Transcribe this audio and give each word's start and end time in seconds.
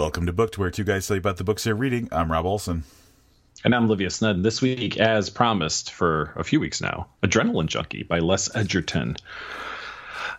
Welcome 0.00 0.24
to 0.24 0.32
Booked, 0.32 0.56
where 0.56 0.70
two 0.70 0.82
guys 0.82 1.06
tell 1.06 1.16
you 1.16 1.18
about 1.18 1.36
the 1.36 1.44
books 1.44 1.64
they're 1.64 1.74
reading. 1.74 2.08
I'm 2.10 2.32
Rob 2.32 2.46
Olson. 2.46 2.84
And 3.64 3.74
I'm 3.74 3.86
Livius 3.86 4.22
Nedin. 4.22 4.42
This 4.42 4.62
week, 4.62 4.96
as 4.96 5.28
promised 5.28 5.92
for 5.92 6.32
a 6.36 6.42
few 6.42 6.58
weeks 6.58 6.80
now, 6.80 7.08
Adrenaline 7.22 7.66
Junkie 7.66 8.02
by 8.02 8.20
Les 8.20 8.48
Edgerton. 8.56 9.16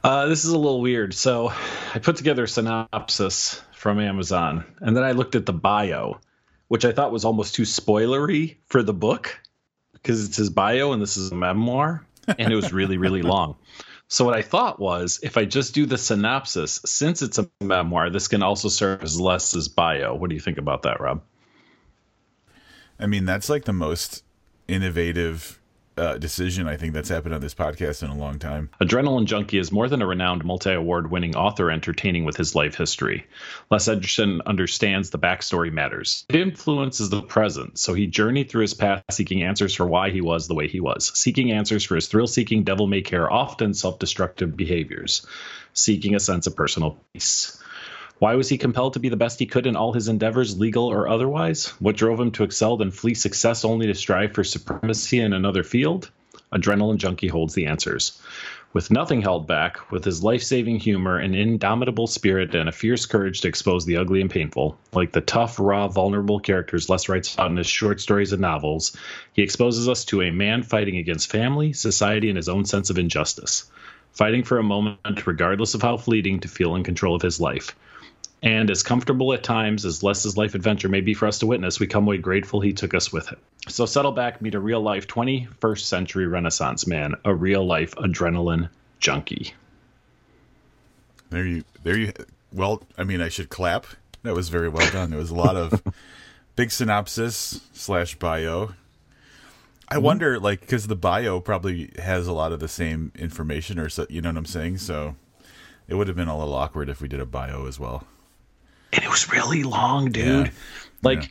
Uh, 0.04 0.26
this 0.26 0.46
is 0.46 0.52
a 0.52 0.58
little 0.58 0.82
weird. 0.82 1.14
So 1.14 1.54
I 1.94 2.00
put 2.00 2.16
together 2.16 2.46
a 2.46 2.48
synopsis 2.48 3.62
from 3.72 4.00
Amazon, 4.00 4.66
and 4.80 4.98
then 4.98 5.04
I 5.04 5.12
looked 5.12 5.36
at 5.36 5.46
the 5.46 5.54
bio, 5.54 6.20
which 6.68 6.84
I 6.84 6.92
thought 6.92 7.12
was 7.12 7.24
almost 7.24 7.54
too 7.54 7.62
spoilery 7.62 8.56
for 8.66 8.82
the 8.82 8.96
book 8.96 9.40
because 9.94 10.26
it's 10.26 10.38
his 10.38 10.50
bio 10.50 10.92
and 10.92 11.00
this 11.00 11.18
is 11.18 11.32
a 11.32 11.36
memoir, 11.36 12.04
and 12.28 12.52
it 12.52 12.56
was 12.56 12.74
really, 12.74 12.98
really 12.98 13.22
long. 13.36 13.58
So 14.12 14.26
what 14.26 14.36
I 14.36 14.42
thought 14.42 14.78
was 14.78 15.22
if 15.24 15.38
I 15.38 15.46
just 15.46 15.74
do 15.74 15.86
the 15.86 15.98
synopsis, 15.98 16.82
since 16.86 17.22
it's 17.22 17.40
a 17.40 17.50
memoir, 17.62 18.10
this 18.10 18.28
can 18.28 18.44
also 18.44 18.68
serve 18.68 19.04
as 19.04 19.18
Les's 19.18 19.56
as 19.56 19.68
bio. 19.70 20.16
What 20.16 20.30
do 20.30 20.36
you 20.36 20.42
think 20.42 20.58
about 20.58 20.82
that, 20.82 21.00
Rob? 21.00 21.24
I 23.00 23.06
mean, 23.08 23.24
that's 23.24 23.48
like 23.48 23.64
the 23.64 23.72
most 23.72 24.26
innovative 24.68 25.61
uh, 26.02 26.18
decision 26.18 26.68
I 26.68 26.78
think 26.78 26.94
that's 26.94 27.10
happened 27.10 27.36
on 27.36 27.42
this 27.42 27.54
podcast 27.54 28.02
in 28.02 28.10
a 28.10 28.16
long 28.16 28.40
time. 28.40 28.70
Adrenaline 28.82 29.26
Junkie 29.26 29.60
is 29.60 29.72
more 29.72 29.88
than 29.88 30.02
a 30.02 30.08
renowned 30.08 30.44
multi 30.44 30.74
award 30.74 31.12
winning 31.12 31.36
author 31.36 31.70
entertaining 31.70 32.26
with 32.26 32.36
his 32.36 32.56
life 32.56 32.76
history. 32.76 33.28
Les 33.70 33.88
Edgerton 33.88 34.42
understands 34.48 35.12
the 35.12 35.20
backstory 35.20 35.72
matters. 35.72 36.26
It 36.28 36.36
influences 36.36 37.10
the 37.10 37.22
present, 37.22 37.78
so 37.78 37.94
he 37.94 38.08
journeyed 38.08 38.50
through 38.50 38.64
his 38.64 38.74
past 38.74 39.04
seeking 39.12 39.44
answers 39.44 39.76
for 39.76 39.86
why 39.86 40.10
he 40.10 40.22
was 40.22 40.48
the 40.48 40.56
way 40.56 40.68
he 40.68 40.80
was, 40.80 41.12
seeking 41.18 41.52
answers 41.52 41.84
for 41.84 41.96
his 41.96 42.08
thrill 42.08 42.28
seeking, 42.28 42.64
devil 42.64 42.88
may 42.88 43.02
care, 43.02 43.32
often 43.32 43.76
self 43.76 44.00
destructive 44.00 44.58
behaviors, 44.58 45.28
seeking 45.74 46.16
a 46.16 46.20
sense 46.20 46.48
of 46.48 46.56
personal 46.56 46.98
peace. 47.14 47.61
Why 48.22 48.36
was 48.36 48.50
he 48.50 48.60
compelled 48.60 48.94
to 48.94 49.00
be 49.00 49.10
the 49.10 49.18
best 49.18 49.40
he 49.40 49.48
could 49.48 49.66
in 49.66 49.76
all 49.76 49.94
his 49.94 50.08
endeavors, 50.08 50.60
legal 50.60 50.86
or 50.86 51.10
otherwise? 51.10 51.70
What 51.80 51.98
drove 51.98 52.20
him 52.20 52.30
to 52.34 52.44
excel 52.44 52.80
and 52.80 52.94
flee 52.94 53.16
success 53.16 53.66
only 53.66 53.88
to 53.88 53.96
strive 53.96 54.36
for 54.36 54.44
supremacy 54.44 55.20
in 55.20 55.34
another 55.34 55.64
field? 55.64 56.12
Adrenaline 56.54 56.98
Junkie 56.98 57.30
holds 57.30 57.56
the 57.56 57.66
answers. 57.66 58.22
With 58.74 58.92
nothing 58.92 59.24
held 59.24 59.48
back, 59.48 59.90
with 59.90 60.06
his 60.06 60.22
life 60.22 60.44
saving 60.44 60.78
humor, 60.78 61.18
an 61.18 61.34
indomitable 61.34 62.06
spirit, 62.06 62.54
and 62.54 62.70
a 62.70 62.72
fierce 62.72 63.08
courage 63.08 63.42
to 63.42 63.48
expose 63.48 63.88
the 63.88 63.98
ugly 63.98 64.22
and 64.22 64.30
painful, 64.30 64.78
like 64.94 65.14
the 65.14 65.22
tough, 65.22 65.60
raw, 65.60 65.88
vulnerable 65.88 66.40
characters 66.40 66.90
Les 66.90 67.10
writes 67.10 67.34
about 67.34 67.50
in 67.50 67.58
his 67.58 67.66
short 67.66 68.00
stories 68.00 68.34
and 68.34 68.42
novels, 68.44 68.96
he 69.34 69.42
exposes 69.42 69.90
us 69.90 70.06
to 70.06 70.22
a 70.22 70.30
man 70.30 70.62
fighting 70.62 70.98
against 70.98 71.32
family, 71.32 71.74
society, 71.74 72.30
and 72.30 72.38
his 72.38 72.50
own 72.50 72.66
sense 72.66 72.92
of 72.92 73.00
injustice. 73.00 73.72
Fighting 74.12 74.44
for 74.44 74.60
a 74.60 74.64
moment, 74.64 75.26
regardless 75.26 75.74
of 75.74 75.82
how 75.82 75.98
fleeting, 75.98 76.42
to 76.42 76.48
feel 76.48 76.76
in 76.76 76.84
control 76.84 77.16
of 77.16 77.24
his 77.24 77.40
life. 77.40 77.76
And 78.44 78.72
as 78.72 78.82
comfortable 78.82 79.34
at 79.34 79.44
times 79.44 79.86
as 79.86 80.02
Les's 80.02 80.36
life 80.36 80.56
adventure 80.56 80.90
may 80.90 81.02
be 81.02 81.14
for 81.14 81.28
us 81.28 81.40
to 81.40 81.46
witness, 81.46 81.80
we 81.80 81.86
come 81.86 82.06
away 82.06 82.18
grateful 82.18 82.60
he 82.60 82.74
took 82.74 82.96
us 82.96 83.14
with 83.14 83.28
him. 83.28 83.38
So 83.68 83.86
settle 83.86 84.12
back, 84.12 84.42
meet 84.42 84.56
a 84.56 84.60
real 84.60 84.82
life 84.82 85.08
21st 85.08 85.82
century 85.82 86.26
Renaissance 86.26 86.88
man, 86.88 87.14
a 87.24 87.36
real 87.36 87.66
life 87.66 87.94
adrenaline 87.96 88.70
junkie. 89.00 89.54
There 91.30 91.46
you, 91.46 91.64
there 91.84 91.98
you. 91.98 92.14
Well, 92.52 92.82
I 92.98 93.04
mean, 93.04 93.22
I 93.22 93.30
should 93.30 93.50
clap. 93.50 93.86
That 94.24 94.34
was 94.34 94.50
very 94.50 94.70
well 94.70 94.90
done. 94.92 95.12
There 95.12 95.20
was 95.20 95.30
a 95.30 95.36
lot 95.36 95.56
of 95.56 95.84
big 96.56 96.72
synopsis 96.72 97.62
slash 97.74 98.16
bio. 98.16 98.74
I 99.88 99.96
mm-hmm. 99.96 100.04
wonder, 100.04 100.40
like, 100.40 100.62
because 100.62 100.88
the 100.88 100.96
bio 100.96 101.40
probably 101.40 101.92
has 102.00 102.26
a 102.26 102.34
lot 102.34 102.52
of 102.52 102.60
the 102.60 102.68
same 102.68 103.12
information, 103.16 103.78
or 103.78 103.88
so, 103.88 104.08
you 104.10 104.20
know 104.20 104.30
what 104.30 104.38
I'm 104.38 104.46
saying. 104.46 104.80
So 104.80 105.16
it 105.88 105.94
would 105.94 106.08
have 106.08 106.18
been 106.18 106.28
a 106.28 106.38
little 106.38 106.56
awkward 106.56 106.90
if 106.90 107.02
we 107.02 107.08
did 107.08 107.20
a 107.20 107.26
bio 107.26 107.68
as 107.68 107.80
well 107.80 108.06
and 108.94 109.04
it 109.04 109.10
was 109.10 109.32
really 109.32 109.64
long, 109.64 110.12
dude. 110.12 110.48
Yeah. 110.48 110.52
Like. 111.02 111.24
Yeah. 111.24 111.30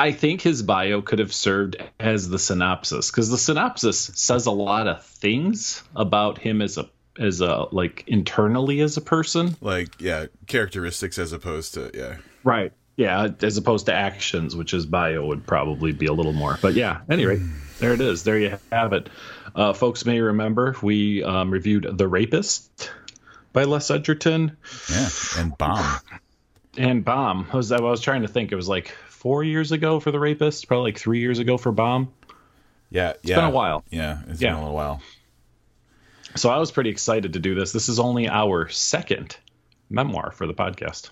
I 0.00 0.12
think 0.12 0.42
his 0.42 0.62
bio 0.62 1.02
could 1.02 1.18
have 1.18 1.32
served 1.32 1.76
as 1.98 2.28
the 2.28 2.38
synopsis 2.38 3.10
because 3.10 3.30
the 3.30 3.36
synopsis 3.36 4.12
says 4.14 4.46
a 4.46 4.52
lot 4.52 4.86
of 4.86 5.04
things 5.04 5.82
about 5.96 6.38
him 6.38 6.62
as 6.62 6.78
a 6.78 6.88
as 7.18 7.40
a 7.40 7.66
like 7.72 8.04
internally 8.06 8.80
as 8.80 8.96
a 8.96 9.00
person. 9.00 9.56
Like 9.60 10.00
yeah, 10.00 10.26
characteristics 10.46 11.18
as 11.18 11.32
opposed 11.32 11.74
to 11.74 11.90
yeah. 11.94 12.16
Right. 12.44 12.72
Yeah, 12.96 13.28
as 13.42 13.56
opposed 13.56 13.86
to 13.86 13.94
actions, 13.94 14.56
which 14.56 14.72
his 14.72 14.84
bio 14.84 15.24
would 15.26 15.46
probably 15.46 15.92
be 15.92 16.06
a 16.06 16.12
little 16.12 16.32
more. 16.32 16.58
But 16.60 16.74
yeah, 16.74 17.00
anyway, 17.08 17.40
there 17.78 17.92
it 17.92 18.00
is. 18.00 18.24
There 18.24 18.38
you 18.38 18.58
have 18.72 18.92
it. 18.92 19.08
Uh, 19.54 19.72
folks 19.72 20.04
may 20.04 20.20
remember 20.20 20.74
we 20.82 21.22
um, 21.22 21.50
reviewed 21.50 21.86
The 21.96 22.08
Rapist 22.08 22.90
by 23.52 23.64
Les 23.64 23.88
Edgerton. 23.90 24.56
Yeah, 24.90 25.08
and 25.38 25.56
Bomb 25.56 26.00
and 26.78 27.04
Bomb. 27.04 27.48
I 27.52 27.56
was 27.56 27.72
I 27.72 27.80
was 27.80 28.00
trying 28.00 28.22
to 28.22 28.28
think. 28.28 28.52
It 28.52 28.56
was 28.56 28.68
like 28.68 28.88
four 29.08 29.44
years 29.44 29.72
ago 29.72 30.00
for 30.00 30.10
the 30.10 30.18
Rapist, 30.18 30.68
probably 30.68 30.92
like 30.92 30.98
three 30.98 31.20
years 31.20 31.38
ago 31.38 31.58
for 31.58 31.72
Bomb. 31.72 32.12
Yeah, 32.90 33.10
it's 33.10 33.20
yeah. 33.24 33.36
been 33.36 33.44
a 33.44 33.50
while. 33.50 33.84
Yeah, 33.90 34.20
it's 34.28 34.40
yeah. 34.40 34.50
been 34.50 34.58
a 34.58 34.60
little 34.60 34.76
while. 34.76 35.02
So 36.36 36.50
I 36.50 36.58
was 36.58 36.70
pretty 36.70 36.90
excited 36.90 37.32
to 37.34 37.38
do 37.38 37.54
this. 37.54 37.72
This 37.72 37.88
is 37.88 37.98
only 37.98 38.28
our 38.28 38.68
second 38.68 39.36
memoir 39.90 40.30
for 40.30 40.46
the 40.46 40.54
podcast. 40.54 41.10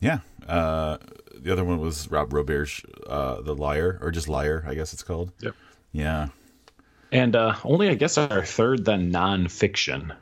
Yeah. 0.00 0.18
Uh, 0.46 0.98
the 1.34 1.52
other 1.52 1.64
one 1.64 1.78
was 1.78 2.10
Rob 2.10 2.32
Roberge's 2.32 2.84
uh, 3.06 3.40
The 3.42 3.54
Liar, 3.54 3.98
or 4.00 4.10
just 4.10 4.28
Liar, 4.28 4.64
I 4.66 4.74
guess 4.74 4.92
it's 4.92 5.02
called. 5.02 5.32
Yep. 5.40 5.54
Yeah. 5.92 6.28
And 7.12 7.36
uh, 7.36 7.54
only, 7.64 7.88
I 7.88 7.94
guess, 7.94 8.18
our 8.18 8.44
third 8.44 8.84
then 8.84 9.12
nonfiction. 9.12 10.14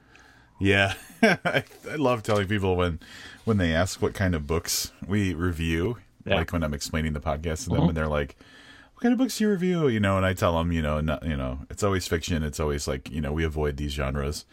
Yeah. 0.59 0.95
I, 1.23 1.65
I 1.91 1.97
love 1.97 2.23
telling 2.23 2.49
people 2.49 2.77
when 2.77 3.01
when 3.45 3.59
they 3.59 3.73
ask 3.73 4.01
what 4.01 4.15
kind 4.15 4.35
of 4.35 4.47
books 4.47 4.93
we 5.07 5.35
review, 5.35 5.99
yeah. 6.25 6.37
like 6.37 6.53
when 6.53 6.63
I'm 6.63 6.75
explaining 6.75 7.13
the 7.13 7.21
podcast 7.21 7.65
to 7.65 7.71
them, 7.71 7.79
mm-hmm. 7.81 7.89
and 7.89 7.97
they're 7.97 8.09
like, 8.09 8.37
"What 8.95 9.03
kind 9.03 9.13
of 9.13 9.19
books 9.19 9.39
do 9.39 9.45
you 9.45 9.51
review?" 9.51 9.89
You 9.89 10.01
know, 10.01 10.17
and 10.17 10.27
I 10.27 10.35
tell 10.35 10.57
them, 10.59 10.73
you 10.73 10.83
know, 10.83 11.01
not, 11.01 11.27
you 11.27 11.37
know, 11.37 11.61
it's 11.71 11.83
always 11.83 12.07
fiction. 12.07 12.43
It's 12.43 12.61
always 12.61 12.89
like, 12.89 13.11
you 13.11 13.21
know, 13.21 13.33
we 13.33 13.45
avoid 13.45 13.77
these 13.77 13.93
genres. 13.93 14.45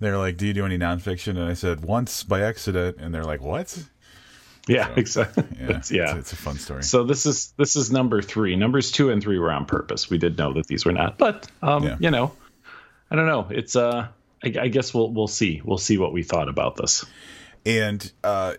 They're 0.00 0.18
like, 0.18 0.36
"Do 0.36 0.46
you 0.46 0.52
do 0.52 0.64
any 0.64 0.78
nonfiction?" 0.78 1.36
And 1.38 1.50
I 1.50 1.54
said, 1.54 1.84
"Once 1.84 2.22
by 2.22 2.40
accident," 2.40 2.96
and 2.98 3.14
they're 3.14 3.24
like, 3.24 3.40
"What?" 3.40 3.84
Yeah, 4.68 4.88
so, 4.88 4.94
exactly. 4.94 5.44
Yeah, 5.60 5.76
it's, 5.76 5.90
yeah. 5.90 6.10
It's, 6.10 6.18
it's, 6.18 6.32
a 6.32 6.36
fun 6.36 6.56
story. 6.56 6.82
So 6.84 7.04
this 7.04 7.26
is 7.26 7.52
this 7.56 7.76
is 7.76 7.90
number 7.90 8.22
three. 8.22 8.56
Numbers 8.56 8.90
two 8.90 9.10
and 9.10 9.22
three 9.22 9.38
were 9.38 9.50
on 9.50 9.66
purpose. 9.66 10.08
We 10.08 10.18
did 10.18 10.38
know 10.38 10.52
that 10.54 10.66
these 10.66 10.84
were 10.84 10.92
not, 10.92 11.18
but 11.18 11.50
um, 11.62 11.84
yeah. 11.84 11.96
you 11.98 12.10
know, 12.10 12.32
I 13.10 13.16
don't 13.16 13.26
know. 13.26 13.48
It's 13.50 13.76
uh, 13.76 14.08
I, 14.42 14.52
I 14.60 14.68
guess 14.68 14.92
we'll 14.92 15.10
we'll 15.10 15.28
see. 15.28 15.60
We'll 15.64 15.78
see 15.78 15.98
what 15.98 16.12
we 16.12 16.22
thought 16.22 16.48
about 16.48 16.76
this. 16.76 17.04
And 17.64 18.10
uh, 18.24 18.54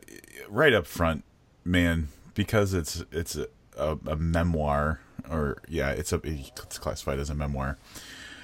right 0.49 0.73
up 0.73 0.85
front, 0.85 1.23
man, 1.65 2.09
because 2.33 2.73
it's 2.73 3.03
it's 3.11 3.35
a, 3.35 3.47
a, 3.77 3.97
a 4.07 4.15
memoir, 4.15 5.01
or 5.29 5.61
yeah, 5.67 5.91
it's 5.91 6.13
a 6.13 6.21
it's 6.23 6.79
classified 6.79 7.19
as 7.19 7.29
a 7.29 7.35
memoir. 7.35 7.77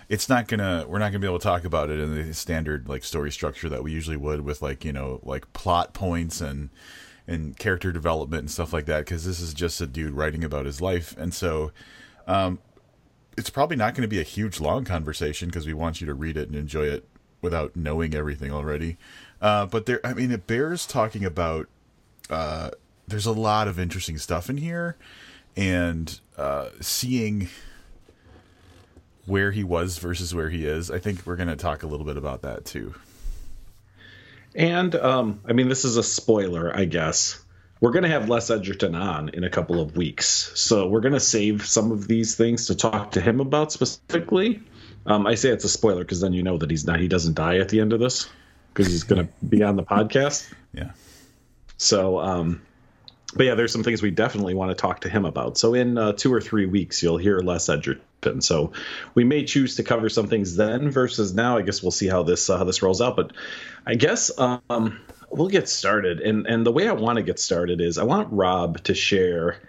It's 0.10 0.28
not 0.28 0.48
gonna 0.48 0.86
we're 0.88 1.00
not 1.00 1.10
gonna 1.10 1.20
be 1.20 1.28
able 1.28 1.40
to 1.40 1.44
talk 1.44 1.64
about 1.64 1.90
it 1.90 2.00
in 2.00 2.16
the 2.16 2.34
standard 2.34 2.90
like 2.90 3.04
story 3.04 3.32
structure 3.32 3.70
that 3.70 3.84
we 3.84 3.92
usually 3.92 4.18
would 4.18 4.42
with 4.42 4.62
like 4.62 4.84
you 4.84 4.92
know 4.92 5.20
like 5.24 5.52
plot 5.54 5.94
points 5.94 6.42
and 6.42 6.70
and 7.28 7.58
character 7.58 7.92
development 7.92 8.42
and 8.42 8.52
stuff 8.52 8.74
like 8.74 8.88
that 8.88 9.06
because 9.06 9.24
this 9.24 9.40
is 9.40 9.54
just 9.54 9.80
a 9.82 9.86
dude 9.86 10.14
writing 10.14 10.44
about 10.44 10.66
his 10.66 10.82
life 10.82 11.16
and 11.16 11.32
so 11.32 11.72
um, 12.26 12.58
it's 13.38 13.52
probably 13.52 13.78
not 13.78 13.94
going 13.94 14.02
to 14.02 14.08
be 14.08 14.20
a 14.20 14.24
huge 14.24 14.60
long 14.60 14.84
conversation 14.84 15.48
because 15.48 15.68
we 15.68 15.74
want 15.74 16.02
you 16.02 16.08
to 16.08 16.14
read 16.16 16.38
it 16.38 16.48
and 16.48 16.58
enjoy 16.58 16.86
it 16.86 17.08
without 17.42 17.76
knowing 17.76 18.14
everything 18.14 18.52
already. 18.52 18.98
Uh, 19.42 19.66
but 19.66 19.86
there, 19.86 20.00
I 20.04 20.14
mean, 20.14 20.32
it 20.32 20.48
bears 20.48 20.86
talking 20.86 21.26
about. 21.26 21.68
Uh, 22.30 22.72
there's 23.08 23.26
a 23.26 23.32
lot 23.32 23.68
of 23.68 23.80
interesting 23.80 24.18
stuff 24.18 24.50
in 24.50 24.58
here, 24.58 24.96
and 25.56 26.20
uh, 26.38 26.70
seeing 26.80 27.50
where 29.26 29.52
he 29.52 29.64
was 29.64 29.98
versus 30.00 30.34
where 30.34 30.50
he 30.50 30.66
is. 30.66 30.92
I 30.92 31.00
think 31.00 31.26
we're 31.26 31.36
going 31.36 31.50
to 31.50 31.56
talk 31.56 31.84
a 31.84 31.88
little 31.88 32.06
bit 32.06 32.18
about 32.18 32.42
that 32.42 32.66
too. 32.66 32.96
And 34.56 34.96
um, 34.96 35.42
I 35.48 35.54
mean, 35.54 35.70
this 35.70 35.86
is 35.86 35.98
a 35.98 36.04
spoiler, 36.04 36.76
I 36.76 36.86
guess. 36.86 37.42
We're 37.82 37.92
going 37.92 38.04
to 38.04 38.10
have 38.10 38.28
Les 38.28 38.50
Edgerton 38.50 38.94
on 38.94 39.30
in 39.30 39.46
a 39.46 39.50
couple 39.50 39.80
of 39.80 39.96
weeks, 39.96 40.52
so 40.56 40.88
we're 40.88 41.00
going 41.00 41.14
to 41.14 41.20
save 41.20 41.66
some 41.66 41.94
of 41.94 42.08
these 42.08 42.36
things 42.36 42.68
to 42.68 42.76
talk 42.76 43.12
to 43.12 43.22
him 43.22 43.40
about 43.40 43.72
specifically. 43.72 44.62
Um, 45.06 45.26
I 45.26 45.36
say 45.36 45.50
it's 45.50 45.64
a 45.64 45.70
spoiler 45.70 46.04
because 46.04 46.22
then 46.22 46.34
you 46.34 46.44
know 46.44 46.58
that 46.58 46.70
he's 46.70 46.86
not. 46.86 47.00
He 47.00 47.08
doesn't 47.08 47.36
die 47.36 47.58
at 47.58 47.70
the 47.70 47.80
end 47.80 47.94
of 47.94 48.00
this 48.00 48.30
because 48.74 48.88
he's 48.88 49.04
going 49.04 49.28
to 49.28 49.34
be 49.46 49.64
on 49.64 49.76
the 49.76 49.84
podcast. 49.84 50.52
Yeah. 50.74 50.92
So, 51.78 52.20
um, 52.20 52.62
but 53.36 53.46
yeah, 53.46 53.56
there's 53.56 53.72
some 53.72 53.84
things 53.84 54.02
we 54.02 54.12
definitely 54.12 54.54
want 54.54 54.72
to 54.72 54.76
talk 54.76 55.02
to 55.02 55.10
him 55.10 55.26
about. 55.26 55.58
So 55.58 55.74
in 55.74 55.98
uh, 55.98 56.14
two 56.14 56.34
or 56.34 56.42
three 56.42 56.66
weeks, 56.66 57.02
you'll 57.02 57.18
hear 57.18 57.40
Les 57.40 57.70
Edgerton. 57.70 58.42
So 58.42 58.74
we 59.16 59.24
may 59.24 59.46
choose 59.46 59.76
to 59.78 59.84
cover 59.84 60.10
some 60.10 60.28
things 60.28 60.56
then 60.56 60.90
versus 60.90 61.34
now. 61.34 61.58
I 61.58 61.62
guess 61.62 61.82
we'll 61.82 61.92
see 61.92 62.08
how 62.08 62.24
this 62.24 62.50
uh, 62.50 62.58
how 62.58 62.64
this 62.64 62.82
rolls 62.82 63.02
out. 63.02 63.16
But 63.16 63.34
I 63.86 63.96
guess 63.96 64.32
um, 64.38 65.00
we'll 65.30 65.48
get 65.48 65.70
started. 65.70 66.20
And 66.22 66.48
and 66.48 66.66
the 66.66 66.72
way 66.72 66.88
I 66.88 66.94
want 66.94 67.18
to 67.18 67.24
get 67.24 67.40
started 67.40 67.82
is 67.82 67.98
I 67.98 68.04
want 68.04 68.30
Rob 68.32 68.84
to 68.84 68.94
share 68.94 69.62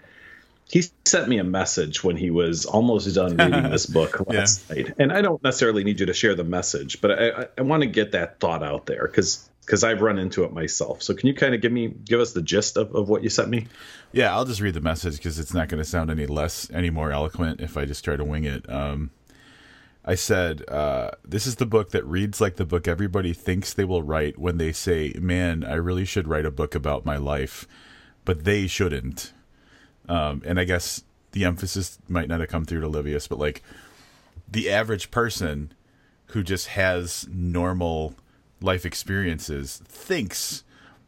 he 0.71 0.83
sent 1.05 1.27
me 1.27 1.37
a 1.37 1.43
message 1.43 2.01
when 2.01 2.15
he 2.15 2.31
was 2.31 2.65
almost 2.65 3.13
done 3.13 3.35
reading 3.37 3.69
this 3.69 3.85
book 3.85 4.25
last 4.27 4.63
yeah. 4.69 4.75
night. 4.75 4.93
And 4.97 5.11
I 5.11 5.21
don't 5.21 5.43
necessarily 5.43 5.83
need 5.83 5.99
you 5.99 6.05
to 6.05 6.13
share 6.13 6.33
the 6.33 6.45
message, 6.45 7.01
but 7.01 7.11
I, 7.11 7.29
I, 7.29 7.47
I 7.57 7.61
want 7.61 7.83
to 7.83 7.87
get 7.87 8.13
that 8.13 8.39
thought 8.39 8.63
out 8.63 8.85
there 8.85 9.05
because 9.05 9.49
because 9.65 9.83
I've 9.83 10.01
run 10.01 10.17
into 10.17 10.43
it 10.43 10.53
myself. 10.53 11.03
So 11.03 11.13
can 11.13 11.27
you 11.27 11.35
kind 11.35 11.53
of 11.53 11.61
give 11.61 11.71
me 11.71 11.89
give 11.89 12.19
us 12.21 12.31
the 12.31 12.41
gist 12.41 12.77
of, 12.77 12.95
of 12.95 13.09
what 13.09 13.21
you 13.21 13.29
sent 13.29 13.49
me? 13.49 13.67
Yeah, 14.13 14.33
I'll 14.33 14.45
just 14.45 14.61
read 14.61 14.73
the 14.73 14.81
message 14.81 15.17
because 15.17 15.39
it's 15.39 15.53
not 15.53 15.67
going 15.67 15.83
to 15.83 15.89
sound 15.89 16.09
any 16.09 16.25
less 16.25 16.69
any 16.71 16.89
more 16.89 17.11
eloquent 17.11 17.59
if 17.59 17.77
I 17.77 17.83
just 17.83 18.03
try 18.03 18.15
to 18.15 18.23
wing 18.23 18.45
it. 18.45 18.69
Um, 18.69 19.11
I 20.05 20.15
said, 20.15 20.67
uh, 20.69 21.11
"This 21.25 21.45
is 21.45 21.57
the 21.57 21.65
book 21.65 21.91
that 21.91 22.05
reads 22.05 22.39
like 22.39 22.55
the 22.55 22.65
book 22.65 22.87
everybody 22.87 23.33
thinks 23.33 23.73
they 23.73 23.85
will 23.85 24.03
write 24.03 24.39
when 24.39 24.57
they 24.57 24.71
say, 24.71 25.13
"Man, 25.19 25.65
I 25.65 25.73
really 25.73 26.05
should 26.05 26.29
write 26.29 26.45
a 26.45 26.51
book 26.51 26.75
about 26.75 27.05
my 27.05 27.17
life," 27.17 27.67
but 28.23 28.45
they 28.45 28.67
shouldn't." 28.67 29.33
Um, 30.11 30.41
and 30.45 30.59
I 30.59 30.65
guess 30.65 31.05
the 31.31 31.45
emphasis 31.45 31.97
might 32.09 32.27
not 32.27 32.41
have 32.41 32.49
come 32.49 32.65
through 32.65 32.81
to 32.81 32.89
Livius, 32.89 33.29
but 33.29 33.39
like 33.39 33.63
the 34.45 34.69
average 34.69 35.09
person 35.09 35.71
who 36.27 36.43
just 36.43 36.67
has 36.67 37.25
normal 37.31 38.15
life 38.59 38.85
experiences 38.85 39.81
thinks 39.85 40.65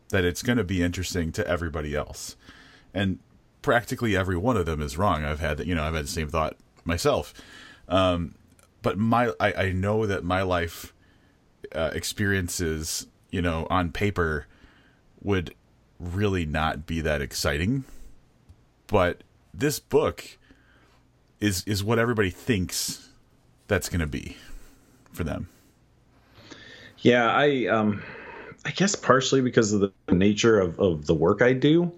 that 0.08 0.24
it's 0.24 0.42
going 0.42 0.58
to 0.58 0.64
be 0.64 0.82
interesting 0.82 1.34
to 1.34 1.46
everybody 1.46 1.94
else. 1.94 2.38
And 2.94 3.20
practically 3.62 4.16
every 4.16 4.38
one 4.38 4.56
of 4.56 4.66
them 4.66 4.82
is 4.82 4.98
wrong. 4.98 5.26
I've 5.26 5.42
had, 5.42 5.60
you 5.68 5.76
know, 5.76 5.84
I've 5.84 5.96
had 5.96 6.06
the 6.06 6.10
same 6.10 6.30
thought 6.30 6.56
myself. 6.86 7.34
Um, 7.90 8.36
but 8.82 8.98
my, 8.98 9.34
I, 9.38 9.54
I 9.54 9.72
know 9.74 10.06
that 10.06 10.24
my 10.24 10.44
life 10.44 10.94
uh, 11.76 11.92
experiences, 11.94 13.08
you 13.32 13.42
know, 13.42 13.68
on 13.70 13.92
paper 13.92 14.48
would 15.22 15.54
really 16.00 16.46
not 16.46 16.86
be 16.86 17.02
that 17.02 17.22
exciting. 17.22 17.84
But 18.88 19.22
this 19.54 19.80
book 19.80 20.38
is 21.40 21.64
is 21.66 21.84
what 21.84 22.00
everybody 22.00 22.30
thinks 22.30 23.10
that's 23.68 23.90
going 23.90 24.02
to 24.02 24.08
be 24.08 24.38
for 25.12 25.24
them. 25.24 25.50
Yeah, 27.00 27.30
I 27.30 27.68
um, 27.68 28.02
I 28.66 28.72
guess 28.72 28.96
partially 28.96 29.42
because 29.42 29.74
of 29.74 29.82
the 29.82 29.92
nature 30.14 30.60
of, 30.60 30.80
of 30.80 31.06
the 31.06 31.14
work 31.14 31.42
I 31.42 31.54
do. 31.54 31.92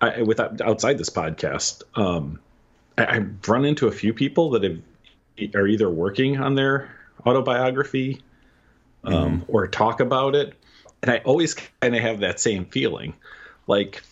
I, 0.00 0.22
without 0.22 0.60
outside 0.60 0.96
this 0.96 1.10
podcast, 1.10 1.82
um, 1.96 2.38
I, 2.96 3.16
I've 3.16 3.48
run 3.48 3.64
into 3.64 3.88
a 3.88 3.92
few 3.92 4.14
people 4.14 4.50
that 4.50 4.62
have 4.62 4.78
are 5.54 5.66
either 5.66 5.88
working 5.90 6.38
on 6.40 6.54
their 6.54 6.90
autobiography 7.26 8.20
um, 9.04 9.40
mm-hmm. 9.40 9.52
or 9.52 9.66
talk 9.66 10.00
about 10.00 10.34
it, 10.34 10.54
and 11.02 11.10
I 11.10 11.18
always 11.18 11.54
kind 11.54 11.94
of 11.94 12.02
have 12.02 12.20
that 12.20 12.40
same 12.40 12.64
feeling, 12.64 13.14
like 13.66 14.02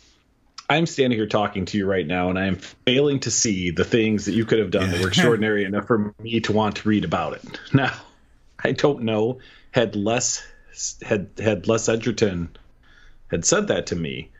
I'm 0.68 0.86
standing 0.86 1.18
here 1.18 1.26
talking 1.26 1.64
to 1.66 1.78
you 1.78 1.86
right 1.86 2.06
now, 2.06 2.28
and 2.28 2.38
I 2.38 2.46
am 2.46 2.56
failing 2.56 3.20
to 3.20 3.30
see 3.30 3.70
the 3.70 3.84
things 3.84 4.24
that 4.24 4.32
you 4.32 4.44
could 4.44 4.58
have 4.58 4.70
done 4.70 4.90
that 4.90 5.00
were 5.00 5.08
extraordinary 5.14 5.64
enough 5.64 5.86
for 5.86 6.14
me 6.20 6.40
to 6.40 6.52
want 6.52 6.76
to 6.76 6.88
read 6.88 7.04
about 7.04 7.34
it. 7.34 7.60
Now, 7.72 7.94
I 8.62 8.72
don't 8.72 9.02
know 9.02 9.38
had 9.70 9.94
Les 9.94 10.44
had 11.02 11.28
had 11.38 11.68
Les 11.68 11.88
Edgerton 11.88 12.56
had 13.30 13.44
said 13.44 13.68
that 13.68 13.86
to 13.86 13.96
me 13.96 14.30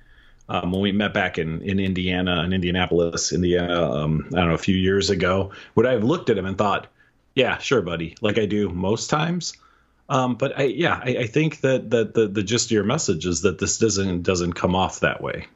um, 0.48 0.72
when 0.72 0.80
we 0.80 0.92
met 0.92 1.14
back 1.14 1.38
in 1.38 1.62
in 1.62 1.78
Indiana 1.78 2.42
in 2.42 2.52
Indianapolis, 2.52 3.32
Indiana. 3.32 3.92
Um, 3.92 4.26
I 4.32 4.38
don't 4.38 4.48
know 4.48 4.54
a 4.54 4.58
few 4.58 4.76
years 4.76 5.10
ago. 5.10 5.52
Would 5.74 5.86
I 5.86 5.92
have 5.92 6.04
looked 6.04 6.30
at 6.30 6.38
him 6.38 6.46
and 6.46 6.58
thought, 6.58 6.88
"Yeah, 7.34 7.58
sure, 7.58 7.82
buddy," 7.82 8.16
like 8.20 8.38
I 8.38 8.46
do 8.46 8.68
most 8.68 9.10
times? 9.10 9.54
Um, 10.08 10.36
but 10.36 10.58
I, 10.58 10.64
yeah, 10.64 11.00
I, 11.02 11.16
I 11.18 11.26
think 11.26 11.60
that 11.60 11.90
that 11.90 12.14
the 12.14 12.26
the 12.26 12.42
gist 12.42 12.66
of 12.66 12.72
your 12.72 12.84
message 12.84 13.26
is 13.26 13.42
that 13.42 13.58
this 13.58 13.78
doesn't 13.78 14.22
doesn't 14.22 14.54
come 14.54 14.74
off 14.74 15.00
that 15.00 15.20
way 15.20 15.46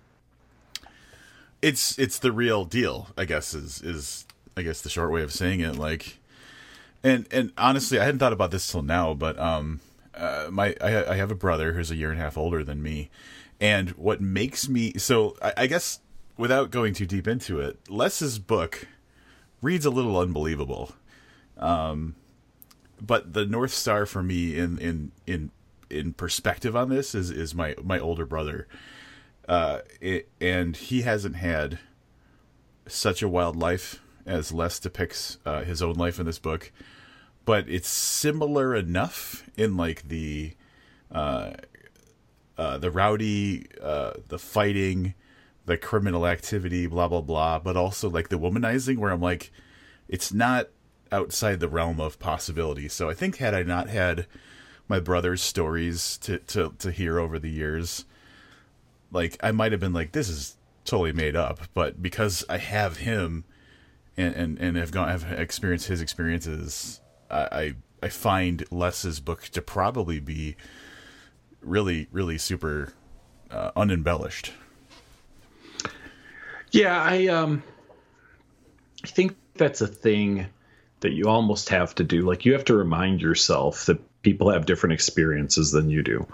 it's 1.63 1.99
it's 1.99 2.19
the 2.19 2.33
real 2.33 2.65
deal. 2.65 3.09
I 3.17 3.25
guess 3.25 3.55
is 3.55 3.83
is 3.83 4.27
I 4.57 4.63
guess 4.63 4.81
the 4.81 4.91
short 4.91 5.13
way 5.13 5.23
of 5.23 5.33
saying 5.33 5.61
it. 5.61 5.77
Like, 5.77 6.19
and 7.03 7.27
and 7.31 7.53
honestly, 7.57 7.99
I 7.99 8.05
hadn't 8.05 8.19
thought 8.19 8.33
about 8.33 8.51
this 8.51 8.71
till 8.71 8.83
now, 8.83 9.15
but 9.15 9.39
um, 9.39 9.81
uh, 10.15 10.49
my 10.51 10.75
I, 10.81 11.13
I 11.13 11.15
have 11.17 11.31
a 11.31 11.37
brother 11.37 11.73
who's 11.73 11.91
a 11.91 11.97
year 11.97 12.11
and 12.11 12.21
a 12.21 12.23
half 12.23 12.39
older 12.39 12.65
than 12.65 12.83
me, 12.83 13.11
and 13.61 13.91
what 13.91 14.21
makes 14.21 14.69
me 14.69 14.93
so 14.95 15.37
I, 15.43 15.53
I 15.59 15.67
guess 15.67 16.01
without 16.37 16.71
going 16.71 16.95
too 16.95 17.07
deep 17.07 17.29
into 17.29 17.61
it, 17.61 17.79
Les's 17.89 18.39
book 18.39 18.87
reads 19.63 19.85
a 19.85 19.91
little 19.91 20.19
unbelievable. 20.19 20.93
Um, 21.59 22.15
but 23.01 23.35
the 23.35 23.45
north 23.45 23.73
star 23.73 24.07
for 24.07 24.23
me 24.23 24.59
in 24.59 24.79
in 24.79 25.13
in 25.27 25.51
in 25.91 26.13
perspective 26.15 26.77
on 26.77 26.89
this 26.89 27.15
is 27.15 27.31
is 27.31 27.55
my 27.55 27.75
my 27.83 27.99
older 27.99 28.25
brother 28.25 28.67
uh, 29.49 29.81
it, 30.01 30.29
and 30.41 30.77
he 30.77 31.03
hasn't 31.03 31.37
had 31.37 31.79
such 32.87 33.23
a 33.23 33.29
wild 33.29 33.57
life 33.57 34.03
as 34.27 34.53
Les 34.53 34.79
depicts 34.79 35.39
uh, 35.47 35.63
his 35.63 35.83
own 35.83 35.95
life 35.95 36.19
in 36.19 36.27
this 36.27 36.39
book, 36.39 36.73
but 37.45 37.69
it's 37.69 37.89
similar 37.89 38.75
enough 38.75 39.45
in 39.57 39.77
like 39.77 40.09
the 40.09 40.55
uh, 41.11 41.53
uh, 42.57 42.79
the 42.79 42.91
rowdy, 42.91 43.67
uh, 43.83 44.13
the 44.29 44.39
fighting, 44.39 45.15
the 45.67 45.77
criminal 45.77 46.27
activity, 46.27 46.87
blah 46.87 47.09
blah 47.09 47.21
blah, 47.21 47.59
but 47.59 47.77
also 47.77 48.09
like 48.09 48.29
the 48.29 48.39
womanizing, 48.39 48.99
where 48.99 49.11
I'm 49.11 49.21
like, 49.21 49.51
it's 50.09 50.33
not 50.33 50.69
outside 51.13 51.61
the 51.61 51.69
realm 51.69 52.01
of 52.01 52.19
possibility. 52.19 52.89
So 52.89 53.09
I 53.09 53.15
think 53.15 53.37
had 53.37 53.55
I 53.55 53.63
not 53.63 53.89
had 53.89 54.27
my 54.89 55.01
brother's 55.01 55.43
stories 55.43 56.19
to 56.19 56.39
to 56.39 56.75
to 56.79 56.91
hear 56.91 57.19
over 57.19 57.39
the 57.39 57.51
years, 57.51 58.05
like 59.13 59.37
I 59.43 59.53
might 59.53 59.73
have 59.73 59.81
been 59.81 59.93
like, 59.93 60.13
this 60.13 60.29
is 60.29 60.57
totally 60.85 61.13
made 61.13 61.37
up, 61.37 61.61
but 61.75 62.03
because 62.03 62.45
I 62.49 62.59
have 62.59 62.99
him 62.99 63.45
and 64.17 64.35
and, 64.35 64.59
and 64.59 64.77
have 64.77 64.91
gone 64.91 65.09
have 65.09 65.25
experienced 65.33 65.89
his 65.89 66.01
experiences, 66.01 67.01
I, 67.31 67.41
I 67.41 67.75
I 68.03 68.09
find 68.09 68.65
Les's 68.71 69.21
book 69.21 69.45
to 69.53 69.63
probably 69.63 70.21
be 70.21 70.57
really 71.63 72.09
really 72.11 72.39
super 72.39 72.93
uh, 73.51 73.71
unembellished. 73.77 74.53
Yeah, 76.71 77.01
I 77.01 77.27
um 77.27 77.63
I 79.05 79.09
think 79.09 79.37
that's 79.55 79.81
a 79.81 79.87
thing 79.87 80.47
that 81.01 81.13
you 81.13 81.25
almost 81.25 81.69
have 81.71 81.95
to 81.97 82.05
do. 82.05 82.23
Like 82.23 82.45
you 82.45 82.53
have 82.53 82.65
to 82.67 82.77
remind 82.77 83.21
yourself 83.21 83.87
that 83.87 83.99
people 84.23 84.51
have 84.51 84.67
different 84.67 84.93
experiences 84.93 85.73
than 85.73 85.91
you 85.91 86.03
do. 86.03 86.27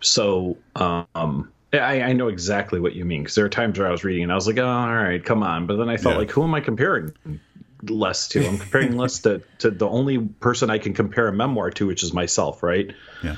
So 0.00 0.56
um 0.76 1.50
I, 1.78 2.02
I 2.02 2.12
know 2.12 2.28
exactly 2.28 2.80
what 2.80 2.94
you 2.94 3.04
mean 3.04 3.22
because 3.22 3.34
there 3.34 3.44
are 3.44 3.50
times 3.50 3.78
where 3.78 3.88
I 3.88 3.90
was 3.90 4.04
reading 4.04 4.24
and 4.24 4.32
I 4.32 4.34
was 4.34 4.46
like, 4.46 4.58
oh, 4.58 4.66
all 4.66 4.94
right, 4.94 5.24
come 5.24 5.42
on. 5.42 5.66
But 5.66 5.76
then 5.76 5.88
I 5.88 5.96
thought, 5.96 6.12
yeah. 6.12 6.18
like, 6.18 6.30
who 6.30 6.42
am 6.42 6.54
I 6.54 6.60
comparing 6.60 7.12
Les 7.82 8.28
to? 8.28 8.46
I'm 8.46 8.58
comparing 8.58 8.96
Les 8.96 9.20
to, 9.20 9.42
to 9.58 9.70
the 9.70 9.88
only 9.88 10.18
person 10.18 10.70
I 10.70 10.78
can 10.78 10.94
compare 10.94 11.28
a 11.28 11.32
memoir 11.32 11.70
to, 11.72 11.86
which 11.86 12.02
is 12.02 12.12
myself, 12.12 12.62
right? 12.62 12.92
Yeah. 13.22 13.36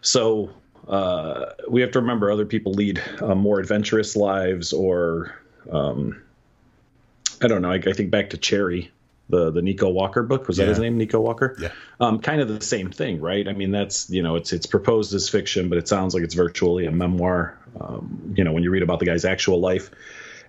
So 0.00 0.50
uh, 0.86 1.46
we 1.68 1.80
have 1.80 1.92
to 1.92 2.00
remember 2.00 2.30
other 2.30 2.46
people 2.46 2.72
lead 2.72 3.02
uh, 3.20 3.34
more 3.34 3.60
adventurous 3.60 4.16
lives 4.16 4.72
or, 4.72 5.34
um, 5.70 6.22
I 7.40 7.46
don't 7.46 7.62
know. 7.62 7.70
I, 7.70 7.76
I 7.76 7.92
think 7.92 8.10
back 8.10 8.30
to 8.30 8.36
Cherry 8.36 8.90
the 9.28 9.50
the 9.50 9.62
Nico 9.62 9.88
Walker 9.88 10.22
book. 10.22 10.46
Was 10.48 10.58
yeah. 10.58 10.64
that 10.64 10.70
his 10.70 10.78
name, 10.78 10.96
Nico 10.96 11.20
Walker? 11.20 11.56
Yeah. 11.60 11.72
Um, 12.00 12.20
kind 12.20 12.40
of 12.40 12.48
the 12.48 12.60
same 12.60 12.90
thing, 12.90 13.20
right? 13.20 13.46
I 13.46 13.52
mean, 13.52 13.70
that's 13.70 14.08
you 14.10 14.22
know, 14.22 14.36
it's 14.36 14.52
it's 14.52 14.66
proposed 14.66 15.14
as 15.14 15.28
fiction, 15.28 15.68
but 15.68 15.78
it 15.78 15.88
sounds 15.88 16.14
like 16.14 16.22
it's 16.22 16.34
virtually 16.34 16.86
a 16.86 16.92
memoir. 16.92 17.58
Um, 17.80 18.34
you 18.36 18.44
know, 18.44 18.52
when 18.52 18.62
you 18.62 18.70
read 18.70 18.82
about 18.82 19.00
the 19.00 19.06
guy's 19.06 19.24
actual 19.24 19.60
life, 19.60 19.90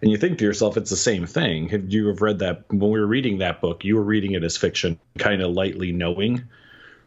and 0.01 0.09
you 0.09 0.17
think 0.17 0.37
to 0.39 0.45
yourself, 0.45 0.77
it's 0.77 0.89
the 0.89 0.95
same 0.95 1.25
thing. 1.25 1.69
Have 1.69 1.91
you 1.91 2.07
have 2.07 2.21
read 2.21 2.39
that 2.39 2.63
when 2.69 2.91
we 2.91 2.99
were 2.99 3.07
reading 3.07 3.39
that 3.39 3.61
book? 3.61 3.83
You 3.83 3.95
were 3.95 4.03
reading 4.03 4.31
it 4.33 4.43
as 4.43 4.57
fiction, 4.57 4.99
kind 5.17 5.41
of 5.41 5.51
lightly 5.51 5.91
knowing. 5.91 6.45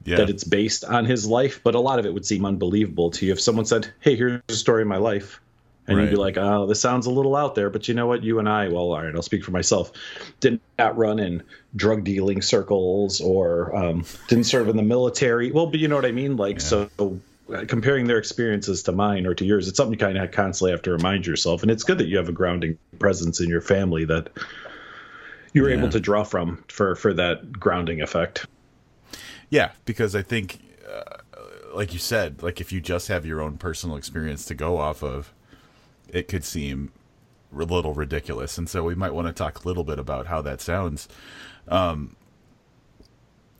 Yeah. 0.05 0.17
That 0.17 0.31
it's 0.31 0.43
based 0.43 0.85
on 0.85 1.05
his 1.05 1.29
life, 1.29 1.61
but 1.63 1.77
a 1.77 1.81
lot 1.81 2.01
of 2.01 2.07
it 2.07 2.13
would 2.13 2.27
seem 2.27 2.45
unbelievable 2.45 3.11
to 3.13 3.27
you 3.27 3.33
if 3.33 3.41
someone 3.41 3.67
said, 3.67 3.93
"Hey, 4.01 4.17
here's 4.17 4.41
a 4.49 4.53
story 4.53 4.83
of 4.83 4.89
my 4.89 4.97
life." 4.97 5.41
And 5.87 5.97
right. 5.97 6.05
you'd 6.05 6.11
be 6.11 6.17
like, 6.17 6.37
"Oh, 6.37 6.67
this 6.67 6.81
sounds 6.81 7.07
a 7.07 7.11
little 7.11 7.35
out 7.35 7.55
there," 7.55 7.69
but 7.69 7.89
you 7.89 7.95
know 7.95 8.07
what? 8.07 8.23
You 8.23 8.39
and 8.39 8.49
I, 8.49 8.69
well, 8.69 8.93
all 8.93 9.03
right, 9.03 9.15
I'll 9.15 9.23
speak 9.23 9.45
for 9.45 9.51
myself. 9.51 9.91
Did 10.41 10.61
not 10.79 10.97
run 10.97 11.19
in 11.19 11.43
drug 11.75 12.05
dealing 12.05 12.41
circles 12.41 13.21
or 13.21 13.75
um, 13.75 14.05
didn't 14.29 14.45
serve 14.45 14.69
in 14.69 14.77
the 14.77 14.83
military. 14.83 15.51
Well, 15.51 15.67
but 15.67 15.81
you 15.81 15.89
know 15.89 15.97
what 15.97 16.05
I 16.05 16.13
mean. 16.13 16.37
Like, 16.37 16.57
yeah. 16.57 16.87
so 16.89 17.21
uh, 17.53 17.65
comparing 17.67 18.07
their 18.07 18.19
experiences 18.19 18.85
to 18.85 18.93
mine 18.93 19.27
or 19.27 19.35
to 19.35 19.45
yours, 19.45 19.67
it's 19.67 19.77
something 19.77 19.93
you 19.93 19.99
kind 19.99 20.19
of 20.19 20.31
constantly 20.31 20.71
have 20.71 20.83
to 20.83 20.93
remind 20.93 21.27
yourself. 21.27 21.63
And 21.63 21.71
it's 21.71 21.83
good 21.83 21.99
that 21.99 22.07
you 22.07 22.17
have 22.17 22.29
a 22.29 22.33
grounding 22.33 22.79
presence 23.01 23.41
in 23.41 23.49
your 23.49 23.61
family 23.61 24.05
that 24.05 24.31
you 25.53 25.63
were 25.63 25.71
yeah. 25.71 25.79
able 25.79 25.91
to 25.91 26.01
draw 26.01 26.23
from 26.23 26.63
for 26.69 26.95
for 26.95 27.13
that 27.15 27.53
grounding 27.53 28.03
effect. 28.03 28.47
Yeah, 29.51 29.73
because 29.85 30.15
I 30.15 30.23
think. 30.23 30.61
Uh, 30.89 31.17
like 31.75 31.95
you 31.95 31.99
said, 31.99 32.43
like 32.43 32.61
if 32.61 32.71
you 32.71 32.83
just 32.83 33.09
have 33.09 33.25
your 33.25 33.41
own 33.41 33.57
personal 33.57 33.97
experience 33.97 34.45
to 34.45 34.55
go 34.55 34.77
off 34.77 35.03
of, 35.03 35.33
it 36.13 36.29
could 36.29 36.45
seem 36.45 36.93
a 37.53 37.57
little 37.57 37.95
ridiculous. 37.95 38.57
And 38.57 38.69
so 38.69 38.85
we 38.85 38.95
might 38.95 39.15
want 39.15 39.27
to 39.27 39.33
talk 39.33 39.65
a 39.65 39.69
little 39.69 39.85
bit 39.85 39.99
about 39.99 40.27
how 40.27 40.41
that 40.43 40.61
sounds. 40.61 41.09
Um, 41.69 42.17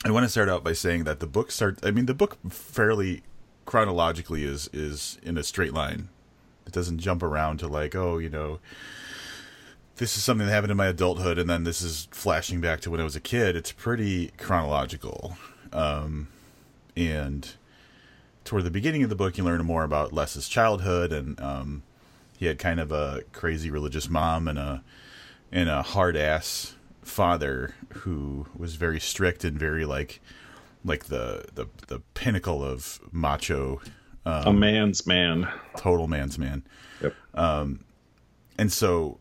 I 0.05 0.11
want 0.11 0.25
to 0.25 0.29
start 0.29 0.49
out 0.49 0.65
by 0.65 0.73
saying 0.73 1.05
that 1.05 1.21
the 1.21 1.27
book 1.27 1.51
starts. 1.51 1.85
I 1.85 1.91
mean, 1.91 2.07
the 2.07 2.15
book 2.15 2.39
fairly 2.51 3.23
chronologically 3.65 4.45
is 4.45 4.69
is 4.73 5.19
in 5.23 5.39
a 5.39 5.43
straight 5.43 5.73
line. 5.73 6.09
It 6.67 6.73
doesn't 6.73 6.99
jump 6.99 7.23
around 7.23 7.59
to 7.59 7.69
like, 7.69 7.95
oh, 7.95 8.19
you 8.19 8.29
know, 8.29 8.59
this 9.97 10.17
is 10.17 10.25
something 10.25 10.47
that 10.47 10.53
happened 10.53 10.73
in 10.73 10.77
my 10.77 10.87
adulthood, 10.87 11.39
and 11.39 11.49
then 11.49 11.65
this 11.65 11.83
is 11.83 12.09
flashing 12.11 12.61
back 12.61 12.81
to 12.81 12.91
when 12.91 13.01
I 13.01 13.05
was 13.05 13.17
a 13.17 13.21
kid. 13.21 13.55
It's 13.55 13.73
pretty 13.73 14.33
chronological, 14.39 15.37
um, 15.73 16.29
and 16.97 17.53
toward 18.45 18.65
the 18.65 18.71
beginning 18.71 19.05
of 19.05 19.11
the 19.11 19.17
book, 19.17 19.39
you 19.39 19.45
learn 19.45 19.65
more 19.65 19.85
about 19.85 20.13
Les's 20.13 20.49
childhood, 20.49 21.13
and 21.13 21.41
um, 21.41 21.83
he 22.43 22.49
had 22.49 22.59
kind 22.59 22.81
of 22.81 22.91
a 22.91 23.23
crazy 23.31 23.71
religious 23.71 24.11
mom 24.11 24.49
and 24.49 24.59
a 24.59 24.83
and 25.53 25.69
a 25.69 25.81
hard 25.81 26.17
ass 26.17 26.75
father 27.03 27.77
who 27.91 28.47
was 28.57 28.75
very 28.75 28.99
strict 28.99 29.45
and 29.45 29.57
very 29.57 29.85
like 29.85 30.21
like 30.85 31.05
the 31.05 31.45
the 31.55 31.67
the 31.87 32.01
pinnacle 32.15 32.65
of 32.65 32.99
macho 33.13 33.81
um, 34.27 34.45
a 34.45 34.53
man's 34.53 35.07
man. 35.07 35.49
total 35.77 36.09
man's 36.09 36.37
man. 36.37 36.65
Yep. 37.01 37.15
Um 37.35 37.85
and 38.59 38.73
so 38.73 39.21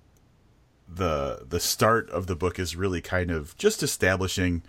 the 0.90 1.46
the 1.48 1.60
start 1.60 2.10
of 2.10 2.26
the 2.26 2.36
book 2.36 2.58
is 2.58 2.76
really 2.76 3.02
kind 3.02 3.30
of 3.30 3.56
just 3.56 3.84
establishing 3.84 4.64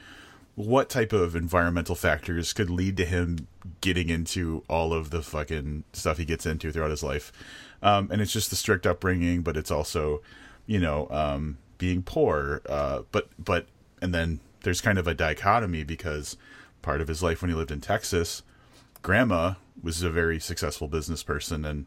what 0.56 0.90
type 0.90 1.14
of 1.14 1.34
environmental 1.34 1.94
factors 1.94 2.52
could 2.52 2.68
lead 2.68 2.98
to 2.98 3.06
him 3.06 3.48
getting 3.80 4.10
into 4.10 4.62
all 4.68 4.92
of 4.92 5.08
the 5.08 5.22
fucking 5.22 5.84
stuff 5.94 6.18
he 6.18 6.26
gets 6.26 6.44
into 6.44 6.70
throughout 6.70 6.90
his 6.90 7.02
life. 7.02 7.32
Um, 7.82 8.08
and 8.10 8.20
it's 8.20 8.32
just 8.32 8.50
the 8.50 8.56
strict 8.56 8.86
upbringing, 8.86 9.42
but 9.42 9.56
it's 9.56 9.70
also, 9.70 10.22
you 10.66 10.78
know, 10.78 11.08
um, 11.10 11.58
being 11.78 12.02
poor. 12.02 12.62
Uh, 12.68 13.02
but 13.10 13.28
but 13.38 13.66
and 14.00 14.14
then 14.14 14.40
there's 14.62 14.80
kind 14.80 14.98
of 14.98 15.06
a 15.06 15.14
dichotomy 15.14 15.84
because 15.84 16.36
part 16.80 17.00
of 17.00 17.08
his 17.08 17.22
life 17.22 17.42
when 17.42 17.50
he 17.50 17.56
lived 17.56 17.70
in 17.70 17.80
Texas, 17.80 18.42
grandma 19.02 19.54
was 19.82 20.02
a 20.02 20.10
very 20.10 20.38
successful 20.38 20.86
business 20.86 21.22
person 21.22 21.64
and 21.64 21.86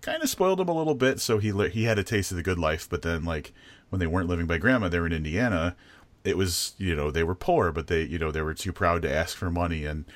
kind 0.00 0.22
of 0.22 0.28
spoiled 0.28 0.60
him 0.60 0.68
a 0.68 0.76
little 0.76 0.94
bit. 0.94 1.20
So 1.20 1.38
he 1.38 1.52
he 1.68 1.84
had 1.84 1.98
a 1.98 2.04
taste 2.04 2.30
of 2.30 2.36
the 2.36 2.42
good 2.42 2.58
life. 2.58 2.88
But 2.88 3.02
then 3.02 3.24
like 3.24 3.52
when 3.90 4.00
they 4.00 4.06
weren't 4.06 4.28
living 4.28 4.46
by 4.46 4.58
grandma, 4.58 4.88
they 4.88 5.00
were 5.00 5.06
in 5.06 5.12
Indiana. 5.12 5.76
It 6.24 6.38
was 6.38 6.74
you 6.78 6.94
know 6.96 7.10
they 7.10 7.24
were 7.24 7.34
poor, 7.34 7.70
but 7.70 7.88
they 7.88 8.02
you 8.02 8.18
know 8.18 8.30
they 8.30 8.42
were 8.42 8.54
too 8.54 8.72
proud 8.72 9.02
to 9.02 9.14
ask 9.14 9.36
for 9.36 9.50
money 9.50 9.84
and 9.84 10.06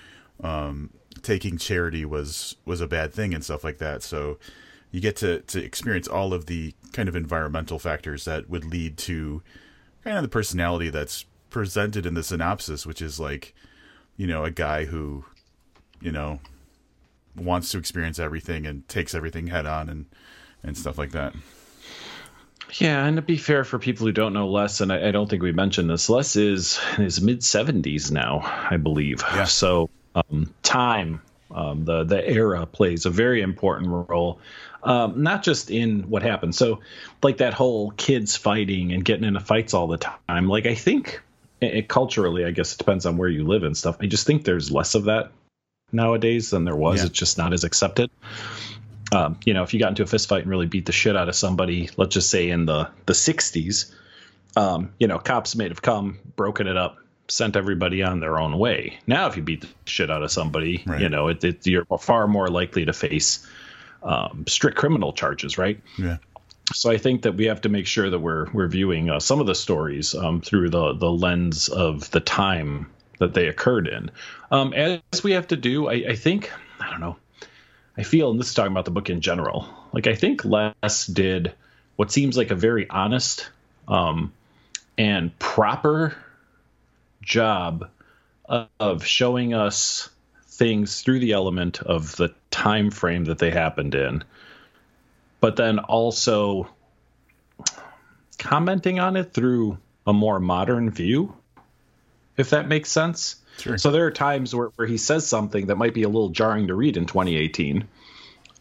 um, 0.43 0.91
taking 1.23 1.59
charity 1.59 2.05
was 2.05 2.57
was 2.65 2.81
a 2.81 2.87
bad 2.87 3.13
thing 3.13 3.35
and 3.35 3.45
stuff 3.45 3.65
like 3.65 3.79
that. 3.79 4.03
So 4.03 4.39
you 4.90 5.00
get 5.00 5.16
to 5.16 5.40
to 5.40 5.62
experience 5.62 6.09
all 6.09 6.33
of 6.33 6.47
the 6.47 6.75
kind 6.92 7.09
of 7.09 7.16
environmental 7.16 7.78
factors 7.78 8.25
that 8.25 8.49
would 8.49 8.64
lead 8.64 8.97
to 8.99 9.42
kind 10.04 10.16
of 10.16 10.23
the 10.23 10.28
personality 10.28 10.90
that's 10.90 11.25
presented 11.50 12.07
in 12.07 12.14
the 12.14 12.23
synopsis, 12.23 12.87
which 12.87 13.02
is 13.02 13.21
like 13.21 13.54
you 14.16 14.26
know 14.26 14.45
a 14.45 14.50
guy 14.50 14.85
who 14.85 15.25
you 16.00 16.12
know 16.12 16.40
wants 17.37 17.71
to 17.71 17.78
experience 17.78 18.18
everything 18.18 18.66
and 18.66 18.88
takes 18.88 19.14
everything 19.14 19.49
head 19.49 19.66
on 19.66 19.88
and 19.88 20.07
and 20.62 20.76
stuff 20.76 20.99
like 20.99 21.12
that. 21.12 21.35
Yeah, 22.75 23.07
and 23.07 23.16
to 23.16 23.23
be 23.23 23.37
fair 23.37 23.64
for 23.64 23.78
people 23.78 24.07
who 24.07 24.12
don't 24.12 24.35
know 24.35 24.49
Les, 24.49 24.80
and 24.80 24.92
I, 24.92 25.09
I 25.09 25.11
don't 25.11 25.28
think 25.28 25.42
we 25.42 25.52
mentioned 25.52 25.88
this, 25.88 26.11
Les 26.11 26.37
is 26.37 26.78
in 26.97 27.04
his 27.04 27.21
mid 27.21 27.42
seventies 27.42 28.11
now, 28.11 28.40
I 28.71 28.76
believe. 28.76 29.23
Yeah. 29.35 29.45
So 29.45 29.88
um, 30.14 30.52
time, 30.62 31.23
um, 31.50 31.85
the 31.85 32.05
the 32.05 32.28
era 32.28 32.67
plays 32.67 33.07
a 33.07 33.11
very 33.11 33.40
important 33.40 34.09
role. 34.09 34.40
Um, 34.83 35.23
not 35.23 35.43
just 35.43 35.71
in 35.71 36.09
what 36.09 36.23
happened. 36.23 36.55
So, 36.55 36.81
like 37.23 37.38
that 37.38 37.55
whole 37.55 37.90
kids 37.93 38.37
fighting 38.37 38.93
and 38.93 39.05
getting 39.05 39.25
into 39.25 39.40
fights 39.40 39.75
all 39.75 39.88
the 39.88 39.99
time. 39.99 40.49
Like 40.49 40.67
I 40.67 40.75
think 40.75 41.21
it, 41.61 41.75
it, 41.75 41.88
culturally, 41.88 42.45
I 42.45 42.52
guess 42.52 42.75
it 42.75 42.78
depends 42.78 43.05
on 43.05 43.17
where 43.17 43.28
you 43.28 43.45
live 43.45 43.64
and 43.64 43.76
stuff. 43.76 43.97
I 44.00 44.07
just 44.07 44.26
think 44.26 44.45
there's 44.45 44.71
less 44.71 44.95
of 44.95 45.05
that 45.05 45.33
nowadays 45.90 46.50
than 46.50 46.64
there 46.64 46.76
was. 46.76 47.00
Yeah. 47.00 47.07
It's 47.07 47.19
just 47.19 47.38
not 47.38 47.52
as 47.52 47.64
accepted. 47.64 48.11
Um, 49.11 49.40
you 49.45 49.55
know, 49.55 49.62
if 49.62 49.73
you 49.73 49.81
got 49.81 49.88
into 49.88 50.02
a 50.02 50.07
fist 50.07 50.28
fight 50.28 50.43
and 50.43 50.50
really 50.50 50.67
beat 50.67 50.87
the 50.87 50.93
shit 50.93 51.17
out 51.17 51.28
of 51.28 51.35
somebody, 51.35 51.90
let's 51.97 52.14
just 52.14 52.31
say 52.31 52.50
in 52.50 52.67
the 52.67 52.90
the 53.07 53.14
60s, 53.14 53.93
um, 54.57 54.93
you 54.99 55.09
know, 55.09 55.19
cops 55.19 55.57
may 55.57 55.69
have 55.69 55.83
come, 55.83 56.19
broken 56.37 56.67
it 56.67 56.76
up, 56.76 56.99
sent 57.29 57.57
everybody 57.57 58.03
on 58.03 58.21
their 58.21 58.39
own 58.39 58.59
way. 58.59 58.99
Now, 59.07 59.27
if 59.27 59.37
you 59.37 59.43
beat 59.43 59.61
the 59.61 59.69
shit 59.85 60.11
out 60.11 60.23
of 60.23 60.31
somebody, 60.31 60.83
right. 60.87 61.01
you 61.01 61.09
know, 61.09 61.29
it, 61.29 61.45
it, 61.45 61.67
you're 61.67 61.85
far 61.85 62.27
more 62.27 62.49
likely 62.49 62.85
to 62.87 62.93
face 62.93 63.47
um, 64.03 64.45
strict 64.49 64.77
criminal 64.77 65.13
charges, 65.13 65.59
right? 65.59 65.81
Yeah. 65.99 66.19
So 66.73 66.91
I 66.91 66.99
think 66.99 67.23
that 67.23 67.35
we 67.35 67.47
have 67.47 67.63
to 67.63 67.69
make 67.69 67.87
sure 67.87 68.11
that 68.11 68.19
we're 68.19 68.51
we're 68.53 68.69
viewing 68.69 69.09
uh, 69.09 69.21
some 69.21 69.41
of 69.41 69.47
the 69.47 69.55
stories 69.55 70.15
um, 70.15 70.41
through 70.41 70.71
the 70.71 70.95
the 70.95 71.11
lens 71.11 71.69
of 71.69 72.11
the 72.11 72.21
time 72.21 72.91
that 73.19 73.35
they 73.35 73.49
occurred 73.49 73.89
in. 73.89 74.11
Um, 74.51 74.73
as 74.75 75.25
we 75.25 75.33
have 75.33 75.49
to 75.49 75.57
do, 75.57 75.89
I, 75.89 76.11
I 76.11 76.15
think 76.15 76.53
I 76.79 76.91
don't 76.91 77.01
know. 77.01 77.17
I 77.97 78.03
feel, 78.03 78.31
and 78.31 78.39
this 78.39 78.49
is 78.49 78.55
talking 78.55 78.73
about 78.73 78.85
the 78.85 78.91
book 78.91 79.11
in 79.11 79.21
general. 79.21 79.67
Like 79.93 80.07
I 80.07 80.15
think 80.15 80.45
Les 80.45 81.07
did 81.07 81.53
what 81.97 82.13
seems 82.13 82.37
like 82.37 82.51
a 82.51 82.55
very 82.55 82.89
honest 82.89 83.51
um, 83.89 84.33
and 84.97 85.37
proper 85.39 86.17
job 87.23 87.89
of 88.81 89.05
showing 89.05 89.55
us 89.55 90.09
things 90.43 91.03
through 91.03 91.21
the 91.21 91.33
element 91.33 91.81
of 91.83 92.17
the 92.17 92.35
time 92.51 92.91
frame 92.91 93.27
that 93.27 93.39
they 93.39 93.51
happened 93.51 93.95
in, 93.95 94.25
but 95.41 95.57
then 95.57 95.79
also 95.79 96.69
commenting 98.39 98.99
on 98.99 99.17
it 99.17 99.33
through 99.33 99.79
a 100.07 100.13
more 100.13 100.41
modern 100.41 100.91
view, 100.91 101.35
if 102.37 102.51
that 102.51 102.67
makes 102.67 102.91
sense. 102.91 103.37
Sure. 103.59 103.77
So 103.77 103.91
there 103.91 104.07
are 104.07 104.11
times 104.11 104.55
where, 104.55 104.69
where 104.77 104.87
he 104.87 104.97
says 104.97 105.27
something 105.27 105.67
that 105.67 105.77
might 105.77 105.95
be 105.95 106.05
a 106.05 106.09
little 106.09 106.31
jarring 106.31 106.69
to 106.69 106.75
read 106.75 106.97
in 106.97 107.07
2018. 107.07 107.87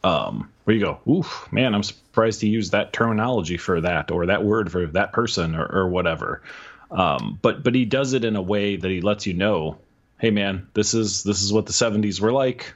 Um, 0.04 0.52
where 0.64 0.76
you 0.76 0.86
go, 0.86 1.00
oof, 1.10 1.48
man, 1.52 1.74
I'm 1.74 1.84
surprised 1.84 2.42
he 2.42 2.50
used 2.50 2.72
that 2.72 2.94
terminology 2.94 3.58
for 3.58 3.82
that 3.82 4.12
or 4.12 4.28
that 4.28 4.44
word 4.44 4.72
for 4.72 4.86
that 4.88 5.12
person 5.12 5.56
or, 5.56 5.66
or 5.66 5.90
whatever. 5.90 6.44
Um, 6.91 7.39
but 7.41 7.63
but 7.63 7.75
he 7.75 7.86
does 7.86 8.13
it 8.13 8.24
in 8.24 8.36
a 8.36 8.41
way 8.41 8.75
that 8.77 8.89
he 8.89 9.01
lets 9.01 9.25
you 9.25 9.34
know, 9.34 9.77
hey 10.20 10.32
man, 10.32 10.67
this 10.74 10.94
is 10.94 11.24
this 11.24 11.44
is 11.44 11.51
what 11.51 11.65
the 11.65 11.74
70s 11.74 12.20
were 12.20 12.32
like. 12.32 12.74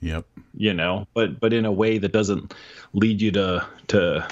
Yep. 0.00 0.26
You 0.56 0.74
know, 0.74 1.06
but 1.14 1.40
but 1.40 1.52
in 1.52 1.64
a 1.64 1.72
way 1.72 1.98
that 1.98 2.12
doesn't 2.12 2.54
lead 2.92 3.20
you 3.20 3.32
to 3.32 3.66
to 3.88 4.28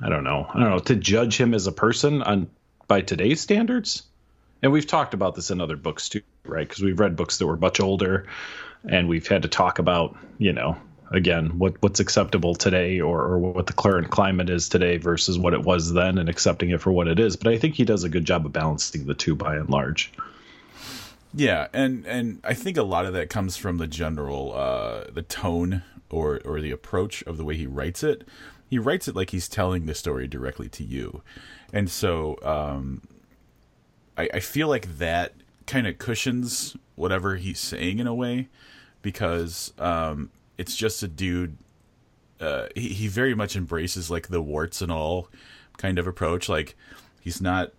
I 0.00 0.08
don't 0.08 0.24
know, 0.24 0.46
I 0.48 0.60
don't 0.60 0.70
know, 0.70 0.78
to 0.78 0.96
judge 0.96 1.38
him 1.38 1.54
as 1.54 1.66
a 1.66 1.72
person 1.72 2.22
on 2.22 2.48
by 2.88 3.02
today's 3.02 3.40
standards 3.40 4.04
and 4.62 4.72
we've 4.72 4.86
talked 4.86 5.14
about 5.14 5.34
this 5.34 5.50
in 5.50 5.60
other 5.60 5.76
books 5.76 6.08
too, 6.08 6.22
right? 6.44 6.68
Because 6.68 6.82
we've 6.82 7.00
read 7.00 7.16
books 7.16 7.38
that 7.38 7.46
were 7.46 7.56
much 7.56 7.80
older, 7.80 8.26
and 8.88 9.08
we've 9.08 9.26
had 9.26 9.42
to 9.42 9.48
talk 9.48 9.78
about, 9.78 10.16
you 10.38 10.52
know, 10.52 10.76
again, 11.10 11.58
what 11.58 11.80
what's 11.82 12.00
acceptable 12.00 12.54
today, 12.54 13.00
or, 13.00 13.20
or 13.22 13.38
what 13.38 13.66
the 13.66 13.72
current 13.72 14.10
climate 14.10 14.50
is 14.50 14.68
today 14.68 14.96
versus 14.96 15.38
what 15.38 15.54
it 15.54 15.62
was 15.62 15.92
then, 15.92 16.18
and 16.18 16.28
accepting 16.28 16.70
it 16.70 16.80
for 16.80 16.92
what 16.92 17.08
it 17.08 17.18
is. 17.18 17.36
But 17.36 17.52
I 17.52 17.58
think 17.58 17.74
he 17.74 17.84
does 17.84 18.04
a 18.04 18.08
good 18.08 18.24
job 18.24 18.46
of 18.46 18.52
balancing 18.52 19.06
the 19.06 19.14
two 19.14 19.34
by 19.34 19.56
and 19.56 19.68
large. 19.68 20.12
Yeah, 21.34 21.68
and 21.72 22.06
and 22.06 22.40
I 22.44 22.54
think 22.54 22.76
a 22.76 22.82
lot 22.82 23.06
of 23.06 23.12
that 23.14 23.30
comes 23.30 23.56
from 23.56 23.78
the 23.78 23.86
general 23.86 24.52
uh, 24.54 25.04
the 25.12 25.22
tone 25.22 25.82
or 26.10 26.40
or 26.44 26.60
the 26.60 26.70
approach 26.70 27.22
of 27.24 27.36
the 27.36 27.44
way 27.44 27.56
he 27.56 27.66
writes 27.66 28.02
it. 28.02 28.26
He 28.68 28.78
writes 28.78 29.08
it 29.08 29.16
like 29.16 29.30
he's 29.30 29.48
telling 29.48 29.86
the 29.86 29.94
story 29.94 30.28
directly 30.28 30.68
to 30.70 30.84
you, 30.84 31.22
and 31.72 31.90
so 31.90 32.38
um, 32.42 33.02
I, 34.16 34.28
I 34.34 34.40
feel 34.40 34.68
like 34.68 34.98
that 34.98 35.34
kind 35.66 35.86
of 35.86 35.98
cushions 35.98 36.76
whatever 36.96 37.36
he's 37.36 37.60
saying 37.60 37.98
in 37.98 38.06
a 38.06 38.14
way 38.14 38.48
because 39.02 39.72
um, 39.78 40.30
it's 40.60 40.76
just 40.76 41.02
a 41.02 41.08
dude. 41.08 41.56
Uh, 42.38 42.66
he, 42.76 42.90
he 42.90 43.08
very 43.08 43.34
much 43.34 43.56
embraces 43.56 44.10
like 44.10 44.28
the 44.28 44.42
warts 44.42 44.82
and 44.82 44.92
all 44.92 45.30
kind 45.78 45.98
of 45.98 46.06
approach. 46.06 46.50
Like 46.50 46.76
he's 47.18 47.40
not 47.40 47.72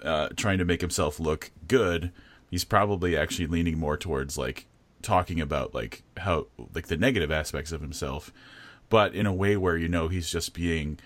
uh, 0.00 0.28
trying 0.36 0.58
to 0.58 0.64
make 0.64 0.80
himself 0.80 1.18
look 1.18 1.50
good. 1.66 2.12
He's 2.48 2.64
probably 2.64 3.16
actually 3.16 3.48
leaning 3.48 3.78
more 3.80 3.96
towards 3.96 4.38
like 4.38 4.66
talking 5.02 5.40
about 5.40 5.74
like 5.74 6.04
how 6.18 6.46
like 6.72 6.86
the 6.86 6.96
negative 6.96 7.32
aspects 7.32 7.72
of 7.72 7.80
himself, 7.80 8.32
but 8.88 9.12
in 9.12 9.26
a 9.26 9.32
way 9.32 9.56
where 9.56 9.76
you 9.76 9.88
know 9.88 10.06
he's 10.06 10.30
just 10.30 10.54
being 10.54 11.00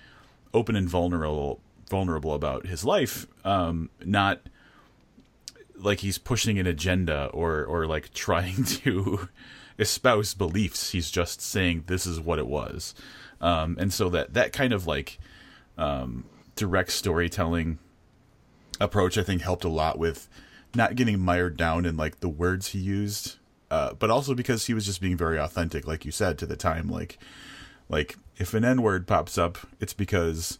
open 0.53 0.77
and 0.77 0.91
vulnerable 0.91 1.63
vulnerable 1.89 2.35
about 2.35 2.67
his 2.67 2.85
life, 2.85 3.27
um, 3.47 3.89
not 4.05 4.43
like 5.75 6.01
he's 6.01 6.19
pushing 6.19 6.59
an 6.59 6.67
agenda 6.67 7.31
or 7.33 7.65
or 7.65 7.87
like 7.87 8.13
trying 8.13 8.63
to 8.65 9.31
espouse 9.79 10.35
beliefs. 10.35 10.91
He's 10.91 11.11
just 11.11 11.41
saying 11.41 11.85
this 11.87 12.07
is 12.07 12.21
what 12.21 12.39
it 12.39 12.47
was, 12.47 12.95
um, 13.41 13.77
and 13.79 13.93
so 13.93 14.09
that 14.11 14.35
that 14.35 14.53
kind 14.53 14.73
of 14.73 14.87
like 14.87 15.19
um, 15.77 16.25
direct 16.57 16.93
storytelling 16.93 17.79
approach, 18.81 19.19
I 19.19 19.23
think, 19.23 19.43
helped 19.43 19.65
a 19.65 19.69
lot 19.69 19.99
with 19.99 20.29
not 20.75 20.97
getting 20.97 21.21
mired 21.21 21.57
down 21.57 21.85
in 21.85 21.97
like 21.97 22.21
the 22.21 22.29
words 22.29 22.69
he 22.69 22.79
used, 22.79 23.37
uh, 23.71 23.95
but 23.95 24.11
also 24.11 24.35
because 24.35 24.67
he 24.67 24.75
was 24.75 24.87
just 24.87 25.01
being 25.01 25.17
very 25.17 25.39
authentic, 25.39 25.87
like 25.87 26.05
you 26.05 26.13
said, 26.13 26.39
to 26.39 26.47
the 26.47 26.57
time. 26.57 26.89
Like, 26.89 27.19
like 27.89 28.17
if 28.37 28.55
an 28.55 28.65
N 28.65 28.83
word 28.83 29.07
pops 29.07 29.39
up, 29.39 29.59
it's 29.81 29.95
because 29.95 30.59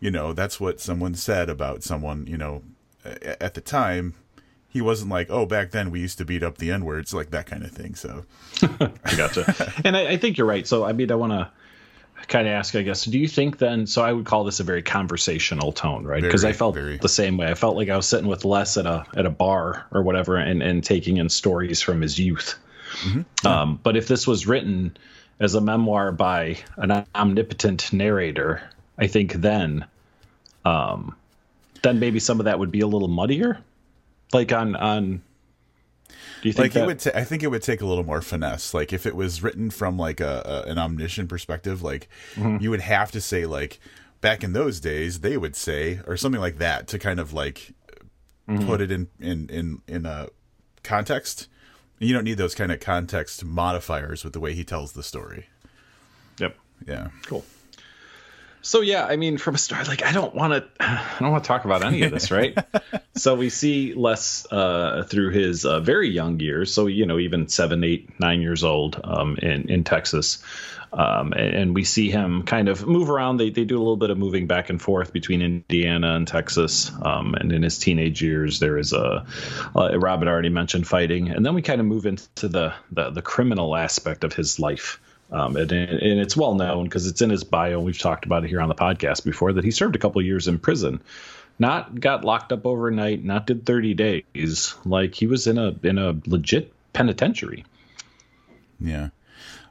you 0.00 0.10
know 0.10 0.32
that's 0.32 0.60
what 0.60 0.80
someone 0.80 1.14
said 1.14 1.48
about 1.48 1.82
someone. 1.82 2.26
You 2.26 2.36
know, 2.36 2.62
at 3.04 3.54
the 3.54 3.60
time 3.60 4.14
he 4.68 4.80
wasn't 4.80 5.10
like, 5.10 5.30
oh, 5.30 5.46
back 5.46 5.70
then 5.70 5.90
we 5.90 6.00
used 6.00 6.18
to 6.18 6.24
beat 6.24 6.42
up 6.42 6.58
the 6.58 6.70
N 6.70 6.84
words, 6.84 7.14
like 7.14 7.30
that 7.30 7.46
kind 7.46 7.64
of 7.64 7.70
thing. 7.70 7.94
So, 7.94 8.24
I 8.62 8.90
gotcha. 9.16 9.72
and 9.84 9.96
I, 9.96 10.08
I, 10.12 10.16
think 10.18 10.38
you're 10.38 10.46
right. 10.46 10.66
So, 10.66 10.84
I 10.84 10.92
mean, 10.92 11.10
I 11.10 11.14
want 11.14 11.32
to 11.32 11.50
kind 12.28 12.46
of 12.46 12.52
ask, 12.52 12.74
I 12.76 12.82
guess, 12.82 13.04
do 13.04 13.18
you 13.18 13.28
think 13.28 13.58
then? 13.58 13.86
So, 13.86 14.02
I 14.02 14.12
would 14.12 14.26
call 14.26 14.44
this 14.44 14.60
a 14.60 14.64
very 14.64 14.82
conversational 14.82 15.72
tone, 15.72 16.04
right? 16.04 16.22
Because 16.22 16.44
I 16.44 16.52
felt 16.52 16.74
very. 16.74 16.98
the 16.98 17.08
same 17.08 17.38
way. 17.38 17.46
I 17.46 17.54
felt 17.54 17.76
like 17.76 17.88
I 17.88 17.96
was 17.96 18.06
sitting 18.06 18.28
with 18.28 18.44
Les 18.44 18.76
at 18.76 18.84
a 18.86 19.06
at 19.16 19.24
a 19.24 19.30
bar 19.30 19.86
or 19.90 20.02
whatever, 20.02 20.36
and 20.36 20.62
and 20.62 20.84
taking 20.84 21.16
in 21.16 21.30
stories 21.30 21.80
from 21.80 22.02
his 22.02 22.18
youth. 22.18 22.58
Mm-hmm. 23.02 23.46
Um, 23.46 23.80
but 23.82 23.96
if 23.96 24.08
this 24.08 24.26
was 24.26 24.46
written 24.46 24.96
as 25.40 25.54
a 25.54 25.60
memoir 25.60 26.12
by 26.12 26.58
an 26.76 27.06
omnipotent 27.14 27.92
narrator, 27.92 28.62
I 28.98 29.06
think 29.06 29.34
then, 29.34 29.86
um, 30.64 31.14
then 31.82 32.00
maybe 32.00 32.18
some 32.18 32.40
of 32.40 32.44
that 32.44 32.58
would 32.58 32.72
be 32.72 32.80
a 32.80 32.86
little 32.86 33.08
muddier. 33.08 33.62
Like 34.32 34.52
on 34.52 34.76
on 34.76 35.22
do 36.42 36.48
you 36.48 36.52
think 36.52 36.64
like 36.64 36.72
that... 36.74 36.82
it 36.82 36.86
would? 36.86 37.16
I 37.16 37.24
think 37.24 37.42
it 37.42 37.48
would 37.48 37.62
take 37.62 37.80
a 37.80 37.86
little 37.86 38.04
more 38.04 38.22
finesse. 38.22 38.72
Like 38.72 38.92
if 38.92 39.06
it 39.06 39.16
was 39.16 39.42
written 39.42 39.70
from 39.70 39.98
like 39.98 40.20
a, 40.20 40.64
a 40.66 40.70
an 40.70 40.78
omniscient 40.78 41.28
perspective, 41.28 41.82
like 41.82 42.08
mm-hmm. 42.34 42.62
you 42.62 42.70
would 42.70 42.80
have 42.80 43.10
to 43.12 43.20
say 43.20 43.46
like 43.46 43.80
back 44.20 44.44
in 44.44 44.52
those 44.52 44.80
days 44.80 45.20
they 45.20 45.36
would 45.36 45.56
say 45.56 46.00
or 46.06 46.16
something 46.16 46.40
like 46.40 46.58
that 46.58 46.88
to 46.88 46.98
kind 46.98 47.20
of 47.20 47.32
like 47.32 47.72
mm-hmm. 48.48 48.66
put 48.66 48.80
it 48.80 48.90
in 48.90 49.08
in 49.18 49.48
in 49.48 49.82
in 49.88 50.06
a 50.06 50.28
context. 50.82 51.48
You 51.98 52.14
don't 52.14 52.24
need 52.24 52.38
those 52.38 52.54
kind 52.54 52.70
of 52.70 52.78
context 52.78 53.44
modifiers 53.44 54.22
with 54.22 54.32
the 54.32 54.40
way 54.40 54.54
he 54.54 54.62
tells 54.62 54.92
the 54.92 55.02
story. 55.02 55.46
Yep. 56.38 56.56
Yeah. 56.86 57.08
Cool. 57.26 57.44
So 58.62 58.80
yeah, 58.80 59.04
I 59.06 59.16
mean, 59.16 59.38
from 59.38 59.54
a 59.54 59.58
start, 59.58 59.88
like 59.88 60.02
I 60.02 60.12
don't 60.12 60.34
want 60.34 60.52
to, 60.52 60.68
I 60.84 61.16
don't 61.20 61.30
want 61.30 61.44
to 61.44 61.48
talk 61.48 61.64
about 61.64 61.84
any 61.84 62.02
of 62.02 62.10
this, 62.10 62.30
right? 62.30 62.56
so 63.14 63.34
we 63.34 63.50
see 63.50 63.94
Les 63.94 64.46
uh, 64.50 65.04
through 65.04 65.30
his 65.30 65.64
uh, 65.64 65.80
very 65.80 66.08
young 66.08 66.40
years, 66.40 66.72
so 66.72 66.86
you 66.86 67.06
know, 67.06 67.18
even 67.18 67.48
seven, 67.48 67.84
eight, 67.84 68.18
nine 68.20 68.40
years 68.40 68.64
old 68.64 69.00
um, 69.04 69.36
in 69.36 69.70
in 69.70 69.84
Texas, 69.84 70.42
um, 70.92 71.32
and, 71.32 71.54
and, 71.54 71.74
we 71.74 71.84
see 71.84 72.10
him 72.10 72.42
kind 72.44 72.68
of 72.68 72.86
move 72.86 73.10
around. 73.10 73.36
They 73.36 73.50
they 73.50 73.64
do 73.64 73.76
a 73.76 73.80
little 73.80 73.96
bit 73.96 74.10
of 74.10 74.18
moving 74.18 74.46
back 74.46 74.70
and 74.70 74.80
forth 74.80 75.12
between 75.12 75.42
Indiana 75.42 76.14
and 76.14 76.26
Texas, 76.26 76.90
um, 77.02 77.34
and 77.34 77.52
in 77.52 77.62
his 77.62 77.78
teenage 77.78 78.22
years, 78.22 78.58
there 78.58 78.78
is 78.78 78.92
a 78.92 79.24
uh, 79.76 79.98
Rob 79.98 80.20
had 80.20 80.28
already 80.28 80.48
mentioned 80.48 80.86
fighting, 80.86 81.30
and 81.30 81.44
then 81.44 81.54
we 81.54 81.62
kind 81.62 81.80
of 81.80 81.86
move 81.86 82.06
into 82.06 82.48
the 82.48 82.74
the, 82.90 83.10
the 83.10 83.22
criminal 83.22 83.76
aspect 83.76 84.24
of 84.24 84.32
his 84.32 84.58
life. 84.58 85.00
Um, 85.30 85.56
and, 85.56 85.70
and, 85.70 86.20
it's 86.20 86.36
well 86.36 86.54
known 86.54 86.84
because 86.84 87.06
it's 87.06 87.20
in 87.20 87.28
his 87.28 87.44
bio. 87.44 87.80
We've 87.80 87.98
talked 87.98 88.24
about 88.24 88.44
it 88.44 88.48
here 88.48 88.62
on 88.62 88.68
the 88.68 88.74
podcast 88.74 89.24
before 89.24 89.52
that 89.52 89.64
he 89.64 89.70
served 89.70 89.94
a 89.94 89.98
couple 89.98 90.22
years 90.22 90.48
in 90.48 90.58
prison, 90.58 91.02
not 91.58 92.00
got 92.00 92.24
locked 92.24 92.50
up 92.50 92.64
overnight, 92.64 93.24
not 93.24 93.46
did 93.46 93.66
30 93.66 93.92
days. 93.92 94.74
Like 94.86 95.14
he 95.14 95.26
was 95.26 95.46
in 95.46 95.58
a 95.58 95.74
in 95.82 95.98
a 95.98 96.16
legit 96.26 96.72
penitentiary. 96.94 97.66
Yeah. 98.80 99.10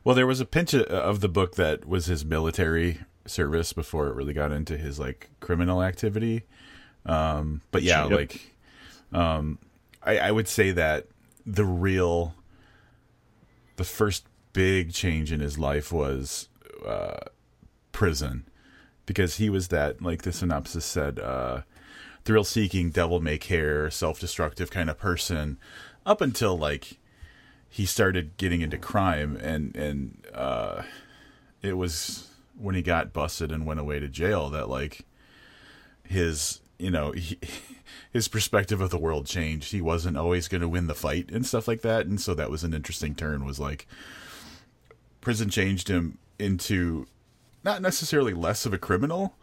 Well, 0.04 0.16
there 0.16 0.28
was 0.28 0.40
a 0.40 0.46
pinch 0.46 0.74
of 0.76 1.22
the 1.22 1.28
book 1.28 1.56
that 1.56 1.88
was 1.88 2.06
his 2.06 2.24
military 2.24 3.00
service 3.26 3.74
before 3.74 4.08
it 4.08 4.16
really 4.16 4.34
got 4.34 4.52
into 4.52 4.78
his 4.78 5.00
like 5.00 5.30
criminal 5.40 5.84
activity. 5.84 6.44
Um, 7.06 7.62
but 7.72 7.84
yeah, 7.84 8.04
yep. 8.08 8.12
like 8.12 8.56
um, 9.12 9.60
I, 10.04 10.18
I 10.20 10.32
would 10.32 10.48
say 10.48 10.72
that 10.72 11.08
the 11.46 11.66
real 11.66 12.36
the 13.78 13.84
first 13.84 14.26
big 14.58 14.92
change 14.92 15.32
in 15.32 15.40
his 15.40 15.60
life 15.60 15.92
was 15.92 16.50
uh, 16.84 17.20
prison. 17.92 18.48
Because 19.06 19.38
he 19.38 19.52
was 19.52 19.68
that 19.68 20.02
like 20.02 20.24
the 20.24 20.34
synopsis 20.34 20.84
said 20.84 21.20
uh, 21.20 21.62
thrill 22.26 22.44
seeking 22.44 22.90
devil 22.90 23.22
may 23.22 23.38
care 23.38 23.92
self-destructive 23.92 24.72
kind 24.72 24.90
of 24.90 24.98
person 24.98 25.60
up 26.08 26.22
until 26.22 26.58
like 26.58 26.98
he 27.70 27.86
started 27.86 28.36
getting 28.38 28.62
into 28.62 28.80
crime 28.80 29.38
and 29.38 29.76
and 29.76 30.26
uh, 30.34 30.82
it 31.62 31.78
was 31.78 32.32
when 32.58 32.74
he 32.74 32.82
got 32.82 33.14
busted 33.14 33.52
and 33.52 33.66
went 33.66 33.80
away 33.80 34.00
to 34.00 34.08
jail 34.08 34.50
that 34.50 34.68
like 34.68 35.06
his 36.04 36.62
you 36.80 36.90
know 36.90 37.12
he, 37.12 37.38
his 38.12 38.28
perspective 38.28 38.82
of 38.82 38.90
the 38.90 38.98
world 38.98 39.28
changed. 39.28 39.72
He 39.72 39.82
wasn't 39.82 40.18
always 40.18 40.48
going 40.48 40.62
to 40.62 40.68
win 40.68 40.88
the 40.88 40.96
fight 40.96 41.30
and 41.32 41.46
stuff 41.46 41.68
like 41.68 41.82
that 41.84 42.08
and 42.08 42.20
so 42.20 42.34
that 42.34 42.50
was 42.50 42.64
an 42.64 42.74
interesting 42.74 43.14
turn 43.14 43.46
was 43.46 43.60
like 43.60 43.88
prison 45.28 45.50
changed 45.50 45.90
him 45.90 46.18
into 46.40 47.06
not 47.62 47.82
necessarily 47.82 48.34
less 48.34 48.66
of 48.66 48.72
a 48.72 48.78
criminal, 48.78 49.36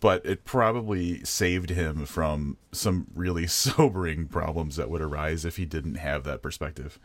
but 0.00 0.26
it 0.26 0.44
probably 0.44 1.22
saved 1.22 1.70
him 1.70 2.04
from 2.06 2.56
some 2.72 3.06
really 3.14 3.46
sobering 3.66 4.26
problems 4.26 4.74
that 4.74 4.90
would 4.90 5.00
arise 5.00 5.44
if 5.44 5.58
he 5.58 5.64
didn't 5.64 5.94
have 5.94 6.24
that 6.24 6.42
perspective. 6.42 6.98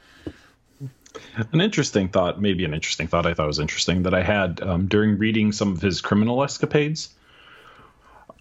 An 1.52 1.62
interesting 1.62 2.10
thought, 2.10 2.42
maybe 2.42 2.66
an 2.66 2.74
interesting 2.74 3.06
thought 3.06 3.28
I 3.28 3.36
thought 3.36 3.46
was 3.46 3.60
interesting 3.60 4.02
that 4.02 4.16
I 4.16 4.24
had 4.24 4.62
um, 4.64 4.88
during 4.88 5.20
reading 5.20 5.52
some 5.52 5.72
of 5.72 5.80
his 5.80 6.02
criminal 6.02 6.44
escapades 6.44 7.14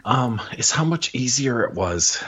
um, 0.07 0.41
is 0.57 0.71
how 0.71 0.87
much 0.87 1.15
easier 1.15 1.65
it 1.65 1.75
was 1.75 2.25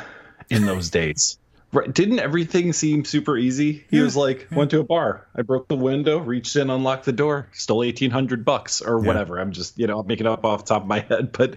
in 0.50 0.66
those 0.66 0.90
days. 1.00 1.38
Right. 1.70 1.92
Didn't 1.92 2.18
everything 2.18 2.72
seem 2.72 3.04
super 3.04 3.36
easy? 3.36 3.84
He 3.90 3.98
yeah, 3.98 4.04
was 4.04 4.16
like, 4.16 4.48
yeah. 4.50 4.56
went 4.56 4.70
to 4.70 4.80
a 4.80 4.84
bar. 4.84 5.26
I 5.34 5.42
broke 5.42 5.68
the 5.68 5.76
window, 5.76 6.18
reached 6.18 6.56
in, 6.56 6.70
unlocked 6.70 7.04
the 7.04 7.12
door, 7.12 7.48
stole 7.52 7.82
eighteen 7.82 8.10
hundred 8.10 8.44
bucks 8.44 8.80
or 8.80 9.00
yeah. 9.00 9.06
whatever. 9.06 9.38
I'm 9.38 9.52
just, 9.52 9.78
you 9.78 9.86
know, 9.86 10.02
making 10.02 10.26
it 10.26 10.32
up 10.32 10.46
off 10.46 10.64
the 10.64 10.68
top 10.68 10.82
of 10.82 10.88
my 10.88 11.00
head, 11.08 11.32
but 11.32 11.56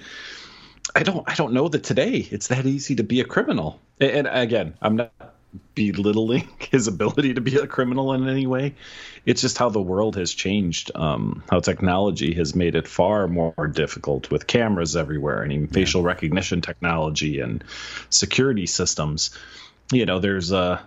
I 0.94 1.04
don't, 1.04 1.30
I 1.30 1.36
don't 1.36 1.54
know 1.54 1.70
that 1.70 1.84
today 1.84 2.18
it's 2.18 2.48
that 2.50 2.66
easy 2.66 2.96
to 2.96 3.04
be 3.04 3.22
a 3.22 3.26
criminal. 3.26 3.80
And, 4.02 4.28
and 4.28 4.28
again, 4.28 4.74
I'm 4.82 4.98
not 4.98 5.14
belittling 5.76 6.50
his 6.60 6.88
ability 6.88 7.36
to 7.36 7.42
be 7.42 7.56
a 7.56 7.68
criminal 7.68 8.14
in 8.14 8.28
any 8.28 8.48
way. 8.48 8.76
It's 9.26 9.42
just 9.42 9.58
how 9.58 9.70
the 9.70 9.82
world 9.82 10.16
has 10.18 10.34
changed. 10.34 10.92
Um, 10.96 11.44
how 11.50 11.60
technology 11.60 12.34
has 12.36 12.56
made 12.56 12.76
it 12.76 12.88
far 12.88 13.28
more 13.28 13.72
difficult 13.74 14.30
with 14.32 14.48
cameras 14.48 14.96
everywhere 14.96 15.42
and 15.42 15.54
even 15.54 15.68
facial 15.68 16.04
recognition 16.04 16.62
technology 16.62 17.40
and 17.40 17.64
security 18.10 18.66
systems 18.66 19.32
you 19.92 20.06
know, 20.06 20.20
there's 20.20 20.52
a 20.52 20.84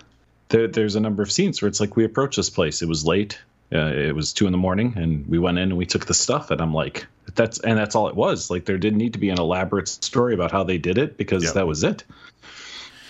there, 0.48 0.68
there's 0.68 0.94
a 0.94 1.00
number 1.00 1.22
of 1.22 1.32
scenes 1.32 1.60
where 1.60 1.68
it's 1.68 1.80
like 1.80 1.96
we 1.96 2.04
approached 2.04 2.36
this 2.36 2.50
place. 2.50 2.82
It 2.82 2.88
was 2.88 3.04
late. 3.04 3.40
Uh, 3.72 3.92
it 3.92 4.14
was 4.14 4.32
two 4.32 4.46
in 4.46 4.52
the 4.52 4.58
morning, 4.58 4.92
and 4.96 5.26
we 5.26 5.38
went 5.38 5.58
in 5.58 5.70
and 5.70 5.76
we 5.76 5.86
took 5.86 6.06
the 6.06 6.14
stuff. 6.14 6.50
And 6.50 6.60
I'm 6.60 6.74
like, 6.74 7.06
that's 7.34 7.58
and 7.60 7.78
that's 7.78 7.94
all 7.94 8.08
it 8.08 8.14
was. 8.14 8.50
Like 8.50 8.64
there 8.64 8.78
didn't 8.78 8.98
need 8.98 9.14
to 9.14 9.18
be 9.18 9.30
an 9.30 9.38
elaborate 9.38 9.88
story 9.88 10.34
about 10.34 10.52
how 10.52 10.64
they 10.64 10.78
did 10.78 10.98
it 10.98 11.16
because 11.16 11.44
yep. 11.44 11.54
that 11.54 11.66
was 11.66 11.82
it. 11.82 12.04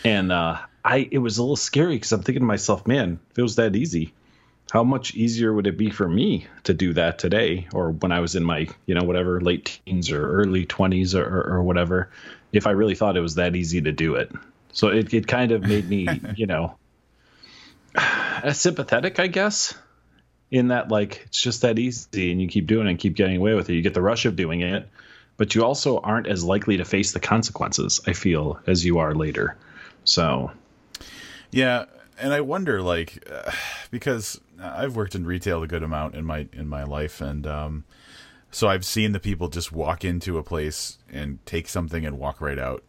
And 0.05 0.31
uh, 0.31 0.59
I, 0.85 1.09
it 1.11 1.19
was 1.19 1.39
a 1.39 1.43
little 1.43 1.57
scary 1.57 1.97
because 1.97 2.13
I'm 2.13 2.23
thinking 2.23 2.43
to 2.43 2.47
myself, 2.47 2.87
man, 2.87 3.19
if 3.31 3.39
it 3.39 3.43
was 3.43 3.57
that 3.57 3.75
easy, 3.75 4.13
how 4.71 4.85
much 4.85 5.15
easier 5.15 5.53
would 5.53 5.67
it 5.67 5.79
be 5.79 5.91
for 5.91 6.09
me 6.09 6.47
to 6.65 6.75
do 6.75 6.93
that 6.93 7.19
today 7.19 7.67
or 7.73 7.91
when 7.91 8.13
I 8.13 8.21
was 8.21 8.35
in 8.35 8.45
my, 8.45 8.69
you 8.87 8.95
know, 8.95 9.05
whatever, 9.05 9.41
late 9.41 9.81
teens 9.87 10.11
or 10.11 10.27
early 10.27 10.67
20s 10.67 11.15
or, 11.15 11.25
or, 11.25 11.55
or 11.55 11.63
whatever, 11.63 12.11
if 12.53 12.67
I 12.67 12.73
really 12.73 12.95
thought 12.95 13.17
it 13.17 13.21
was 13.21 13.37
that 13.37 13.57
easy 13.57 13.81
to 13.81 13.93
do 13.93 14.17
it. 14.17 14.31
So 14.75 14.89
it, 14.89 15.15
it 15.15 15.27
kind 15.27 15.53
of 15.53 15.63
made 15.63 15.89
me, 15.89 16.07
you 16.37 16.47
know, 16.47 16.77
sympathetic, 18.53 19.19
I 19.19 19.29
guess, 19.29 19.75
in 20.51 20.69
that 20.69 20.91
like 20.91 21.23
it's 21.27 21.41
just 21.41 21.63
that 21.63 21.79
easy 21.79 22.31
and 22.31 22.43
you 22.43 22.49
keep 22.49 22.67
doing 22.67 22.87
it 22.87 22.91
and 22.91 22.99
keep 22.99 23.15
getting 23.15 23.39
away 23.39 23.55
with 23.55 23.71
it. 23.71 23.75
You 23.75 23.83
get 23.83 23.95
the 23.95 24.03
rush 24.03 24.27
of 24.27 24.37
doing 24.37 24.61
it, 24.61 24.87
but 25.37 25.55
you 25.55 25.65
also 25.65 25.99
aren't 25.99 26.27
as 26.27 26.45
likely 26.45 26.77
to 26.77 26.85
face 26.85 27.13
the 27.13 27.21
consequences, 27.21 28.01
I 28.07 28.13
feel, 28.13 28.61
as 28.67 28.85
you 28.85 28.99
are 28.99 29.15
later. 29.15 29.57
So, 30.05 30.51
yeah, 31.51 31.87
and 32.19 32.33
I 32.35 32.43
wonder 32.43 32.83
like 32.83 33.27
uh, 33.31 33.51
because 33.91 34.41
I've 34.61 34.97
worked 34.97 35.15
in 35.15 35.25
retail 35.25 35.63
a 35.63 35.67
good 35.67 35.83
amount 35.83 36.15
in 36.15 36.25
my 36.25 36.49
in 36.53 36.69
my 36.69 36.85
life 36.85 37.21
and 37.21 37.47
um 37.47 37.85
so 38.55 38.69
I've 38.69 38.85
seen 38.85 39.11
the 39.11 39.19
people 39.19 39.49
just 39.49 39.73
walk 39.73 40.05
into 40.05 40.39
a 40.39 40.45
place 40.45 40.99
and 41.11 41.45
take 41.45 41.69
something 41.69 42.07
and 42.07 42.21
walk 42.21 42.41
right 42.41 42.59
out. 42.59 42.85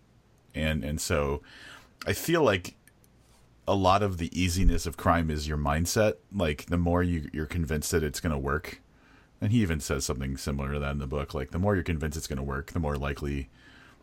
And 0.53 0.83
and 0.83 1.01
so 1.01 1.41
I 2.05 2.13
feel 2.13 2.43
like 2.43 2.75
a 3.67 3.75
lot 3.75 4.03
of 4.03 4.17
the 4.17 4.29
easiness 4.39 4.85
of 4.85 4.97
crime 4.97 5.29
is 5.29 5.47
your 5.47 5.57
mindset. 5.57 6.15
Like 6.33 6.65
the 6.67 6.77
more 6.77 7.01
you, 7.03 7.29
you're 7.33 7.45
convinced 7.45 7.91
that 7.91 8.03
it's 8.03 8.19
going 8.19 8.31
to 8.31 8.37
work, 8.37 8.81
and 9.41 9.51
he 9.51 9.61
even 9.61 9.79
says 9.79 10.05
something 10.05 10.37
similar 10.37 10.73
to 10.73 10.79
that 10.79 10.91
in 10.91 10.99
the 10.99 11.07
book. 11.07 11.33
Like 11.33 11.51
the 11.51 11.59
more 11.59 11.75
you're 11.75 11.83
convinced 11.83 12.17
it's 12.17 12.27
going 12.27 12.37
to 12.37 12.43
work, 12.43 12.71
the 12.71 12.79
more 12.79 12.95
likely, 12.95 13.49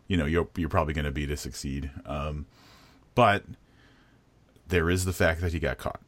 you 0.07 0.17
know, 0.17 0.25
you're 0.25 0.47
you're 0.57 0.69
probably 0.69 0.93
going 0.93 1.05
to 1.05 1.11
be 1.11 1.25
to 1.27 1.37
succeed. 1.37 1.91
Um, 2.05 2.45
but 3.15 3.43
there 4.67 4.89
is 4.89 5.05
the 5.05 5.13
fact 5.13 5.41
that 5.41 5.53
he 5.53 5.59
got 5.59 5.77
caught, 5.77 6.01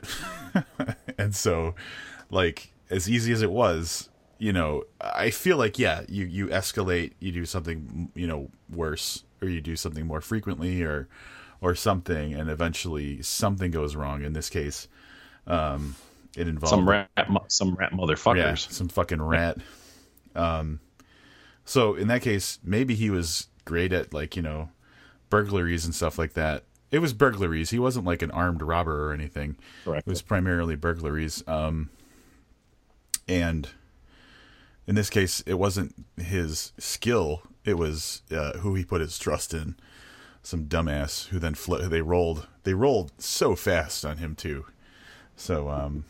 and 1.18 1.36
so, 1.36 1.76
like 2.30 2.74
as 2.90 3.10
easy 3.10 3.32
as 3.32 3.42
it 3.42 3.52
was, 3.52 4.10
you 4.38 4.52
know, 4.52 4.84
I 5.00 5.30
feel 5.30 5.58
like 5.58 5.80
yeah, 5.80 6.02
you 6.10 6.26
you 6.26 6.48
escalate, 6.48 7.14
you 7.20 7.32
do 7.32 7.46
something 7.46 8.12
you 8.16 8.28
know 8.28 8.50
worse, 8.70 9.24
or 9.42 9.48
you 9.48 9.62
do 9.62 9.76
something 9.76 10.06
more 10.06 10.22
frequently, 10.22 10.84
or 10.84 11.08
or 11.62 11.76
something, 11.76 12.34
and 12.34 12.50
eventually 12.50 13.22
something 13.22 13.72
goes 13.72 13.96
wrong. 13.96 14.24
In 14.24 14.34
this 14.34 14.50
case, 14.50 14.88
um, 15.48 15.96
it 16.36 16.48
involved 16.48 16.72
some 16.72 16.88
rat, 16.88 17.10
some 17.48 17.76
rat 17.76 17.92
motherfuckers, 17.92 18.38
yeah, 18.38 18.56
some 18.56 18.90
fucking 18.90 19.22
rat. 19.22 19.58
Um, 20.36 20.82
so 21.64 21.96
in 21.96 22.10
that 22.10 22.22
case, 22.22 22.60
maybe 22.62 22.94
he 22.94 23.10
was 23.10 23.48
great 23.64 23.94
at 23.94 24.14
like 24.14 24.36
you 24.36 24.42
know 24.42 24.68
burglaries 25.30 25.86
and 25.86 25.96
stuff 25.96 26.20
like 26.20 26.34
that. 26.34 26.64
It 26.92 27.00
was 27.00 27.14
burglaries. 27.14 27.70
He 27.70 27.80
wasn't 27.80 28.06
like 28.06 28.22
an 28.22 28.32
armed 28.32 28.62
robber 28.62 29.10
or 29.10 29.14
anything. 29.14 29.56
Correct. 29.86 30.06
It 30.06 30.10
was 30.10 30.22
primarily 30.22 30.76
burglaries. 30.76 31.42
Um, 31.48 31.90
and 33.28 33.70
in 34.88 34.96
this 34.96 35.10
case, 35.10 35.42
it 35.46 35.56
wasn't 35.56 35.96
his 36.18 36.74
skill. 36.78 37.42
It 37.64 37.78
was 37.78 38.22
uh, 38.32 38.60
who 38.60 38.76
he 38.76 38.86
put 38.86 39.02
his 39.02 39.18
trust 39.18 39.54
in 39.54 39.76
some 40.46 40.66
dumbass 40.66 41.28
who 41.28 41.40
then 41.40 41.56
they 41.90 42.02
rolled 42.02 42.48
they 42.64 42.74
rolled 42.74 43.12
so 43.18 43.56
fast 43.56 44.06
on 44.06 44.18
him 44.18 44.36
too. 44.36 44.66
So 45.36 45.70
um 45.70 46.06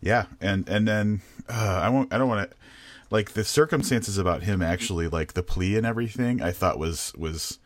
Yeah, 0.00 0.26
and 0.40 0.68
and 0.68 0.86
then 0.86 1.22
uh, 1.48 1.80
I 1.82 1.88
won't. 1.88 2.12
I 2.12 2.18
don't 2.18 2.28
want 2.28 2.50
to 2.50 2.56
like 3.10 3.32
the 3.32 3.44
circumstances 3.44 4.18
about 4.18 4.42
him 4.42 4.62
actually 4.62 5.06
like 5.08 5.34
the 5.34 5.42
plea 5.42 5.76
and 5.76 5.86
everything. 5.86 6.42
I 6.42 6.50
thought 6.50 6.78
was 6.78 7.12
was 7.16 7.58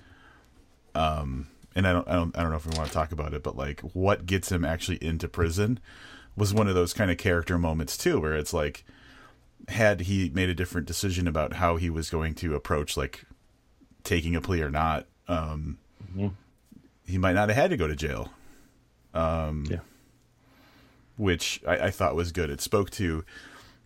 um 0.94 1.48
and 1.74 1.86
I 1.86 1.92
don't 1.92 2.08
I 2.08 2.14
don't 2.14 2.36
I 2.36 2.42
don't 2.42 2.50
know 2.50 2.56
if 2.56 2.66
we 2.66 2.76
want 2.76 2.88
to 2.88 2.94
talk 2.94 3.12
about 3.12 3.34
it, 3.34 3.42
but 3.42 3.56
like 3.56 3.80
what 3.80 4.26
gets 4.26 4.52
him 4.52 4.64
actually 4.64 5.02
into 5.02 5.28
prison 5.28 5.78
was 6.36 6.52
one 6.52 6.68
of 6.68 6.74
those 6.74 6.92
kind 6.92 7.10
of 7.10 7.16
character 7.16 7.58
moments 7.58 7.96
too, 7.96 8.20
where 8.20 8.34
it's 8.34 8.52
like 8.52 8.84
had 9.68 10.02
he 10.02 10.30
made 10.30 10.48
a 10.48 10.54
different 10.54 10.86
decision 10.86 11.26
about 11.26 11.54
how 11.54 11.76
he 11.76 11.88
was 11.90 12.10
going 12.10 12.34
to 12.34 12.54
approach 12.54 12.96
like 12.96 13.24
taking 14.04 14.36
a 14.36 14.40
plea 14.40 14.62
or 14.62 14.70
not, 14.70 15.06
um, 15.28 15.78
mm-hmm. 16.02 16.28
he 17.06 17.18
might 17.18 17.34
not 17.34 17.48
have 17.48 17.56
had 17.56 17.70
to 17.70 17.76
go 17.76 17.86
to 17.86 17.96
jail. 17.96 18.30
Um, 19.14 19.64
yeah 19.70 19.78
which 21.16 21.60
I, 21.66 21.78
I, 21.78 21.90
thought 21.90 22.14
was 22.14 22.32
good. 22.32 22.50
It 22.50 22.60
spoke 22.60 22.90
to, 22.90 23.24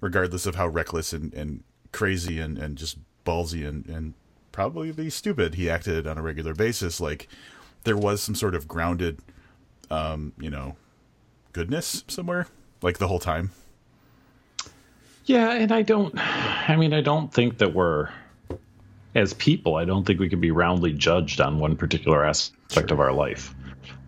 regardless 0.00 0.46
of 0.46 0.57
how 0.57 0.66
reckless 0.66 1.12
and, 1.12 1.33
and 1.35 1.62
crazy 1.92 2.40
and, 2.40 2.59
and 2.59 2.76
just 2.76 2.98
ballsy 3.24 3.66
and, 3.66 3.87
and 3.87 4.14
probably 4.53 4.92
be 4.92 5.11
stupid 5.11 5.55
he 5.55 5.70
acted 5.70 6.07
on 6.07 6.18
a 6.18 6.22
regular 6.22 6.55
basis, 6.55 7.00
like 7.00 7.29
there 7.85 7.96
was 7.96 8.22
some 8.22 8.35
sort 8.35 8.55
of 8.55 8.66
grounded, 8.66 9.20
um, 9.90 10.33
you 10.38 10.50
know, 10.50 10.76
goodness 11.53 12.05
somewhere, 12.09 12.46
like 12.83 12.98
the 12.98 13.09
whole 13.09 13.18
time. 13.18 13.50
Yeah, 15.24 15.53
and 15.53 15.70
I 15.70 15.83
don't, 15.83 16.14
I 16.16 16.76
mean, 16.76 16.92
I 16.92 17.00
don't 17.00 17.33
think 17.33 17.59
that 17.59 17.72
we're, 17.72 18.09
as 19.14 19.33
people, 19.35 19.77
I 19.77 19.85
don't 19.85 20.07
think 20.07 20.20
we 20.20 20.29
can 20.29 20.40
be 20.40 20.51
roundly 20.51 20.92
judged 20.92 21.40
on 21.40 21.59
one 21.59 21.77
particular 21.77 22.25
aspect 22.25 22.88
sure. 22.88 22.94
of 22.94 23.01
our 23.01 23.12
life. 23.12 23.55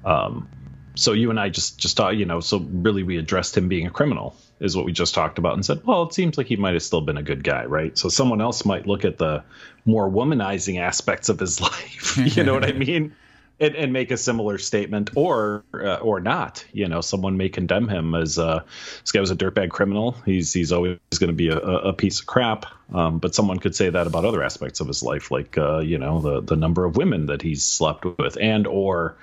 Um, 0.05 0.49
so 0.95 1.13
you 1.13 1.31
and 1.31 1.41
I 1.41 1.49
just 1.49 1.79
just 1.79 1.97
thought, 1.97 2.17
you 2.17 2.27
know, 2.27 2.41
so 2.41 2.59
really 2.59 3.03
we 3.03 3.17
addressed 3.17 3.57
him 3.57 3.69
being 3.69 3.87
a 3.87 3.91
criminal 3.91 4.37
is 4.61 4.77
what 4.77 4.85
we 4.85 4.93
just 4.93 5.15
talked 5.15 5.39
about 5.39 5.55
and 5.55 5.65
said, 5.65 5.85
well, 5.85 6.05
it 6.05 6.15
seems 6.15 6.39
like 6.39 6.47
he 6.47 6.57
might 6.57 6.75
have 6.75 6.83
still 6.83 7.01
been 7.01 7.17
a 7.17 7.23
good 7.23 7.43
guy, 7.43 7.65
right? 7.65 7.97
So 7.97 8.09
someone 8.09 8.41
else 8.41 8.65
might 8.65 8.87
look 8.87 9.05
at 9.05 9.19
the 9.19 9.43
more 9.85 10.09
womanizing 10.09 10.79
aspects 10.79 11.29
of 11.29 11.41
his 11.41 11.61
life, 11.61 12.17
you 12.37 12.45
know 12.45 12.55
what 12.55 12.65
I 12.65 12.73
mean? 12.73 13.15
And, 13.61 13.77
and, 13.77 13.93
make 13.93 14.11
a 14.11 14.17
similar 14.17 14.59
statement 14.59 15.11
or 15.15 15.65
uh, 15.73 15.97
or 15.97 16.21
not. 16.21 16.65
You 16.73 16.89
know, 16.89 17.01
someone 17.01 17.37
may 17.37 17.49
condemn 17.49 17.89
him 17.89 18.15
as 18.15 18.39
uh, 18.39 18.65
this 19.03 19.13
guy 19.13 19.21
was 19.21 19.31
a 19.31 19.37
dirtbag 19.37 19.71
criminal. 19.71 20.17
He's 20.25 20.53
he's 20.53 20.73
always 20.73 20.99
going 21.19 21.29
to 21.29 21.35
be 21.35 21.49
a, 21.49 21.59
a, 21.59 21.93
piece 21.93 22.21
of 22.21 22.27
crap. 22.27 22.67
Um, 22.93 23.19
but 23.19 23.35
someone 23.35 23.59
could 23.59 23.77
say 23.77 23.89
that 23.89 24.07
about 24.07 24.25
other 24.25 24.43
aspects 24.43 24.81
of 24.81 24.89
his 24.89 25.03
life, 25.03 25.31
like 25.31 25.57
uh, 25.57 25.79
you 25.79 25.99
know 25.99 26.21
the 26.21 26.41
the 26.41 26.57
number 26.57 26.85
of 26.85 26.97
women 26.97 27.27
that 27.27 27.43
he's 27.43 27.65
slept 27.65 28.05
with, 28.05 28.37
and 28.41 28.67
or 28.67 29.17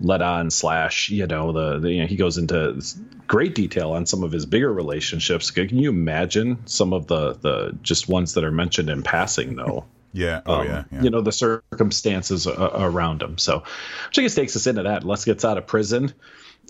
let 0.00 0.22
on 0.22 0.50
slash 0.50 1.10
you 1.10 1.26
know 1.26 1.52
the, 1.52 1.78
the 1.78 1.92
you 1.92 2.00
know, 2.00 2.06
he 2.06 2.16
goes 2.16 2.38
into 2.38 2.82
great 3.26 3.54
detail 3.54 3.92
on 3.92 4.06
some 4.06 4.22
of 4.24 4.32
his 4.32 4.46
bigger 4.46 4.72
relationships 4.72 5.50
can 5.50 5.78
you 5.78 5.90
imagine 5.90 6.58
some 6.66 6.92
of 6.92 7.06
the 7.06 7.34
the 7.34 7.76
just 7.82 8.08
ones 8.08 8.34
that 8.34 8.44
are 8.44 8.50
mentioned 8.50 8.90
in 8.90 9.02
passing 9.02 9.56
though 9.56 9.84
yeah. 10.14 10.40
Oh 10.46 10.60
um, 10.60 10.66
yeah, 10.66 10.84
yeah, 10.90 11.02
you 11.02 11.10
know 11.10 11.20
the 11.20 11.32
circumstances 11.32 12.46
around 12.46 13.20
him. 13.20 13.36
So 13.36 13.64
which 14.08 14.18
i 14.18 14.22
guess 14.22 14.34
takes 14.34 14.56
us 14.56 14.66
into 14.66 14.84
that. 14.84 15.04
Les 15.04 15.24
gets 15.24 15.44
out 15.44 15.58
of 15.58 15.66
prison 15.66 16.14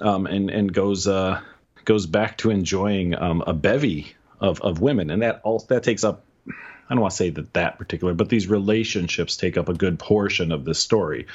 um, 0.01 0.27
and 0.27 0.51
and 0.51 0.73
goes 0.73 1.07
uh 1.07 1.41
goes 1.85 2.07
back 2.07 2.39
to 2.39 2.51
enjoying 2.51 3.15
um, 3.15 3.45
a 3.47 3.53
bevy 3.53 4.15
of 4.41 4.63
of 4.63 4.81
women. 4.81 5.11
And 5.11 5.23
that 5.23 5.43
all 5.45 5.61
that 5.69 5.83
takes 5.83 6.05
up 6.05 6.25
I 6.49 6.95
don't 6.95 7.01
want 7.01 7.13
to 7.13 7.17
say 7.17 7.31
that 7.31 7.55
that 7.55 7.79
particular, 7.79 8.15
but 8.15 8.29
these 8.29 8.47
relationships 8.47 9.37
take 9.37 9.57
up 9.57 9.69
a 9.69 9.75
good 9.75 9.99
portion 9.99 10.53
of 10.53 10.65
this 10.65 10.79
story. 10.79 11.27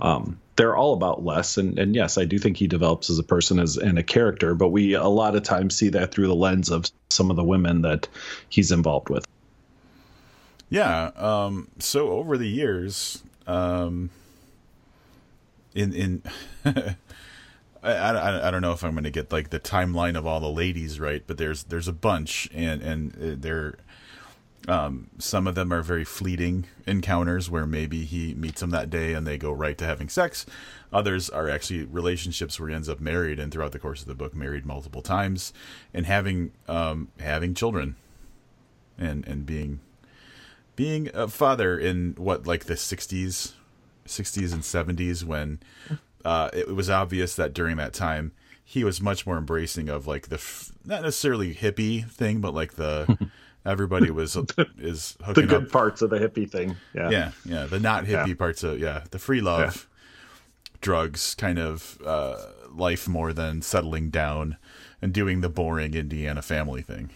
Um, 0.00 0.40
they're 0.56 0.76
all 0.76 0.94
about 0.94 1.24
Les, 1.24 1.58
and, 1.58 1.78
and 1.78 1.94
yes, 1.94 2.16
I 2.16 2.24
do 2.24 2.38
think 2.38 2.56
he 2.56 2.66
develops 2.66 3.10
as 3.10 3.18
a 3.18 3.22
person 3.22 3.58
as 3.58 3.76
and 3.76 3.98
a 3.98 4.02
character, 4.02 4.54
but 4.54 4.68
we 4.68 4.94
a 4.94 5.06
lot 5.06 5.36
of 5.36 5.42
times 5.42 5.76
see 5.76 5.90
that 5.90 6.12
through 6.12 6.28
the 6.28 6.34
lens 6.34 6.70
of 6.70 6.86
some 7.10 7.30
of 7.30 7.36
the 7.36 7.44
women 7.44 7.82
that 7.82 8.08
he's 8.48 8.72
involved 8.72 9.10
with. 9.10 9.26
Yeah. 10.74 11.12
Um, 11.14 11.68
so 11.78 12.08
over 12.08 12.36
the 12.36 12.48
years, 12.48 13.22
um, 13.46 14.10
in 15.72 15.92
in 15.92 16.22
I, 16.64 16.96
I, 17.84 18.48
I 18.48 18.50
don't 18.50 18.60
know 18.60 18.72
if 18.72 18.82
I'm 18.82 18.90
going 18.90 19.04
to 19.04 19.12
get 19.12 19.30
like 19.30 19.50
the 19.50 19.60
timeline 19.60 20.18
of 20.18 20.26
all 20.26 20.40
the 20.40 20.50
ladies 20.50 20.98
right, 20.98 21.22
but 21.24 21.38
there's 21.38 21.62
there's 21.62 21.86
a 21.86 21.92
bunch, 21.92 22.48
and 22.52 22.82
and 22.82 23.14
uh, 23.14 23.36
they're 23.38 23.76
um, 24.66 25.10
some 25.16 25.46
of 25.46 25.54
them 25.54 25.72
are 25.72 25.80
very 25.80 26.04
fleeting 26.04 26.64
encounters 26.88 27.48
where 27.48 27.66
maybe 27.66 28.04
he 28.04 28.34
meets 28.34 28.60
them 28.60 28.70
that 28.70 28.90
day 28.90 29.12
and 29.12 29.24
they 29.24 29.38
go 29.38 29.52
right 29.52 29.78
to 29.78 29.84
having 29.84 30.08
sex. 30.08 30.44
Others 30.92 31.30
are 31.30 31.48
actually 31.48 31.84
relationships 31.84 32.58
where 32.58 32.70
he 32.70 32.74
ends 32.74 32.88
up 32.88 32.98
married 32.98 33.38
and 33.38 33.52
throughout 33.52 33.70
the 33.70 33.78
course 33.78 34.00
of 34.00 34.08
the 34.08 34.14
book 34.16 34.34
married 34.34 34.66
multiple 34.66 35.02
times 35.02 35.52
and 35.92 36.04
having 36.04 36.50
um, 36.66 37.12
having 37.20 37.54
children 37.54 37.94
and 38.98 39.24
and 39.28 39.46
being 39.46 39.78
being 40.76 41.10
a 41.14 41.28
father 41.28 41.78
in 41.78 42.14
what 42.18 42.46
like 42.46 42.64
the 42.64 42.74
60s 42.74 43.52
60s 44.06 44.52
and 44.52 44.62
70s 44.62 45.24
when 45.24 45.60
uh, 46.24 46.50
it 46.52 46.74
was 46.74 46.90
obvious 46.90 47.34
that 47.36 47.54
during 47.54 47.76
that 47.76 47.92
time 47.92 48.32
he 48.64 48.84
was 48.84 49.00
much 49.00 49.26
more 49.26 49.38
embracing 49.38 49.88
of 49.88 50.06
like 50.06 50.28
the 50.28 50.36
f- 50.36 50.72
not 50.84 51.02
necessarily 51.02 51.54
hippie 51.54 52.08
thing 52.10 52.40
but 52.40 52.54
like 52.54 52.74
the 52.74 53.30
everybody 53.66 54.10
was 54.10 54.36
is 54.78 55.16
hooking 55.24 55.46
the 55.46 55.48
good 55.48 55.64
up. 55.64 55.70
parts 55.70 56.02
of 56.02 56.10
the 56.10 56.18
hippie 56.18 56.50
thing. 56.50 56.76
Yeah, 56.94 57.10
yeah, 57.10 57.30
yeah. 57.44 57.66
The 57.66 57.80
not 57.80 58.04
hippie 58.04 58.28
yeah. 58.28 58.34
parts 58.34 58.62
of 58.62 58.78
yeah, 58.78 59.04
the 59.10 59.18
free 59.18 59.40
love, 59.40 59.88
yeah. 59.90 60.76
drugs 60.80 61.34
kind 61.34 61.58
of 61.58 61.98
uh, 62.04 62.36
life 62.72 63.08
more 63.08 63.32
than 63.32 63.62
settling 63.62 64.10
down 64.10 64.56
and 65.00 65.12
doing 65.12 65.40
the 65.40 65.48
boring 65.48 65.94
Indiana 65.94 66.42
family 66.42 66.82
thing. 66.82 67.10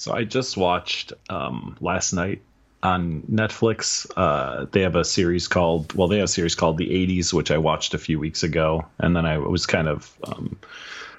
So 0.00 0.14
I 0.14 0.24
just 0.24 0.56
watched 0.56 1.12
um, 1.28 1.76
last 1.78 2.14
night 2.14 2.40
on 2.82 3.20
Netflix. 3.30 4.10
Uh, 4.16 4.64
they 4.72 4.80
have 4.80 4.96
a 4.96 5.04
series 5.04 5.46
called 5.46 5.92
well, 5.92 6.08
they 6.08 6.16
have 6.16 6.24
a 6.24 6.28
series 6.28 6.54
called 6.54 6.78
The 6.78 6.88
'80s, 6.88 7.34
which 7.34 7.50
I 7.50 7.58
watched 7.58 7.92
a 7.92 7.98
few 7.98 8.18
weeks 8.18 8.42
ago, 8.42 8.86
and 8.98 9.14
then 9.14 9.26
I 9.26 9.36
was 9.36 9.66
kind 9.66 9.88
of 9.88 10.10
um, 10.24 10.58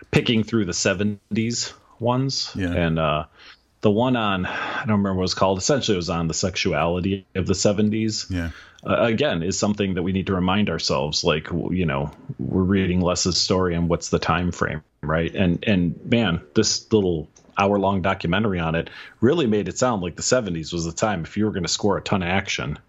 picking 0.10 0.44
through 0.44 0.66
the 0.66 0.72
'70s 0.72 1.74
ones, 2.00 2.52
yeah. 2.56 2.74
and 2.74 2.98
uh, 2.98 3.26
the 3.82 3.92
one 3.92 4.16
on 4.16 4.48
I 4.48 4.80
don't 4.88 4.98
remember 4.98 5.14
what 5.14 5.20
it 5.20 5.30
was 5.30 5.34
called. 5.36 5.60
Essentially, 5.60 5.94
it 5.94 5.98
was 5.98 6.10
on 6.10 6.28
the 6.28 6.34
sexuality 6.34 7.28
of 7.36 7.46
the 7.46 7.54
70s. 7.54 8.32
Yeah. 8.32 8.50
Uh, 8.84 9.04
again, 9.04 9.44
is 9.44 9.60
something 9.60 9.94
that 9.94 10.02
we 10.02 10.12
need 10.12 10.26
to 10.26 10.34
remind 10.34 10.72
ourselves. 10.72 11.24
Like, 11.24 11.50
you 11.52 11.86
know, 11.86 12.10
we're 12.40 12.64
reading 12.64 13.00
Les's 13.00 13.38
story, 13.38 13.76
and 13.76 13.88
what's 13.88 14.10
the 14.10 14.18
time 14.18 14.52
frame, 14.52 14.82
right? 15.02 15.32
And 15.36 15.64
and 15.68 16.04
man, 16.04 16.42
this 16.56 16.92
little 16.92 17.30
hour 17.62 17.80
long 17.80 18.02
documentary 18.02 18.60
on 18.60 18.76
it 18.76 18.90
really 19.20 19.48
made 19.48 19.68
it 19.68 19.78
sound 19.78 20.02
like 20.02 20.16
the 20.16 20.24
70s 20.24 20.74
was 20.74 20.86
the 20.86 20.92
time 20.92 21.24
if 21.24 21.38
you 21.38 21.46
were 21.46 21.52
going 21.52 21.64
to 21.64 21.70
score 21.70 21.98
a 21.98 22.02
ton 22.02 22.24
of 22.24 22.30
action 22.30 22.80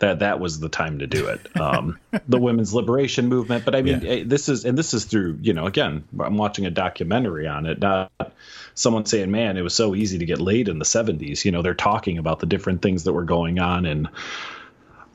that 0.00 0.18
that 0.20 0.40
was 0.40 0.58
the 0.58 0.68
time 0.68 0.98
to 0.98 1.06
do 1.06 1.26
it. 1.28 1.60
Um, 1.60 1.98
the 2.28 2.38
women's 2.38 2.74
liberation 2.74 3.28
movement, 3.28 3.64
but 3.64 3.74
I 3.74 3.82
mean, 3.82 4.00
yeah. 4.02 4.10
Eh, 4.10 4.22
this 4.26 4.48
is 4.48 4.64
and 4.64 4.76
this 4.76 4.92
is 4.92 5.04
through 5.04 5.38
you 5.40 5.52
know 5.52 5.66
again, 5.66 6.04
I'm 6.18 6.36
watching 6.36 6.66
a 6.66 6.70
documentary 6.70 7.46
on 7.46 7.66
it, 7.66 7.78
not 7.78 8.10
someone 8.74 9.06
saying, 9.06 9.30
"Man, 9.30 9.56
it 9.56 9.62
was 9.62 9.74
so 9.74 9.94
easy 9.94 10.18
to 10.18 10.26
get 10.26 10.40
laid 10.40 10.68
in 10.68 10.78
the 10.78 10.84
'70s." 10.84 11.44
You 11.44 11.52
know, 11.52 11.62
they're 11.62 11.74
talking 11.74 12.18
about 12.18 12.40
the 12.40 12.46
different 12.46 12.82
things 12.82 13.04
that 13.04 13.12
were 13.12 13.24
going 13.24 13.60
on 13.60 13.86
in 13.86 14.08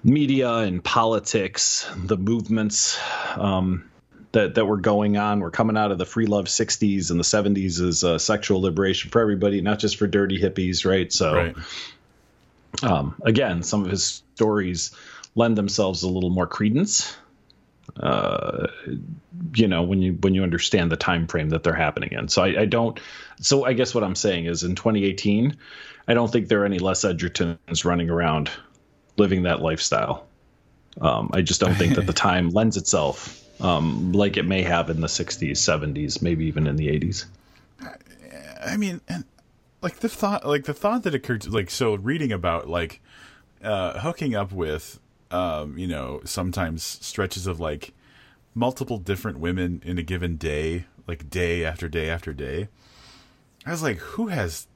media 0.03 0.49
and 0.49 0.83
politics, 0.83 1.89
the 1.97 2.17
movements. 2.17 2.97
Um, 3.35 3.89
that, 4.31 4.55
that 4.55 4.65
were 4.65 4.77
going 4.77 5.17
on. 5.17 5.39
We're 5.39 5.51
coming 5.51 5.77
out 5.77 5.91
of 5.91 5.97
the 5.97 6.05
free 6.05 6.25
love 6.25 6.45
60s 6.45 7.09
and 7.09 7.19
the 7.19 7.23
70s 7.23 7.81
is 7.81 8.03
uh, 8.03 8.17
sexual 8.19 8.61
liberation 8.61 9.09
for 9.09 9.21
everybody, 9.21 9.61
not 9.61 9.79
just 9.79 9.97
for 9.97 10.07
dirty 10.07 10.39
hippies, 10.39 10.85
right? 10.85 11.11
So, 11.11 11.33
right. 11.33 11.55
Um, 12.83 13.15
again, 13.25 13.63
some 13.63 13.83
of 13.83 13.89
his 13.89 14.21
stories 14.35 14.91
lend 15.35 15.57
themselves 15.57 16.03
a 16.03 16.07
little 16.07 16.29
more 16.29 16.47
credence. 16.47 17.15
Uh, 17.99 18.67
you 19.55 19.67
know, 19.67 19.81
when 19.81 20.01
you 20.01 20.13
when 20.13 20.35
you 20.35 20.43
understand 20.43 20.91
the 20.91 20.95
time 20.95 21.25
frame 21.25 21.49
that 21.49 21.63
they're 21.63 21.73
happening 21.73 22.11
in. 22.11 22.27
So 22.27 22.43
I, 22.43 22.61
I, 22.61 22.65
don't. 22.65 22.99
So 23.41 23.65
I 23.65 23.73
guess 23.73 23.95
what 23.95 24.03
I'm 24.03 24.15
saying 24.15 24.45
is, 24.45 24.63
in 24.63 24.75
2018, 24.75 25.57
I 26.07 26.13
don't 26.13 26.31
think 26.31 26.47
there 26.47 26.61
are 26.61 26.65
any 26.65 26.77
Les 26.77 27.03
Edgertons 27.03 27.83
running 27.83 28.11
around 28.11 28.51
living 29.17 29.43
that 29.43 29.59
lifestyle. 29.59 30.27
Um, 31.01 31.31
I 31.33 31.41
just 31.41 31.59
don't 31.59 31.75
think 31.75 31.95
that 31.95 32.05
the 32.05 32.13
time 32.27 32.51
lends 32.51 32.77
itself 32.77 33.43
um, 33.59 34.13
like 34.13 34.37
it 34.37 34.45
may 34.45 34.61
have 34.61 34.89
in 34.89 35.01
the 35.01 35.07
60s, 35.07 35.51
70s, 35.51 36.21
maybe 36.21 36.45
even 36.45 36.67
in 36.67 36.75
the 36.75 36.87
80s. 36.87 37.25
I 38.61 38.77
mean, 38.77 39.01
and 39.07 39.23
like 39.81 39.99
the 39.99 40.09
thought 40.09 40.45
like 40.45 40.65
the 40.65 40.73
thought 40.73 41.03
that 41.03 41.15
occurred 41.15 41.41
to, 41.41 41.49
like 41.49 41.69
so 41.69 41.95
reading 41.95 42.31
about 42.31 42.67
like 42.69 43.01
uh 43.63 43.99
hooking 43.99 44.35
up 44.35 44.51
with 44.51 44.99
um 45.31 45.77
you 45.77 45.87
know 45.87 46.21
sometimes 46.25 46.83
stretches 46.83 47.47
of 47.47 47.59
like 47.59 47.93
multiple 48.53 48.97
different 48.97 49.39
women 49.39 49.81
in 49.85 49.97
a 49.97 50.03
given 50.03 50.35
day 50.35 50.85
like 51.07 51.29
day 51.29 51.63
after 51.63 51.87
day 51.87 52.09
after 52.09 52.33
day 52.33 52.67
i 53.65 53.71
was 53.71 53.83
like 53.83 53.97
who 53.97 54.27
has 54.27 54.67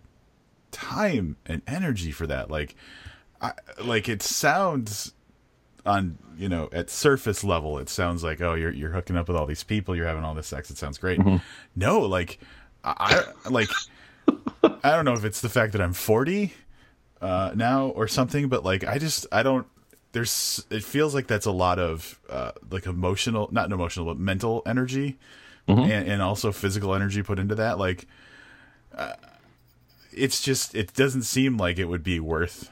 time 0.71 1.35
and 1.45 1.61
energy 1.67 2.11
for 2.11 2.27
that 2.27 2.49
like 2.49 2.75
I, 3.41 3.53
like 3.83 4.07
it 4.07 4.21
sounds 4.21 5.13
on 5.85 6.17
you 6.37 6.47
know 6.49 6.69
at 6.71 6.89
surface 6.89 7.43
level 7.43 7.77
it 7.77 7.89
sounds 7.89 8.23
like 8.23 8.41
oh 8.41 8.53
you're 8.53 8.71
you're 8.71 8.91
hooking 8.91 9.17
up 9.17 9.27
with 9.27 9.35
all 9.35 9.45
these 9.45 9.63
people 9.63 9.95
you're 9.95 10.07
having 10.07 10.23
all 10.23 10.33
this 10.33 10.47
sex 10.47 10.71
it 10.71 10.77
sounds 10.77 10.97
great 10.97 11.19
mm-hmm. 11.19 11.37
no 11.75 11.99
like 11.99 12.39
I, 12.83 13.23
like 13.49 13.69
I 14.83 14.91
don't 14.91 15.05
know 15.05 15.13
if 15.13 15.23
it's 15.23 15.41
the 15.41 15.49
fact 15.49 15.73
that 15.73 15.81
I'm 15.81 15.93
40 15.93 16.53
uh, 17.21 17.51
now 17.55 17.87
or 17.87 18.07
something, 18.07 18.49
but 18.49 18.63
like 18.63 18.83
I 18.83 18.97
just 18.97 19.25
I 19.31 19.43
don't. 19.43 19.67
There's 20.11 20.63
it 20.69 20.83
feels 20.83 21.15
like 21.15 21.25
that's 21.25 21.45
a 21.45 21.51
lot 21.51 21.79
of 21.79 22.19
uh, 22.29 22.51
like 22.69 22.85
emotional, 22.85 23.49
not 23.51 23.71
emotional, 23.71 24.05
but 24.05 24.19
mental 24.19 24.61
energy, 24.65 25.17
and, 25.67 26.07
and 26.07 26.21
also 26.21 26.51
physical 26.51 26.93
energy 26.93 27.23
put 27.23 27.39
into 27.39 27.55
that. 27.55 27.79
Like, 27.79 28.05
uh, 28.95 29.13
it's 30.11 30.41
just 30.41 30.75
it 30.75 30.93
doesn't 30.93 31.23
seem 31.23 31.57
like 31.57 31.79
it 31.79 31.85
would 31.85 32.03
be 32.03 32.19
worth 32.19 32.69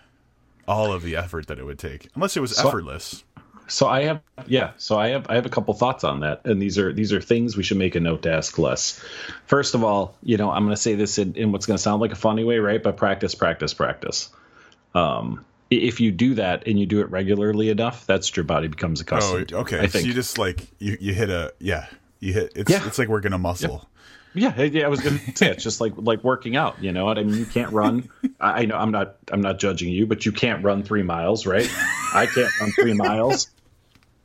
all 0.68 0.92
of 0.94 1.02
the 1.04 1.16
effort 1.16 1.48
that 1.48 1.60
it 1.60 1.66
would 1.66 1.80
take, 1.80 2.10
unless 2.16 2.36
it 2.38 2.40
was 2.42 2.56
So- 2.56 2.68
effortless. 2.68 3.24
So 3.68 3.88
I 3.88 4.04
have 4.04 4.20
yeah, 4.48 4.72
so 4.76 5.00
I 5.00 5.10
have 5.10 5.28
I 5.30 5.36
have 5.36 5.46
a 5.46 5.50
couple 5.50 5.74
thoughts 5.74 6.04
on 6.04 6.20
that. 6.22 6.42
And 6.44 6.62
these 6.62 6.78
are 6.78 6.92
these 6.92 7.14
are 7.14 7.22
things 7.22 7.56
we 7.56 7.64
should 7.64 7.78
make 7.78 7.96
a 7.96 8.02
note 8.02 8.24
to 8.24 8.34
ask 8.34 8.58
Les. 8.58 9.00
First 9.46 9.76
of 9.76 9.84
all, 9.86 10.18
you 10.24 10.36
know, 10.36 10.52
I'm 10.52 10.66
gonna 10.66 10.76
say 10.76 10.96
this 10.96 11.18
in, 11.18 11.36
in 11.36 11.54
what's 11.54 11.66
gonna 11.68 11.78
sound 11.78 12.02
like 12.02 12.12
a 12.12 12.16
funny 12.18 12.44
way, 12.44 12.58
right? 12.58 12.84
But 12.84 12.98
practice, 12.98 13.34
practice, 13.34 13.74
practice. 13.74 14.30
Um 14.94 15.46
if 15.70 16.02
you 16.02 16.12
do 16.12 16.34
that 16.36 16.68
and 16.68 16.78
you 16.78 16.86
do 16.86 17.00
it 17.00 17.10
regularly 17.12 17.70
enough, 17.70 18.06
that's 18.06 18.36
your 18.36 18.44
body 18.44 18.68
becomes 18.68 19.00
Oh, 19.00 19.04
accustomed 19.04 19.48
to. 19.50 19.58
okay. 19.60 19.80
I 19.80 19.88
So 19.88 20.00
you 20.00 20.14
just 20.14 20.38
like 20.38 20.68
you 20.80 20.98
you 21.00 21.14
hit 21.14 21.30
a 21.30 21.54
yeah 21.60 21.86
you 22.20 22.34
hit 22.34 22.52
it's 22.58 22.70
Yeah. 22.70 22.86
it's 22.86 23.00
like 23.00 23.08
working 23.08 23.32
a 23.32 23.38
muscle. 23.38 23.88
Yeah, 24.34 24.62
yeah, 24.62 24.86
I 24.86 24.88
was 24.88 25.02
going 25.02 25.20
to 25.26 25.36
say 25.36 25.50
it's 25.50 25.64
just 25.64 25.82
like 25.82 25.94
like 25.98 26.24
working 26.24 26.56
out. 26.56 26.82
You 26.82 26.92
know 26.92 27.06
what 27.06 27.18
I 27.18 27.24
mean? 27.24 27.38
You 27.38 27.46
can't 27.46 27.72
run. 27.74 28.10
I, 28.40 28.62
I 28.62 28.66
know 28.66 28.78
I'm 28.78 28.92
not 28.92 29.18
I'm 29.32 29.42
not 29.42 29.60
judging 29.60 29.90
you, 29.92 30.08
but 30.08 30.26
you 30.26 30.32
can't 30.32 30.64
run 30.64 30.84
three 30.84 31.04
miles, 31.04 31.46
right? 31.46 31.70
I 32.14 32.28
can't 32.34 32.52
run 32.60 32.72
three 32.72 32.94
miles. 32.94 33.50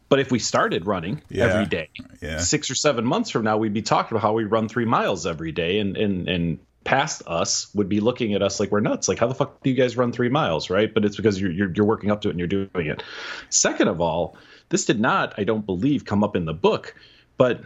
But 0.08 0.20
if 0.20 0.30
we 0.30 0.38
started 0.38 0.86
running 0.86 1.20
Yeah. 1.28 1.46
every 1.46 1.66
day, 1.66 1.90
Yeah. 2.22 2.38
six 2.38 2.70
or 2.70 2.76
seven 2.76 3.04
months 3.04 3.30
from 3.30 3.42
now, 3.42 3.56
we'd 3.56 3.74
be 3.74 3.82
talking 3.82 4.16
about 4.16 4.22
how 4.22 4.32
we 4.34 4.44
run 4.44 4.68
three 4.68 4.84
miles 4.84 5.26
every 5.26 5.50
day, 5.52 5.80
and 5.80 5.96
and 5.96 6.28
and 6.28 6.58
past 6.84 7.22
us 7.26 7.68
would 7.74 7.88
be 7.88 7.98
looking 7.98 8.34
at 8.34 8.42
us 8.42 8.60
like 8.60 8.70
we're 8.70 8.78
nuts. 8.78 9.08
Like, 9.08 9.18
how 9.18 9.26
the 9.26 9.34
fuck 9.34 9.60
do 9.64 9.70
you 9.70 9.74
guys 9.74 9.96
run 9.96 10.12
three 10.12 10.28
miles, 10.28 10.70
right? 10.70 10.94
But 10.94 11.04
it's 11.04 11.16
because 11.16 11.40
you're 11.40 11.50
you're, 11.50 11.72
you're 11.74 11.84
working 11.86 12.12
up 12.12 12.20
to 12.20 12.28
it 12.28 12.30
and 12.30 12.38
you're 12.38 12.46
doing 12.46 12.86
it. 12.86 13.02
Second 13.50 13.88
of 13.88 14.00
all, 14.00 14.36
this 14.68 14.84
did 14.84 15.00
not, 15.00 15.34
I 15.36 15.42
don't 15.42 15.66
believe, 15.66 16.04
come 16.04 16.22
up 16.22 16.36
in 16.36 16.44
the 16.44 16.54
book, 16.54 16.94
but 17.36 17.62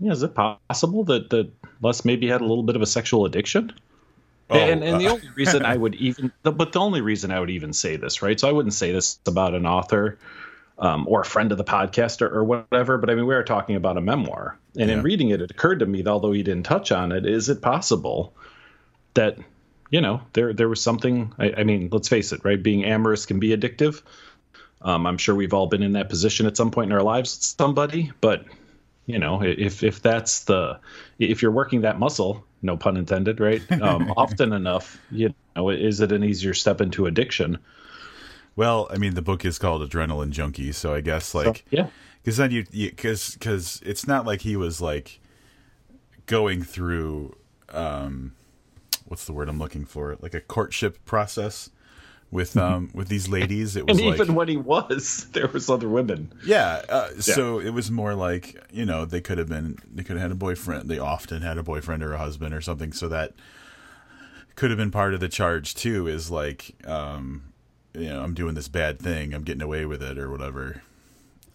yeah, 0.00 0.10
is 0.10 0.24
it 0.24 0.34
possible 0.34 1.04
that 1.04 1.30
that 1.30 1.52
Les 1.82 2.04
maybe 2.04 2.28
had 2.28 2.40
a 2.40 2.44
little 2.44 2.62
bit 2.62 2.76
of 2.76 2.82
a 2.82 2.86
sexual 2.86 3.24
addiction? 3.24 3.72
Oh, 4.50 4.56
and 4.58 4.82
and 4.82 5.00
the 5.00 5.08
uh, 5.08 5.12
only 5.12 5.28
reason 5.34 5.64
I 5.64 5.76
would 5.76 5.94
even, 5.96 6.32
but 6.42 6.72
the 6.72 6.80
only 6.80 7.00
reason 7.00 7.30
I 7.30 7.40
would 7.40 7.50
even 7.50 7.72
say 7.72 7.96
this, 7.96 8.22
right? 8.22 8.38
So 8.38 8.48
I 8.48 8.52
wouldn't 8.52 8.74
say 8.74 8.92
this 8.92 9.18
about 9.26 9.54
an 9.54 9.66
author 9.66 10.18
um, 10.78 11.06
or 11.08 11.20
a 11.20 11.24
friend 11.24 11.52
of 11.52 11.58
the 11.58 11.64
podcast 11.64 12.22
or, 12.22 12.28
or 12.28 12.44
whatever, 12.44 12.98
but 12.98 13.10
I 13.10 13.14
mean, 13.14 13.26
we 13.26 13.34
are 13.34 13.44
talking 13.44 13.76
about 13.76 13.98
a 13.98 14.00
memoir, 14.00 14.56
and 14.78 14.90
in 14.90 15.02
reading 15.02 15.30
it, 15.30 15.42
it 15.42 15.50
occurred 15.50 15.80
to 15.80 15.86
me, 15.86 16.02
that 16.02 16.10
although 16.10 16.32
he 16.32 16.42
didn't 16.42 16.64
touch 16.64 16.92
on 16.92 17.12
it, 17.12 17.26
is 17.26 17.48
it 17.48 17.60
possible 17.60 18.34
that 19.14 19.38
you 19.90 20.00
know 20.00 20.22
there 20.32 20.52
there 20.54 20.68
was 20.68 20.80
something? 20.80 21.34
I, 21.38 21.52
I 21.58 21.64
mean, 21.64 21.88
let's 21.92 22.08
face 22.08 22.32
it, 22.32 22.44
right? 22.44 22.62
Being 22.62 22.84
amorous 22.84 23.26
can 23.26 23.40
be 23.40 23.54
addictive. 23.56 24.02
Um, 24.80 25.06
I'm 25.06 25.18
sure 25.18 25.34
we've 25.34 25.54
all 25.54 25.66
been 25.66 25.82
in 25.82 25.92
that 25.92 26.08
position 26.08 26.46
at 26.46 26.56
some 26.56 26.70
point 26.70 26.90
in 26.90 26.96
our 26.96 27.02
lives 27.02 27.36
with 27.36 27.42
somebody, 27.42 28.12
but 28.20 28.44
you 29.08 29.18
know, 29.18 29.42
if 29.42 29.82
if 29.82 30.02
that's 30.02 30.44
the 30.44 30.78
if 31.18 31.40
you're 31.40 31.50
working 31.50 31.80
that 31.80 31.98
muscle, 31.98 32.44
no 32.60 32.76
pun 32.76 32.98
intended, 32.98 33.40
right? 33.40 33.62
Um, 33.80 34.12
often 34.16 34.52
enough, 34.52 35.00
you 35.10 35.34
know, 35.56 35.70
is 35.70 36.02
it 36.02 36.12
an 36.12 36.22
easier 36.22 36.52
step 36.52 36.82
into 36.82 37.06
addiction? 37.06 37.58
Well, 38.54 38.86
I 38.90 38.98
mean, 38.98 39.14
the 39.14 39.22
book 39.22 39.46
is 39.46 39.58
called 39.58 39.88
Adrenaline 39.88 40.30
Junkie, 40.30 40.72
so 40.72 40.92
I 40.92 41.00
guess 41.00 41.34
like 41.34 41.64
yeah, 41.70 41.86
because 42.22 42.36
then 42.36 42.50
you 42.50 42.66
because 42.70 43.32
because 43.32 43.80
it's 43.82 44.06
not 44.06 44.26
like 44.26 44.42
he 44.42 44.56
was 44.56 44.82
like 44.82 45.20
going 46.26 46.62
through 46.62 47.34
um 47.70 48.32
what's 49.06 49.24
the 49.24 49.32
word 49.32 49.48
I'm 49.48 49.58
looking 49.58 49.86
for 49.86 50.18
like 50.20 50.34
a 50.34 50.40
courtship 50.42 51.02
process 51.06 51.70
with 52.30 52.56
um 52.56 52.90
with 52.94 53.08
these 53.08 53.28
ladies. 53.28 53.76
It 53.76 53.86
was 53.88 53.98
and 53.98 54.06
like 54.06 54.20
even 54.20 54.34
when 54.34 54.48
he 54.48 54.56
was, 54.56 55.26
there 55.32 55.48
was 55.48 55.70
other 55.70 55.88
women. 55.88 56.32
yeah, 56.44 56.82
uh, 56.88 57.10
so 57.20 57.58
it 57.58 57.70
was 57.70 57.90
more 57.90 58.14
like 58.14 58.62
you 58.70 58.84
know 58.84 59.04
they 59.04 59.20
could 59.20 59.38
have 59.38 59.48
been 59.48 59.78
they 59.92 60.02
could 60.02 60.16
have 60.16 60.22
had 60.22 60.32
a 60.32 60.36
boyfriend. 60.36 60.88
They 60.88 60.98
often 60.98 61.42
had 61.42 61.58
a 61.58 61.62
boyfriend 61.62 62.02
or 62.02 62.14
a 62.14 62.18
husband 62.18 62.54
or 62.54 62.60
something, 62.60 62.92
so 62.92 63.08
that 63.08 63.34
could 64.54 64.70
have 64.70 64.78
been 64.78 64.90
part 64.90 65.14
of 65.14 65.20
the 65.20 65.28
charge 65.28 65.74
too. 65.74 66.06
Is 66.06 66.30
like 66.30 66.74
um 66.84 67.52
you 67.94 68.08
know 68.08 68.22
I'm 68.22 68.34
doing 68.34 68.54
this 68.54 68.68
bad 68.68 68.98
thing, 68.98 69.34
I'm 69.34 69.42
getting 69.42 69.62
away 69.62 69.86
with 69.86 70.02
it 70.02 70.18
or 70.18 70.30
whatever. 70.30 70.82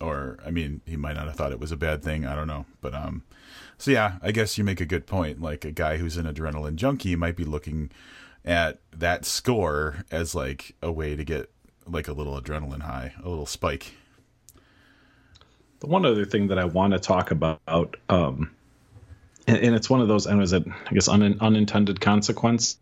Or 0.01 0.37
I 0.45 0.51
mean, 0.51 0.81
he 0.85 0.97
might 0.97 1.15
not 1.15 1.27
have 1.27 1.35
thought 1.35 1.53
it 1.53 1.59
was 1.59 1.71
a 1.71 1.77
bad 1.77 2.03
thing. 2.03 2.25
I 2.25 2.35
don't 2.35 2.47
know, 2.47 2.65
but 2.81 2.93
um, 2.93 3.23
so 3.77 3.91
yeah, 3.91 4.17
I 4.21 4.31
guess 4.31 4.57
you 4.57 4.63
make 4.63 4.81
a 4.81 4.85
good 4.85 5.07
point. 5.07 5.41
Like 5.41 5.63
a 5.63 5.71
guy 5.71 5.97
who's 5.97 6.17
an 6.17 6.25
adrenaline 6.25 6.75
junkie 6.75 7.15
might 7.15 7.37
be 7.37 7.45
looking 7.45 7.89
at 8.45 8.79
that 8.95 9.25
score 9.25 10.03
as 10.11 10.35
like 10.35 10.75
a 10.81 10.91
way 10.91 11.15
to 11.15 11.23
get 11.23 11.49
like 11.87 12.07
a 12.07 12.13
little 12.13 12.39
adrenaline 12.39 12.81
high, 12.81 13.13
a 13.23 13.29
little 13.29 13.45
spike. 13.45 13.93
The 15.79 15.87
one 15.87 16.05
other 16.05 16.25
thing 16.25 16.47
that 16.47 16.57
I 16.57 16.65
want 16.65 16.93
to 16.93 16.99
talk 16.99 17.31
about, 17.31 17.97
um, 18.07 18.51
and, 19.47 19.57
and 19.57 19.75
it's 19.75 19.89
one 19.89 19.99
of 19.99 20.07
those, 20.07 20.25
and 20.25 20.41
is 20.41 20.53
it, 20.53 20.63
I 20.67 20.93
guess, 20.93 21.09
un, 21.09 21.37
unintended 21.41 21.99
consequence, 21.99 22.77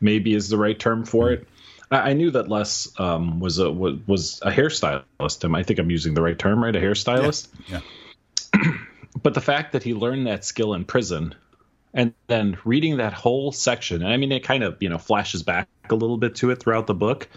maybe 0.00 0.34
is 0.34 0.48
the 0.48 0.56
right 0.56 0.78
term 0.78 1.04
for 1.04 1.32
it. 1.32 1.48
I, 1.90 2.10
I 2.10 2.12
knew 2.12 2.30
that 2.30 2.48
Les 2.48 2.88
um, 3.00 3.40
was 3.40 3.58
a 3.58 3.70
was, 3.70 3.98
was 4.06 4.40
a 4.42 4.50
hairstylist. 4.50 5.56
I 5.56 5.62
think 5.64 5.80
I'm 5.80 5.90
using 5.90 6.14
the 6.14 6.22
right 6.22 6.38
term, 6.38 6.62
right? 6.62 6.74
A 6.74 6.80
hairstylist. 6.80 7.48
Yeah. 7.66 7.80
But 9.22 9.34
the 9.34 9.40
fact 9.40 9.72
that 9.72 9.82
he 9.82 9.94
learned 9.94 10.26
that 10.26 10.44
skill 10.44 10.74
in 10.74 10.84
prison, 10.84 11.34
and 11.94 12.14
then 12.26 12.58
reading 12.64 12.98
that 12.98 13.12
whole 13.12 13.52
section, 13.52 14.02
and 14.02 14.12
I 14.12 14.16
mean, 14.16 14.32
it 14.32 14.44
kind 14.44 14.62
of 14.62 14.76
you 14.80 14.88
know 14.88 14.98
flashes 14.98 15.42
back 15.42 15.68
a 15.90 15.94
little 15.94 16.18
bit 16.18 16.36
to 16.36 16.50
it 16.50 16.56
throughout 16.56 16.86
the 16.86 16.94
book 16.94 17.28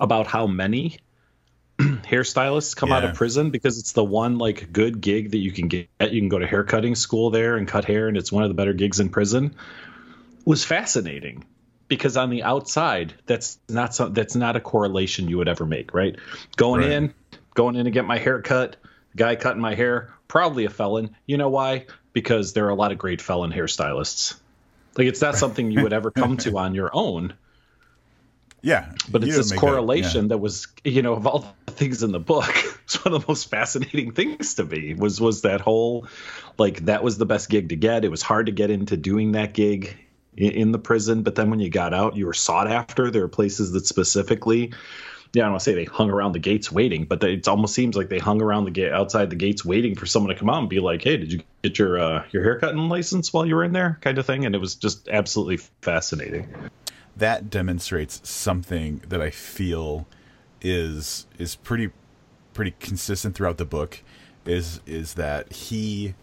about 0.00 0.26
how 0.26 0.46
many 0.46 0.98
hairstylists 1.78 2.74
come 2.76 2.92
out 2.92 3.04
of 3.04 3.14
prison 3.14 3.50
because 3.50 3.78
it's 3.78 3.92
the 3.92 4.04
one 4.04 4.38
like 4.38 4.72
good 4.72 5.00
gig 5.00 5.30
that 5.32 5.38
you 5.38 5.52
can 5.52 5.68
get. 5.68 5.88
You 6.00 6.20
can 6.20 6.28
go 6.28 6.38
to 6.38 6.46
haircutting 6.46 6.94
school 6.94 7.30
there 7.30 7.56
and 7.56 7.66
cut 7.68 7.84
hair, 7.84 8.08
and 8.08 8.16
it's 8.16 8.32
one 8.32 8.42
of 8.42 8.50
the 8.50 8.54
better 8.54 8.72
gigs 8.72 9.00
in 9.00 9.08
prison. 9.08 9.54
Was 10.44 10.64
fascinating 10.64 11.44
because 11.88 12.16
on 12.16 12.30
the 12.30 12.42
outside, 12.42 13.14
that's 13.26 13.58
not 13.68 13.94
some, 13.94 14.12
that's 14.14 14.34
not 14.34 14.56
a 14.56 14.60
correlation 14.60 15.28
you 15.28 15.38
would 15.38 15.48
ever 15.48 15.66
make, 15.66 15.94
right? 15.94 16.16
Going 16.56 16.80
Right. 16.80 16.90
in, 16.90 17.14
going 17.54 17.76
in 17.76 17.84
to 17.84 17.90
get 17.90 18.04
my 18.04 18.18
hair 18.18 18.40
cut, 18.42 18.76
guy 19.14 19.36
cutting 19.36 19.60
my 19.60 19.74
hair, 19.74 20.12
probably 20.26 20.64
a 20.64 20.70
felon. 20.70 21.14
You 21.26 21.36
know 21.36 21.50
why? 21.50 21.86
Because 22.12 22.52
there 22.52 22.66
are 22.66 22.70
a 22.70 22.74
lot 22.74 22.92
of 22.92 22.98
great 22.98 23.20
felon 23.20 23.52
hairstylists. 23.52 24.34
Like 24.96 25.06
it's 25.06 25.20
not 25.22 25.36
something 25.36 25.70
you 25.70 25.82
would 25.82 25.92
ever 25.92 26.10
come 26.10 26.36
to 26.38 26.58
on 26.58 26.74
your 26.74 26.90
own. 26.92 27.34
Yeah, 28.64 28.92
but 29.10 29.24
it's 29.24 29.36
this 29.36 29.50
make 29.50 29.60
that- 29.60 29.66
correlation 29.66 30.28
that 30.28 30.38
was 30.38 30.68
you 30.84 31.02
know 31.02 31.14
of 31.14 31.26
all 31.26 31.52
the 31.66 31.72
things 31.72 32.04
in 32.04 32.12
the 32.12 32.20
book 32.20 32.48
it's 32.84 33.04
one 33.04 33.12
of 33.12 33.20
the 33.20 33.26
most 33.28 33.50
fascinating 33.50 34.12
things 34.12 34.54
to 34.54 34.64
me 34.64 34.94
was 34.94 35.20
was 35.20 35.42
that 35.42 35.60
whole 35.60 36.06
like 36.58 36.84
that 36.84 37.02
was 37.02 37.18
the 37.18 37.26
best 37.26 37.50
gig 37.50 37.70
to 37.70 37.76
get. 37.76 38.04
It 38.04 38.10
was 38.10 38.22
hard 38.22 38.46
to 38.46 38.52
get 38.52 38.70
into 38.70 38.96
doing 38.96 39.32
that 39.32 39.52
gig 39.52 39.96
in, 40.36 40.52
in 40.52 40.70
the 40.70 40.78
prison 40.78 41.24
but 41.24 41.34
then 41.34 41.50
when 41.50 41.58
you 41.58 41.70
got 41.70 41.92
out 41.92 42.14
you 42.16 42.24
were 42.26 42.34
sought 42.34 42.70
after. 42.70 43.10
There 43.10 43.24
are 43.24 43.28
places 43.28 43.72
that 43.72 43.84
specifically 43.84 44.72
yeah, 45.34 45.42
I 45.42 45.46
don't 45.46 45.52
want 45.52 45.60
to 45.60 45.64
say 45.64 45.74
they 45.74 45.84
hung 45.84 46.10
around 46.10 46.32
the 46.32 46.38
gates 46.38 46.70
waiting, 46.70 47.04
but 47.04 47.24
it 47.24 47.48
almost 47.48 47.74
seems 47.74 47.96
like 47.96 48.08
they 48.08 48.18
hung 48.18 48.42
around 48.42 48.64
the 48.64 48.70
gate 48.70 48.92
outside 48.92 49.30
the 49.30 49.36
gates 49.36 49.64
waiting 49.64 49.94
for 49.94 50.04
someone 50.04 50.32
to 50.32 50.38
come 50.38 50.50
out 50.50 50.58
and 50.58 50.68
be 50.68 50.80
like, 50.80 51.02
"Hey, 51.02 51.16
did 51.16 51.32
you 51.32 51.40
get 51.62 51.78
your 51.78 51.98
uh, 51.98 52.24
your 52.32 52.42
haircutting 52.42 52.88
license 52.88 53.32
while 53.32 53.46
you 53.46 53.54
were 53.54 53.64
in 53.64 53.72
there?" 53.72 53.98
kind 54.02 54.18
of 54.18 54.26
thing. 54.26 54.44
And 54.44 54.54
it 54.54 54.58
was 54.58 54.74
just 54.74 55.08
absolutely 55.08 55.56
fascinating. 55.80 56.48
that 57.16 57.50
demonstrates 57.50 58.20
something 58.28 59.02
that 59.08 59.20
I 59.20 59.30
feel 59.30 60.06
is 60.60 61.26
is 61.38 61.56
pretty 61.56 61.90
pretty 62.54 62.74
consistent 62.80 63.34
throughout 63.34 63.56
the 63.56 63.64
book 63.64 64.02
is 64.44 64.80
is 64.86 65.14
that 65.14 65.52
he 65.52 66.14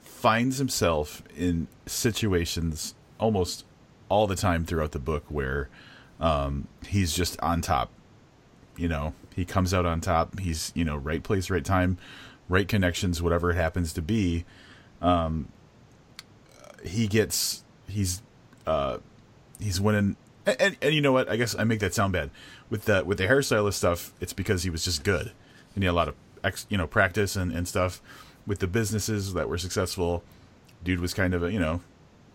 finds 0.00 0.58
himself 0.58 1.22
in 1.36 1.66
situations 1.86 2.94
almost 3.18 3.64
all 4.08 4.26
the 4.26 4.36
time 4.36 4.64
throughout 4.64 4.92
the 4.92 4.98
book 4.98 5.24
where 5.28 5.68
um, 6.20 6.68
he's 6.86 7.12
just 7.12 7.40
on 7.40 7.60
top. 7.60 7.90
You 8.76 8.88
know, 8.88 9.14
he 9.34 9.44
comes 9.44 9.74
out 9.74 9.86
on 9.86 10.00
top. 10.00 10.38
He's 10.38 10.72
you 10.74 10.84
know 10.84 10.96
right 10.96 11.22
place, 11.22 11.50
right 11.50 11.64
time, 11.64 11.98
right 12.48 12.66
connections, 12.66 13.22
whatever 13.22 13.50
it 13.50 13.56
happens 13.56 13.92
to 13.94 14.02
be. 14.02 14.44
Um, 15.00 15.48
he 16.84 17.06
gets 17.06 17.64
he's 17.88 18.22
uh, 18.66 18.98
he's 19.58 19.80
winning. 19.80 20.16
And, 20.44 20.60
and, 20.60 20.76
and 20.82 20.94
you 20.94 21.00
know 21.00 21.12
what? 21.12 21.28
I 21.28 21.36
guess 21.36 21.54
i 21.56 21.64
make 21.64 21.80
that 21.80 21.94
sound 21.94 22.12
bad. 22.12 22.30
With 22.70 22.86
the 22.86 23.04
with 23.04 23.18
the 23.18 23.26
hairstylist 23.26 23.74
stuff 23.74 24.12
it's 24.20 24.32
because 24.32 24.62
he 24.62 24.70
was 24.70 24.84
just 24.84 25.04
good. 25.04 25.32
And 25.74 25.82
he 25.82 25.84
had 25.84 25.92
a 25.92 25.94
lot 25.94 26.08
of 26.08 26.14
ex, 26.44 26.66
you 26.68 26.76
know 26.76 26.86
practice 26.86 27.36
and, 27.36 27.52
and 27.52 27.68
stuff. 27.68 28.00
With 28.46 28.58
the 28.58 28.66
businesses 28.66 29.34
that 29.34 29.48
were 29.48 29.58
successful 29.58 30.22
dude 30.82 31.00
was 31.00 31.14
kind 31.14 31.32
of 31.34 31.44
a 31.44 31.52
you 31.52 31.60
know 31.60 31.80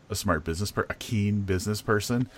a 0.10 0.16
smart 0.16 0.44
business 0.46 0.72
per- 0.72 0.86
a 0.90 0.94
keen 0.96 1.42
business 1.42 1.82
person. 1.82 2.30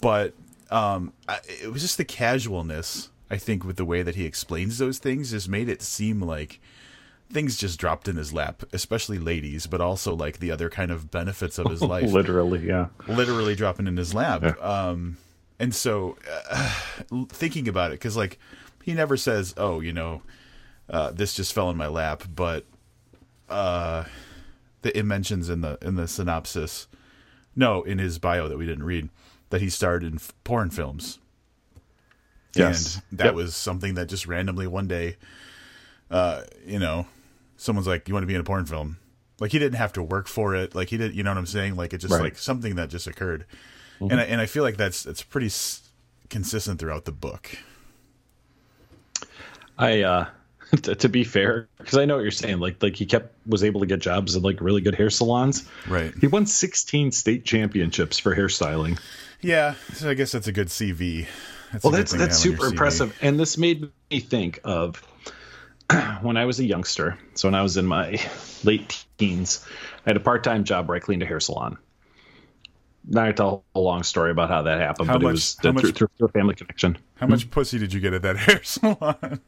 But 0.00 0.34
um 0.70 1.12
I, 1.28 1.40
it 1.62 1.72
was 1.72 1.82
just 1.82 1.96
the 1.96 2.04
casualness 2.04 3.10
i 3.30 3.36
think 3.36 3.64
with 3.64 3.76
the 3.76 3.84
way 3.84 4.02
that 4.02 4.14
he 4.14 4.24
explains 4.24 4.78
those 4.78 4.98
things 4.98 5.30
just 5.30 5.48
made 5.48 5.68
it 5.68 5.82
seem 5.82 6.20
like 6.20 6.60
things 7.30 7.56
just 7.56 7.78
dropped 7.78 8.08
in 8.08 8.16
his 8.16 8.32
lap, 8.32 8.62
especially 8.72 9.18
ladies, 9.18 9.66
but 9.66 9.80
also 9.80 10.14
like 10.14 10.38
the 10.38 10.50
other 10.50 10.70
kind 10.70 10.90
of 10.90 11.10
benefits 11.10 11.58
of 11.58 11.70
his 11.70 11.82
life. 11.94 12.10
Literally, 12.10 12.66
yeah. 12.66 12.86
Literally 13.06 13.54
dropping 13.54 13.86
in 13.86 13.96
his 13.96 14.14
lap. 14.14 14.42
Yeah. 14.42 14.54
Um, 14.60 15.18
and 15.58 15.74
so 15.74 16.16
uh, 16.50 16.74
thinking 17.28 17.68
about 17.68 17.90
it, 17.90 17.94
because 17.94 18.16
like 18.16 18.38
he 18.82 18.94
never 18.94 19.16
says, 19.16 19.54
"Oh, 19.56 19.80
you 19.80 19.92
know, 19.92 20.22
uh, 20.88 21.10
this 21.10 21.34
just 21.34 21.52
fell 21.52 21.70
in 21.70 21.76
my 21.76 21.88
lap," 21.88 22.24
but 22.34 22.64
uh, 23.48 24.04
the, 24.82 24.96
it 24.96 25.04
mentions 25.04 25.48
in 25.48 25.60
the 25.60 25.78
in 25.82 25.96
the 25.96 26.08
synopsis, 26.08 26.86
no, 27.56 27.82
in 27.82 27.98
his 27.98 28.18
bio 28.18 28.48
that 28.48 28.58
we 28.58 28.66
didn't 28.66 28.84
read, 28.84 29.08
that 29.50 29.60
he 29.60 29.70
starred 29.70 30.04
in 30.04 30.16
f- 30.16 30.32
porn 30.44 30.70
films. 30.70 31.18
Yes. 32.54 32.96
And 33.10 33.18
that 33.18 33.24
yep. 33.26 33.34
was 33.34 33.54
something 33.54 33.94
that 33.94 34.08
just 34.08 34.26
randomly 34.26 34.66
one 34.66 34.88
day, 34.88 35.16
uh, 36.10 36.42
you 36.66 36.78
know, 36.78 37.06
someone's 37.56 37.86
like, 37.86 38.08
"You 38.08 38.14
want 38.14 38.22
to 38.22 38.26
be 38.26 38.34
in 38.34 38.40
a 38.40 38.44
porn 38.44 38.66
film?" 38.66 38.98
Like 39.40 39.52
he 39.52 39.58
didn't 39.58 39.78
have 39.78 39.92
to 39.94 40.02
work 40.02 40.26
for 40.26 40.54
it. 40.54 40.74
Like 40.74 40.88
he 40.88 40.96
did, 40.96 41.14
you 41.14 41.22
know 41.22 41.30
what 41.30 41.38
I'm 41.38 41.46
saying? 41.46 41.76
Like 41.76 41.92
it 41.92 41.98
just 41.98 42.12
right. 42.12 42.22
like 42.22 42.38
something 42.38 42.74
that 42.76 42.88
just 42.88 43.06
occurred, 43.06 43.46
mm-hmm. 44.00 44.10
and 44.10 44.20
I, 44.20 44.24
and 44.24 44.40
I 44.40 44.46
feel 44.46 44.62
like 44.62 44.76
that's 44.76 45.02
that's 45.02 45.22
pretty 45.22 45.46
s- 45.46 45.88
consistent 46.28 46.80
throughout 46.80 47.04
the 47.04 47.12
book. 47.12 47.58
I 49.78 50.02
uh 50.02 50.26
to, 50.82 50.94
to 50.94 51.08
be 51.08 51.24
fair, 51.24 51.68
because 51.78 51.96
I 51.96 52.04
know 52.04 52.16
what 52.16 52.22
you're 52.22 52.30
saying. 52.30 52.58
Like 52.58 52.82
like 52.82 52.96
he 52.96 53.06
kept 53.06 53.34
was 53.46 53.64
able 53.64 53.80
to 53.80 53.86
get 53.86 54.00
jobs 54.00 54.34
in 54.34 54.42
like 54.42 54.60
really 54.60 54.80
good 54.80 54.94
hair 54.94 55.10
salons. 55.10 55.68
Right. 55.86 56.12
He 56.20 56.26
won 56.26 56.46
16 56.46 57.12
state 57.12 57.44
championships 57.44 58.18
for 58.18 58.34
hairstyling. 58.34 58.98
Yeah, 59.40 59.74
so 59.94 60.10
I 60.10 60.14
guess 60.14 60.32
that's 60.32 60.48
a 60.48 60.52
good 60.52 60.68
CV. 60.68 61.26
That's 61.72 61.84
well, 61.84 61.92
that's 61.92 62.12
that's 62.12 62.38
super 62.38 62.66
impressive, 62.66 63.16
and 63.20 63.38
this 63.38 63.58
made 63.58 63.90
me 64.10 64.20
think 64.20 64.60
of 64.64 65.02
when 66.22 66.36
I 66.36 66.44
was 66.44 66.58
a 66.60 66.64
youngster. 66.64 67.18
So 67.34 67.48
when 67.48 67.54
I 67.54 67.62
was 67.62 67.76
in 67.76 67.86
my 67.86 68.20
late 68.64 69.04
teens, 69.16 69.64
I 70.06 70.10
had 70.10 70.16
a 70.16 70.20
part-time 70.20 70.64
job 70.64 70.88
where 70.88 70.96
I 70.96 71.00
cleaned 71.00 71.22
a 71.22 71.26
hair 71.26 71.40
salon. 71.40 71.78
Now 73.06 73.26
to 73.26 73.32
tell 73.32 73.64
a 73.74 73.80
long 73.80 74.02
story 74.02 74.30
about 74.30 74.50
how 74.50 74.62
that 74.62 74.80
happened, 74.80 75.08
how 75.08 75.14
but 75.14 75.22
much, 75.22 75.28
it 75.28 75.32
was 75.32 75.54
through, 75.54 75.72
much, 75.72 75.82
through, 75.94 76.08
through, 76.18 76.26
a 76.26 76.32
family 76.32 76.54
connection. 76.54 76.98
How 77.16 77.26
much 77.26 77.50
pussy 77.50 77.78
did 77.78 77.92
you 77.92 78.00
get 78.00 78.12
at 78.12 78.22
that 78.22 78.36
hair 78.36 78.62
salon? 78.64 79.40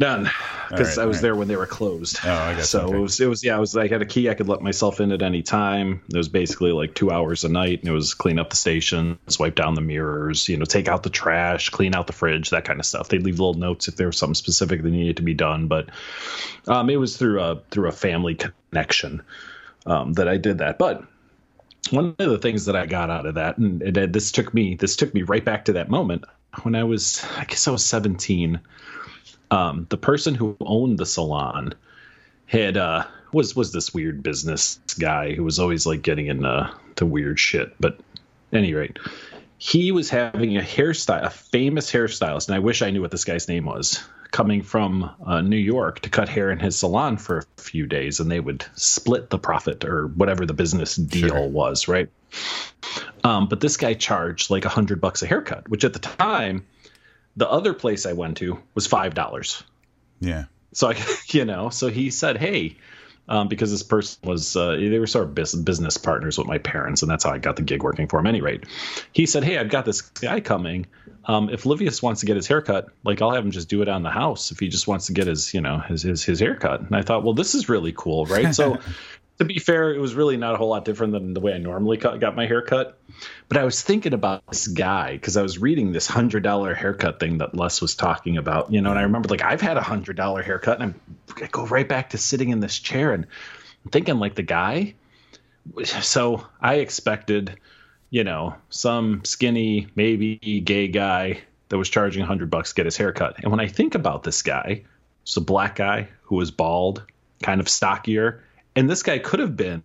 None, 0.00 0.30
because 0.70 0.96
right, 0.96 1.02
I 1.02 1.06
was 1.06 1.18
right. 1.18 1.22
there 1.24 1.36
when 1.36 1.46
they 1.46 1.56
were 1.56 1.66
closed. 1.66 2.20
Oh, 2.24 2.32
I. 2.32 2.58
So 2.62 2.86
okay. 2.86 2.96
it 2.96 3.00
was, 3.00 3.20
it 3.20 3.26
was, 3.26 3.44
yeah, 3.44 3.56
I 3.56 3.60
was. 3.60 3.76
I 3.76 3.86
had 3.86 4.00
a 4.00 4.06
key. 4.06 4.30
I 4.30 4.34
could 4.34 4.48
let 4.48 4.62
myself 4.62 4.98
in 4.98 5.12
at 5.12 5.20
any 5.20 5.42
time. 5.42 6.00
It 6.08 6.16
was 6.16 6.30
basically 6.30 6.72
like 6.72 6.94
two 6.94 7.10
hours 7.10 7.44
a 7.44 7.50
night, 7.50 7.80
and 7.80 7.88
it 7.90 7.92
was 7.92 8.14
clean 8.14 8.38
up 8.38 8.48
the 8.48 8.56
station, 8.56 9.18
swipe 9.26 9.56
down 9.56 9.74
the 9.74 9.82
mirrors, 9.82 10.48
you 10.48 10.56
know, 10.56 10.64
take 10.64 10.88
out 10.88 11.02
the 11.02 11.10
trash, 11.10 11.68
clean 11.68 11.94
out 11.94 12.06
the 12.06 12.14
fridge, 12.14 12.48
that 12.48 12.64
kind 12.64 12.80
of 12.80 12.86
stuff. 12.86 13.10
They'd 13.10 13.22
leave 13.22 13.38
little 13.38 13.52
notes 13.52 13.88
if 13.88 13.96
there 13.96 14.06
was 14.06 14.16
something 14.16 14.34
specific 14.34 14.82
that 14.82 14.90
needed 14.90 15.18
to 15.18 15.22
be 15.22 15.34
done, 15.34 15.68
but 15.68 15.90
um, 16.66 16.88
it 16.88 16.96
was 16.96 17.18
through 17.18 17.42
a 17.42 17.60
through 17.70 17.88
a 17.88 17.92
family 17.92 18.36
connection 18.36 19.20
um, 19.84 20.14
that 20.14 20.28
I 20.28 20.38
did 20.38 20.58
that. 20.58 20.78
But 20.78 21.04
one 21.90 22.14
of 22.18 22.30
the 22.30 22.38
things 22.38 22.64
that 22.64 22.76
I 22.76 22.86
got 22.86 23.10
out 23.10 23.26
of 23.26 23.34
that, 23.34 23.58
and 23.58 23.82
it, 23.82 24.14
this 24.14 24.32
took 24.32 24.54
me 24.54 24.76
this 24.76 24.96
took 24.96 25.12
me 25.12 25.24
right 25.24 25.44
back 25.44 25.66
to 25.66 25.74
that 25.74 25.90
moment 25.90 26.24
when 26.62 26.74
I 26.74 26.84
was, 26.84 27.22
I 27.36 27.44
guess 27.44 27.68
I 27.68 27.70
was 27.70 27.84
seventeen 27.84 28.60
um, 29.50 29.86
the 29.90 29.96
person 29.96 30.34
who 30.34 30.56
owned 30.60 30.98
the 30.98 31.06
salon 31.06 31.74
had 32.46 32.76
uh, 32.76 33.04
was 33.32 33.54
was 33.54 33.72
this 33.72 33.94
weird 33.94 34.22
business 34.22 34.80
guy 34.98 35.34
who 35.34 35.44
was 35.44 35.58
always 35.58 35.86
like 35.86 36.02
getting 36.02 36.26
into 36.26 36.72
to 36.96 37.06
weird 37.06 37.38
shit. 37.38 37.74
But 37.80 38.00
any 38.52 38.74
rate, 38.74 38.98
he 39.58 39.92
was 39.92 40.10
having 40.10 40.56
a 40.56 40.62
hairstyle, 40.62 41.24
a 41.24 41.30
famous 41.30 41.90
hairstylist, 41.90 42.48
and 42.48 42.56
I 42.56 42.58
wish 42.60 42.82
I 42.82 42.90
knew 42.90 43.00
what 43.00 43.10
this 43.10 43.24
guy's 43.24 43.48
name 43.48 43.66
was, 43.66 44.02
coming 44.30 44.62
from 44.62 45.10
uh, 45.24 45.40
New 45.40 45.56
York 45.56 46.00
to 46.00 46.10
cut 46.10 46.28
hair 46.28 46.50
in 46.50 46.58
his 46.58 46.76
salon 46.76 47.16
for 47.16 47.38
a 47.38 47.60
few 47.60 47.86
days, 47.86 48.20
and 48.20 48.30
they 48.30 48.40
would 48.40 48.64
split 48.74 49.30
the 49.30 49.38
profit 49.38 49.84
or 49.84 50.06
whatever 50.08 50.46
the 50.46 50.54
business 50.54 50.96
deal 50.96 51.28
sure. 51.28 51.48
was, 51.48 51.88
right? 51.88 52.08
Um, 53.22 53.48
but 53.48 53.60
this 53.60 53.76
guy 53.76 53.94
charged 53.94 54.50
like 54.50 54.64
a 54.64 54.68
hundred 54.68 55.00
bucks 55.00 55.22
a 55.22 55.26
haircut, 55.26 55.68
which 55.68 55.84
at 55.84 55.92
the 55.92 55.98
time 55.98 56.64
the 57.40 57.50
other 57.50 57.72
place 57.72 58.04
I 58.04 58.12
went 58.12 58.36
to 58.36 58.58
was 58.74 58.86
five 58.86 59.14
dollars. 59.14 59.64
Yeah. 60.20 60.44
So 60.72 60.90
I, 60.90 61.02
you 61.28 61.44
know, 61.44 61.70
so 61.70 61.88
he 61.88 62.10
said, 62.10 62.36
"Hey," 62.36 62.76
um, 63.28 63.48
because 63.48 63.70
this 63.70 63.82
person 63.82 64.20
was 64.28 64.54
uh, 64.54 64.76
they 64.76 64.98
were 64.98 65.06
sort 65.06 65.24
of 65.24 65.34
business 65.34 65.96
partners 65.96 66.36
with 66.36 66.46
my 66.46 66.58
parents, 66.58 67.02
and 67.02 67.10
that's 67.10 67.24
how 67.24 67.30
I 67.30 67.38
got 67.38 67.56
the 67.56 67.62
gig 67.62 67.82
working 67.82 68.06
for 68.06 68.20
him. 68.20 68.26
Any 68.26 68.42
rate, 68.42 68.64
he 69.12 69.24
said, 69.24 69.42
"Hey, 69.42 69.56
I've 69.56 69.70
got 69.70 69.86
this 69.86 70.02
guy 70.02 70.40
coming. 70.40 70.86
Um, 71.24 71.48
if 71.48 71.64
Livius 71.64 72.02
wants 72.02 72.20
to 72.20 72.26
get 72.26 72.36
his 72.36 72.46
haircut, 72.46 72.88
like 73.04 73.22
I'll 73.22 73.32
have 73.32 73.44
him 73.44 73.50
just 73.50 73.70
do 73.70 73.80
it 73.80 73.88
on 73.88 74.02
the 74.02 74.10
house. 74.10 74.50
If 74.50 74.60
he 74.60 74.68
just 74.68 74.86
wants 74.86 75.06
to 75.06 75.12
get 75.12 75.26
his, 75.26 75.54
you 75.54 75.62
know, 75.62 75.78
his 75.78 76.02
his 76.02 76.22
his 76.22 76.40
haircut." 76.40 76.82
And 76.82 76.94
I 76.94 77.00
thought, 77.00 77.24
well, 77.24 77.34
this 77.34 77.54
is 77.54 77.70
really 77.70 77.94
cool, 77.96 78.26
right? 78.26 78.54
So 78.54 78.78
to 79.40 79.46
be 79.46 79.58
fair, 79.58 79.94
it 79.94 79.98
was 79.98 80.14
really 80.14 80.36
not 80.36 80.52
a 80.52 80.58
whole 80.58 80.68
lot 80.68 80.84
different 80.84 81.14
than 81.14 81.32
the 81.32 81.40
way 81.40 81.54
I 81.54 81.58
normally 81.58 81.96
cut, 81.96 82.20
got 82.20 82.36
my 82.36 82.46
hair 82.46 82.60
cut. 82.60 82.98
But 83.48 83.56
I 83.56 83.64
was 83.64 83.80
thinking 83.80 84.12
about 84.12 84.46
this 84.48 84.68
guy 84.68 85.12
because 85.12 85.38
I 85.38 85.42
was 85.42 85.58
reading 85.58 85.92
this 85.92 86.06
hundred 86.06 86.42
dollar 86.42 86.74
haircut 86.74 87.18
thing 87.18 87.38
that 87.38 87.54
Les 87.54 87.80
was 87.80 87.94
talking 87.94 88.36
about, 88.36 88.70
you 88.70 88.82
know, 88.82 88.90
and 88.90 88.98
I 88.98 89.02
remember 89.02 89.30
like 89.30 89.42
I've 89.42 89.62
had 89.62 89.78
a 89.78 89.82
hundred 89.82 90.16
dollar 90.16 90.42
haircut, 90.42 90.78
and 90.78 90.92
I'm, 90.92 91.42
I 91.42 91.46
go 91.46 91.64
right 91.64 91.88
back 91.88 92.10
to 92.10 92.18
sitting 92.18 92.50
in 92.50 92.60
this 92.60 92.78
chair 92.78 93.14
and 93.14 93.26
thinking 93.90 94.18
like 94.18 94.34
the 94.34 94.42
guy. 94.42 94.94
So 95.84 96.46
I 96.60 96.74
expected, 96.74 97.58
you 98.10 98.24
know, 98.24 98.56
some 98.68 99.24
skinny, 99.24 99.88
maybe 99.94 100.36
gay 100.36 100.88
guy 100.88 101.40
that 101.70 101.78
was 101.78 101.88
charging 101.88 102.26
hundred 102.26 102.50
bucks 102.50 102.70
to 102.70 102.74
get 102.74 102.84
his 102.84 102.98
haircut. 102.98 103.36
And 103.38 103.50
when 103.50 103.60
I 103.60 103.68
think 103.68 103.94
about 103.94 104.22
this 104.22 104.42
guy, 104.42 104.84
it's 105.22 105.38
a 105.38 105.40
black 105.40 105.76
guy 105.76 106.08
who 106.24 106.36
was 106.36 106.50
bald, 106.50 107.04
kind 107.42 107.62
of 107.62 107.70
stockier 107.70 108.42
and 108.76 108.88
this 108.88 109.02
guy 109.02 109.18
could 109.18 109.40
have 109.40 109.56
been 109.56 109.82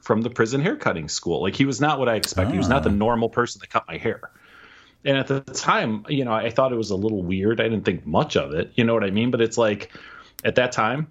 from 0.00 0.22
the 0.22 0.30
prison 0.30 0.60
haircutting 0.60 1.08
school. 1.08 1.42
Like 1.42 1.54
he 1.54 1.64
was 1.64 1.80
not 1.80 1.98
what 1.98 2.08
I 2.08 2.16
expected. 2.16 2.52
He 2.52 2.58
was 2.58 2.68
not 2.68 2.82
the 2.82 2.90
ah. 2.90 2.94
normal 2.94 3.28
person 3.28 3.60
that 3.60 3.70
cut 3.70 3.86
my 3.86 3.96
hair. 3.96 4.30
And 5.04 5.16
at 5.16 5.26
the 5.26 5.40
time, 5.40 6.04
you 6.08 6.24
know, 6.24 6.32
I 6.32 6.50
thought 6.50 6.72
it 6.72 6.76
was 6.76 6.90
a 6.90 6.96
little 6.96 7.22
weird. 7.22 7.60
I 7.60 7.64
didn't 7.64 7.84
think 7.84 8.06
much 8.06 8.36
of 8.36 8.52
it. 8.52 8.72
You 8.74 8.84
know 8.84 8.92
what 8.92 9.04
I 9.04 9.10
mean? 9.10 9.30
But 9.30 9.40
it's 9.40 9.56
like 9.56 9.90
at 10.44 10.56
that 10.56 10.72
time, 10.72 11.10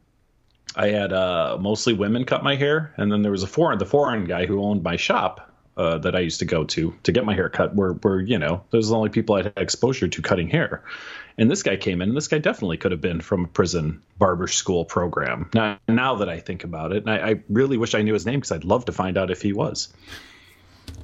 I 0.75 0.89
had 0.89 1.11
uh, 1.11 1.57
mostly 1.59 1.93
women 1.93 2.25
cut 2.25 2.43
my 2.43 2.55
hair, 2.55 2.93
and 2.97 3.11
then 3.11 3.23
there 3.23 3.31
was 3.31 3.41
a 3.41 3.47
foreign, 3.47 3.79
the 3.79 3.87
foreign 3.87 4.25
guy 4.25 4.45
who 4.45 4.63
owned 4.63 4.83
my 4.83 4.97
shop 4.97 5.48
uh, 5.79 5.97
that 5.99 6.13
I 6.13 6.19
used 6.19 6.39
to 6.39 6.45
go 6.45 6.65
to 6.65 6.93
to 7.03 7.11
get 7.13 7.23
my 7.23 7.33
hair 7.33 7.47
cut. 7.47 7.73
were, 7.73 7.93
where 7.93 8.19
you 8.19 8.37
know, 8.37 8.61
those 8.71 8.87
are 8.87 8.91
the 8.91 8.97
only 8.97 9.09
people 9.09 9.35
I 9.35 9.43
had 9.43 9.53
exposure 9.55 10.09
to 10.09 10.21
cutting 10.21 10.49
hair. 10.49 10.83
And 11.37 11.49
this 11.49 11.63
guy 11.63 11.77
came 11.77 12.01
in, 12.01 12.09
and 12.09 12.17
this 12.17 12.27
guy 12.27 12.37
definitely 12.37 12.75
could 12.75 12.91
have 12.91 12.99
been 12.99 13.21
from 13.21 13.45
a 13.45 13.47
prison 13.47 14.01
barber 14.17 14.47
school 14.47 14.83
program. 14.83 15.49
Now, 15.53 15.79
now 15.87 16.15
that 16.15 16.27
I 16.27 16.41
think 16.41 16.65
about 16.65 16.91
it, 16.91 17.07
I, 17.07 17.29
I 17.29 17.43
really 17.47 17.77
wish 17.77 17.95
I 17.95 18.01
knew 18.01 18.13
his 18.13 18.25
name 18.25 18.41
because 18.41 18.51
I'd 18.51 18.65
love 18.65 18.85
to 18.85 18.91
find 18.91 19.17
out 19.17 19.31
if 19.31 19.41
he 19.41 19.53
was. 19.53 19.87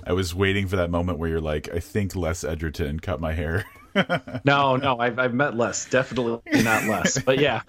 I 0.06 0.12
was 0.12 0.36
waiting 0.36 0.68
for 0.68 0.76
that 0.76 0.92
moment 0.92 1.20
where 1.20 1.30
you're 1.30 1.40
like, 1.40 1.74
I 1.74 1.80
think 1.80 2.14
Les 2.14 2.44
Edgerton 2.44 3.00
cut 3.00 3.22
my 3.22 3.32
hair. 3.32 3.64
no, 4.44 4.76
no, 4.76 5.00
I've, 5.00 5.18
I've 5.18 5.34
met 5.34 5.56
Les, 5.56 5.90
definitely 5.90 6.42
not 6.64 6.84
Les, 6.84 7.18
but 7.20 7.40
yeah. 7.40 7.62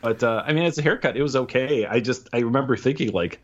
But 0.00 0.22
uh, 0.22 0.42
I 0.46 0.54
mean, 0.54 0.64
as 0.64 0.78
a 0.78 0.82
haircut, 0.82 1.18
it 1.18 1.22
was 1.22 1.36
okay. 1.36 1.84
I 1.84 2.00
just 2.00 2.30
I 2.32 2.38
remember 2.38 2.78
thinking 2.78 3.12
like, 3.12 3.42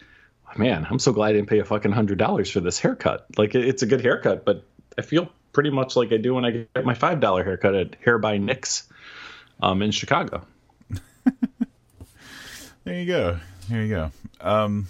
man, 0.58 0.86
I'm 0.88 0.98
so 0.98 1.12
glad 1.12 1.28
I 1.28 1.32
didn't 1.34 1.48
pay 1.48 1.58
a 1.58 1.64
fucking 1.64 1.92
hundred 1.92 2.18
dollars 2.18 2.50
for 2.50 2.60
this 2.60 2.78
haircut. 2.78 3.26
Like, 3.36 3.54
it's 3.54 3.82
a 3.82 3.86
good 3.86 4.00
haircut, 4.00 4.44
but 4.44 4.64
I 4.98 5.02
feel 5.02 5.28
pretty 5.52 5.70
much 5.70 5.96
like 5.96 6.12
I 6.12 6.18
do 6.18 6.34
when 6.34 6.44
I 6.44 6.50
get 6.50 6.84
my 6.84 6.94
five 6.94 7.20
dollar 7.20 7.42
haircut 7.42 7.74
at 7.74 7.96
Hair 8.04 8.18
by 8.18 8.38
Nick's 8.38 8.88
um, 9.62 9.82
in 9.82 9.90
Chicago. 9.90 10.46
there 12.84 13.00
you 13.00 13.06
go. 13.06 13.38
There 13.68 13.82
you 13.82 13.88
go. 13.88 14.10
Um, 14.40 14.88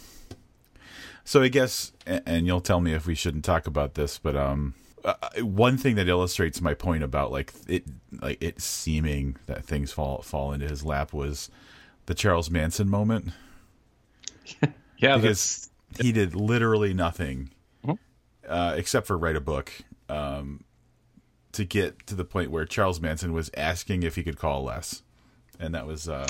so 1.25 1.43
I 1.43 1.49
guess, 1.49 1.93
and 2.07 2.47
you'll 2.47 2.61
tell 2.61 2.81
me 2.81 2.93
if 2.95 3.07
we 3.07 3.15
shouldn't 3.15 3.45
talk 3.45 3.67
about 3.67 3.95
this, 3.95 4.19
but 4.19 4.37
um, 4.37 4.75
uh, 5.05 5.15
one 5.39 5.77
thing 5.77 5.95
that 5.97 6.09
illustrates 6.09 6.61
my 6.61 6.75
point 6.75 7.03
about 7.03 7.31
like 7.31 7.53
it, 7.69 7.85
like 8.21 8.43
it 8.43 8.61
seeming 8.61 9.37
that 9.47 9.65
things 9.65 9.93
fall 9.93 10.23
fall 10.23 10.53
into 10.53 10.69
his 10.69 10.85
lap 10.85 11.13
was 11.13 11.49
the 12.07 12.15
Charles 12.15 12.51
Manson 12.51 12.89
moment. 12.89 13.31
yeah, 14.99 15.17
because 15.17 15.71
he 16.01 16.13
did 16.13 16.35
literally 16.35 16.95
nothing 16.95 17.51
mm-hmm. 17.85 17.95
uh, 18.49 18.75
except 18.77 19.07
for 19.07 19.17
write 19.17 19.37
a 19.37 19.41
book 19.41 19.73
um, 20.09 20.65
to 21.53 21.65
get 21.65 22.07
to 22.07 22.15
the 22.15 22.25
point 22.25 22.51
where 22.51 22.65
Charles 22.65 23.01
Manson 23.01 23.33
was 23.33 23.51
asking 23.57 24.03
if 24.03 24.17
he 24.17 24.23
could 24.23 24.39
call 24.39 24.65
Les, 24.65 25.03
and 25.59 25.75
that 25.75 25.87
was 25.87 26.09
uh, 26.09 26.27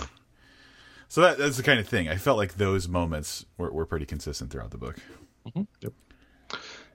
so 1.08 1.20
that 1.20 1.38
that's 1.38 1.56
the 1.56 1.62
kind 1.62 1.80
of 1.80 1.86
thing. 1.86 2.08
I 2.08 2.16
felt 2.16 2.36
like 2.36 2.54
those 2.54 2.88
moments 2.88 3.46
were, 3.56 3.70
were 3.70 3.86
pretty 3.86 4.06
consistent 4.06 4.50
throughout 4.50 4.70
the 4.70 4.78
book. 4.78 4.96
Mm-hmm. 5.46 5.62
Yep. 5.80 5.92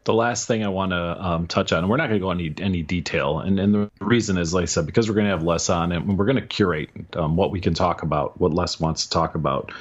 The 0.04 0.14
last 0.14 0.48
thing 0.48 0.66
I 0.66 0.70
want 0.70 0.93
to 0.93 1.24
um, 1.24 1.48
touch 1.48 1.72
on, 1.72 1.80
and 1.80 1.89
we're 1.89 1.98
not 1.98 2.08
going 2.08 2.20
to 2.20 2.26
go 2.26 2.32
into 2.32 2.64
any 2.64 2.82
detail, 2.82 3.39
and, 3.39 3.60
and 3.60 3.74
the 3.74 3.91
reason 4.00 4.38
is, 4.39 4.52
like 4.52 4.64
I 4.64 4.66
said, 4.66 4.88
because 4.88 5.08
we're 5.08 5.14
going 5.14 5.28
to 5.28 5.32
have 5.32 5.43
Les 5.43 5.70
on, 5.70 5.91
and 5.91 6.18
we're 6.18 6.26
going 6.26 6.38
to 6.38 6.46
curate 6.46 6.89
um, 7.16 7.36
what 7.36 7.52
we 7.52 7.62
can 7.62 7.76
talk 7.76 8.02
about, 8.02 8.39
what 8.41 8.52
Les 8.52 8.80
wants 8.80 9.04
to 9.06 9.12
talk 9.12 9.36
about. 9.36 9.72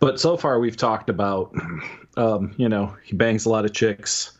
But 0.00 0.18
so 0.18 0.36
far, 0.36 0.58
we've 0.58 0.76
talked 0.76 1.08
about, 1.10 1.54
um, 2.16 2.54
you 2.56 2.68
know, 2.68 2.96
he 3.04 3.14
bangs 3.14 3.46
a 3.46 3.50
lot 3.50 3.64
of 3.64 3.72
chicks 3.72 4.32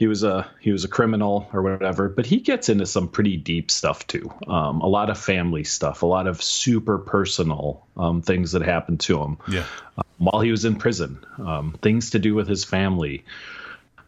he 0.00 0.06
was 0.06 0.22
a 0.22 0.50
he 0.60 0.72
was 0.72 0.82
a 0.82 0.88
criminal 0.88 1.46
or 1.52 1.60
whatever, 1.60 2.08
but 2.08 2.24
he 2.24 2.38
gets 2.40 2.70
into 2.70 2.86
some 2.86 3.06
pretty 3.06 3.36
deep 3.36 3.70
stuff 3.70 4.06
too. 4.06 4.32
Um, 4.46 4.80
a 4.80 4.86
lot 4.86 5.10
of 5.10 5.18
family 5.18 5.62
stuff, 5.62 6.00
a 6.00 6.06
lot 6.06 6.26
of 6.26 6.42
super 6.42 6.96
personal 6.96 7.86
um, 7.98 8.22
things 8.22 8.52
that 8.52 8.62
happened 8.62 9.00
to 9.00 9.22
him 9.22 9.36
Yeah. 9.46 9.66
um, 9.98 10.04
while 10.16 10.40
he 10.40 10.50
was 10.50 10.64
in 10.64 10.76
prison, 10.76 11.22
um, 11.36 11.76
things 11.82 12.08
to 12.12 12.18
do 12.18 12.34
with 12.34 12.48
his 12.48 12.64
family, 12.64 13.24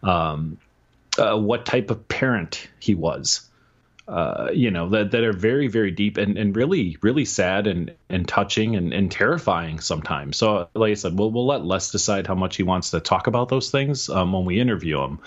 um, 0.02 0.56
uh, 1.18 1.36
what 1.36 1.66
type 1.66 1.90
of 1.90 2.08
parent 2.08 2.68
he 2.80 2.94
was. 2.94 3.46
Uh, 4.12 4.50
you 4.52 4.70
know 4.70 4.90
that 4.90 5.10
that 5.12 5.24
are 5.24 5.32
very 5.32 5.68
very 5.68 5.90
deep 5.90 6.18
and, 6.18 6.36
and 6.36 6.54
really 6.54 6.98
really 7.00 7.24
sad 7.24 7.66
and 7.66 7.94
and 8.10 8.28
touching 8.28 8.76
and, 8.76 8.92
and 8.92 9.10
terrifying 9.10 9.80
sometimes. 9.80 10.36
So 10.36 10.68
like 10.74 10.90
I 10.90 10.94
said, 10.94 11.18
we'll 11.18 11.30
we'll 11.30 11.46
let 11.46 11.64
Les 11.64 11.90
decide 11.90 12.26
how 12.26 12.34
much 12.34 12.56
he 12.56 12.62
wants 12.62 12.90
to 12.90 13.00
talk 13.00 13.26
about 13.26 13.48
those 13.48 13.70
things 13.70 14.10
um, 14.10 14.34
when 14.34 14.44
we 14.44 14.60
interview 14.60 15.00
him. 15.00 15.20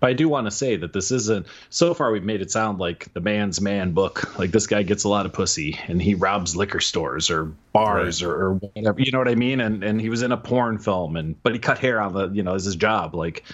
But 0.00 0.10
I 0.10 0.12
do 0.12 0.28
want 0.28 0.46
to 0.48 0.50
say 0.50 0.76
that 0.76 0.92
this 0.92 1.10
isn't. 1.12 1.46
So 1.70 1.94
far, 1.94 2.12
we've 2.12 2.22
made 2.22 2.42
it 2.42 2.50
sound 2.50 2.78
like 2.78 3.10
the 3.14 3.20
man's 3.20 3.58
man 3.62 3.92
book. 3.92 4.38
Like 4.38 4.50
this 4.50 4.66
guy 4.66 4.82
gets 4.82 5.04
a 5.04 5.08
lot 5.08 5.24
of 5.24 5.32
pussy 5.32 5.80
and 5.88 6.00
he 6.00 6.14
robs 6.14 6.54
liquor 6.54 6.80
stores 6.80 7.30
or 7.30 7.54
bars 7.72 8.20
or, 8.20 8.34
or 8.34 8.54
whatever. 8.54 9.00
You 9.00 9.12
know 9.12 9.18
what 9.18 9.28
I 9.28 9.34
mean? 9.34 9.60
And 9.60 9.82
and 9.82 9.98
he 9.98 10.10
was 10.10 10.20
in 10.20 10.32
a 10.32 10.36
porn 10.36 10.76
film 10.76 11.16
and 11.16 11.42
but 11.42 11.54
he 11.54 11.58
cut 11.58 11.78
hair 11.78 12.02
on 12.02 12.12
the 12.12 12.28
you 12.28 12.42
know 12.42 12.54
as 12.54 12.66
his 12.66 12.76
job. 12.76 13.14
Like 13.14 13.44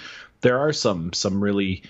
there 0.41 0.59
are 0.59 0.73
some 0.73 1.13
some 1.13 1.41
really 1.41 1.85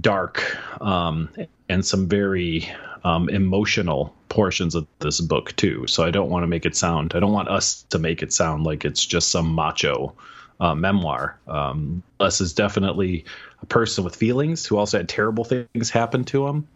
dark 0.00 0.56
um, 0.80 1.28
and 1.68 1.84
some 1.84 2.08
very 2.08 2.68
um, 3.04 3.28
emotional 3.28 4.14
portions 4.28 4.74
of 4.74 4.86
this 4.98 5.20
book 5.20 5.54
too. 5.56 5.86
So 5.86 6.04
I 6.04 6.10
don't 6.10 6.30
want 6.30 6.42
to 6.42 6.46
make 6.46 6.66
it 6.66 6.76
sound. 6.76 7.14
I 7.14 7.20
don't 7.20 7.32
want 7.32 7.48
us 7.48 7.82
to 7.90 7.98
make 7.98 8.22
it 8.22 8.32
sound 8.32 8.64
like 8.64 8.84
it's 8.84 9.04
just 9.04 9.30
some 9.30 9.54
macho 9.54 10.14
uh, 10.60 10.74
memoir. 10.74 11.38
Um, 11.46 12.02
Les 12.18 12.40
is 12.40 12.52
definitely 12.52 13.24
a 13.62 13.66
person 13.66 14.04
with 14.04 14.16
feelings 14.16 14.66
who 14.66 14.76
also 14.76 14.98
had 14.98 15.08
terrible 15.08 15.44
things 15.44 15.90
happen 15.90 16.24
to 16.24 16.46
him, 16.46 16.68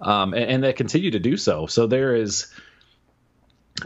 um, 0.00 0.34
and, 0.34 0.44
and 0.44 0.64
that 0.64 0.76
continue 0.76 1.12
to 1.12 1.20
do 1.20 1.36
so. 1.36 1.66
So 1.66 1.86
there 1.86 2.14
is. 2.14 2.52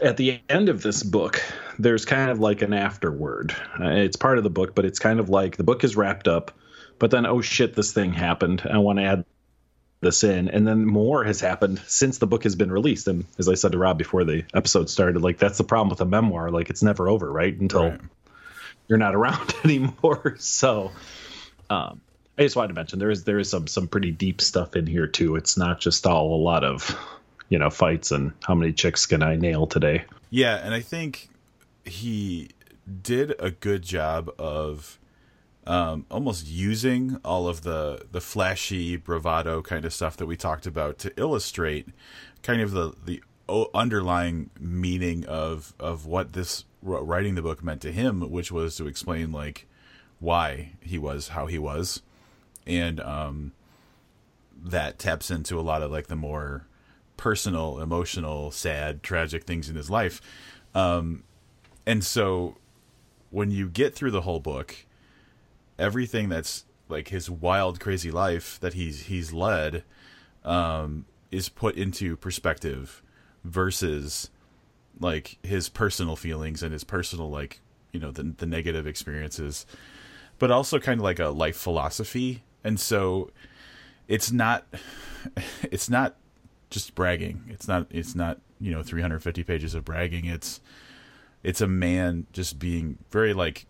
At 0.03 0.17
the 0.17 0.41
end 0.47 0.69
of 0.69 0.83
this 0.83 1.01
book, 1.01 1.41
there's 1.79 2.05
kind 2.05 2.29
of 2.29 2.39
like 2.39 2.61
an 2.61 2.73
afterword. 2.73 3.55
Uh, 3.79 3.89
it's 3.91 4.17
part 4.17 4.37
of 4.37 4.43
the 4.43 4.49
book, 4.49 4.75
but 4.75 4.85
it's 4.85 4.99
kind 4.99 5.19
of 5.19 5.29
like 5.29 5.55
the 5.55 5.63
book 5.63 5.83
is 5.83 5.95
wrapped 5.95 6.27
up, 6.27 6.51
but 6.99 7.11
then 7.11 7.25
oh 7.25 7.41
shit, 7.41 7.75
this 7.75 7.93
thing 7.93 8.13
happened. 8.13 8.63
I 8.69 8.77
want 8.79 8.99
to 8.99 9.05
add 9.05 9.25
this 9.99 10.23
in, 10.23 10.47
and 10.49 10.67
then 10.67 10.85
more 10.85 11.23
has 11.23 11.39
happened 11.41 11.81
since 11.87 12.19
the 12.19 12.27
book 12.27 12.43
has 12.43 12.55
been 12.55 12.71
released. 12.71 13.07
And 13.07 13.25
as 13.39 13.49
I 13.49 13.55
said 13.55 13.71
to 13.71 13.77
Rob 13.77 13.97
before 13.97 14.23
the 14.23 14.43
episode 14.53 14.89
started, 14.89 15.21
like 15.21 15.37
that's 15.39 15.57
the 15.57 15.63
problem 15.63 15.89
with 15.89 16.01
a 16.01 16.05
memoir. 16.05 16.51
Like 16.51 16.69
it's 16.69 16.83
never 16.83 17.09
over, 17.09 17.31
right? 17.31 17.57
Until 17.59 17.89
Right. 17.89 18.01
you're 18.87 18.99
not 18.99 19.15
around 19.19 19.53
anymore. 19.63 20.35
So, 20.39 20.91
um, 21.69 22.01
I 22.37 22.43
just 22.43 22.55
wanted 22.55 22.69
to 22.69 22.73
mention 22.75 22.99
there 22.99 23.09
is 23.09 23.23
there 23.23 23.39
is 23.39 23.49
some 23.49 23.65
some 23.67 23.87
pretty 23.87 24.11
deep 24.11 24.39
stuff 24.41 24.75
in 24.75 24.85
here 24.85 25.07
too. 25.07 25.35
It's 25.35 25.57
not 25.57 25.79
just 25.79 26.05
all 26.05 26.35
a 26.35 26.41
lot 26.41 26.63
of 26.63 26.95
you 27.49 27.57
know 27.57 27.69
fights 27.71 28.11
and 28.11 28.33
how 28.43 28.53
many 28.53 28.73
chicks 28.73 29.07
can 29.07 29.23
I 29.23 29.35
nail 29.35 29.65
today. 29.65 30.05
Yeah, 30.29 30.57
and 30.63 30.73
I 30.75 30.81
think 30.81 31.29
he 31.85 32.49
did 33.01 33.33
a 33.39 33.49
good 33.49 33.81
job 33.81 34.29
of 34.37 34.99
um, 35.67 36.05
almost 36.09 36.47
using 36.47 37.19
all 37.25 37.47
of 37.47 37.61
the 37.61 38.05
the 38.11 38.21
flashy 38.21 38.95
bravado 38.95 39.61
kind 39.61 39.83
of 39.83 39.93
stuff 39.93 40.15
that 40.17 40.25
we 40.25 40.37
talked 40.37 40.65
about 40.65 40.97
to 40.99 41.13
illustrate 41.19 41.89
kind 42.41 42.61
of 42.61 42.71
the 42.71 42.93
the 43.05 43.21
underlying 43.73 44.49
meaning 44.59 45.25
of 45.25 45.73
of 45.79 46.05
what 46.05 46.33
this 46.33 46.63
writing 46.81 47.35
the 47.35 47.41
book 47.41 47.63
meant 47.63 47.81
to 47.81 47.91
him, 47.91 48.31
which 48.31 48.51
was 48.51 48.77
to 48.77 48.87
explain 48.87 49.31
like 49.31 49.67
why 50.19 50.71
he 50.81 50.97
was 50.97 51.29
how 51.29 51.47
he 51.47 51.59
was, 51.59 52.01
and 52.65 53.01
um, 53.01 53.51
that 54.63 54.97
taps 54.97 55.29
into 55.29 55.59
a 55.59 55.61
lot 55.61 55.81
of 55.81 55.91
like 55.91 56.07
the 56.07 56.15
more 56.15 56.65
personal, 57.17 57.79
emotional, 57.79 58.51
sad, 58.51 59.03
tragic 59.03 59.43
things 59.43 59.69
in 59.69 59.75
his 59.75 59.89
life. 59.89 60.21
Um, 60.73 61.23
and 61.85 62.03
so 62.05 62.55
when 63.31 63.51
you 63.51 63.67
get 63.67 63.93
through 63.95 64.11
the 64.11 64.21
whole 64.21 64.39
book, 64.39 64.86
everything 65.77 66.29
that's 66.29 66.65
like 66.89 67.09
his 67.09 67.29
wild, 67.29 67.79
crazy 67.79 68.11
life 68.11 68.59
that 68.61 68.73
he's 68.73 69.03
he's 69.03 69.33
led 69.33 69.83
um, 70.43 71.05
is 71.31 71.49
put 71.49 71.75
into 71.75 72.15
perspective 72.17 73.03
versus 73.43 74.29
like 74.99 75.37
his 75.43 75.69
personal 75.69 76.15
feelings 76.15 76.63
and 76.63 76.73
his 76.73 76.83
personal 76.83 77.29
like 77.29 77.61
you 77.91 77.99
know 77.99 78.11
the 78.11 78.23
the 78.23 78.45
negative 78.45 78.87
experiences, 78.87 79.65
but 80.39 80.51
also 80.51 80.79
kind 80.79 80.99
of 80.99 81.03
like 81.03 81.19
a 81.19 81.29
life 81.29 81.57
philosophy. 81.57 82.43
And 82.63 82.79
so 82.79 83.31
it's 84.07 84.31
not 84.31 84.65
it's 85.63 85.89
not 85.89 86.15
just 86.69 86.95
bragging. 86.95 87.43
It's 87.49 87.67
not 87.67 87.87
it's 87.89 88.15
not, 88.15 88.39
you 88.59 88.71
know, 88.71 88.83
350 88.83 89.43
pages 89.43 89.75
of 89.75 89.85
bragging. 89.85 90.25
It's 90.25 90.61
it's 91.43 91.61
a 91.61 91.67
man 91.67 92.25
just 92.33 92.59
being 92.59 92.97
very 93.11 93.33
like 93.33 93.65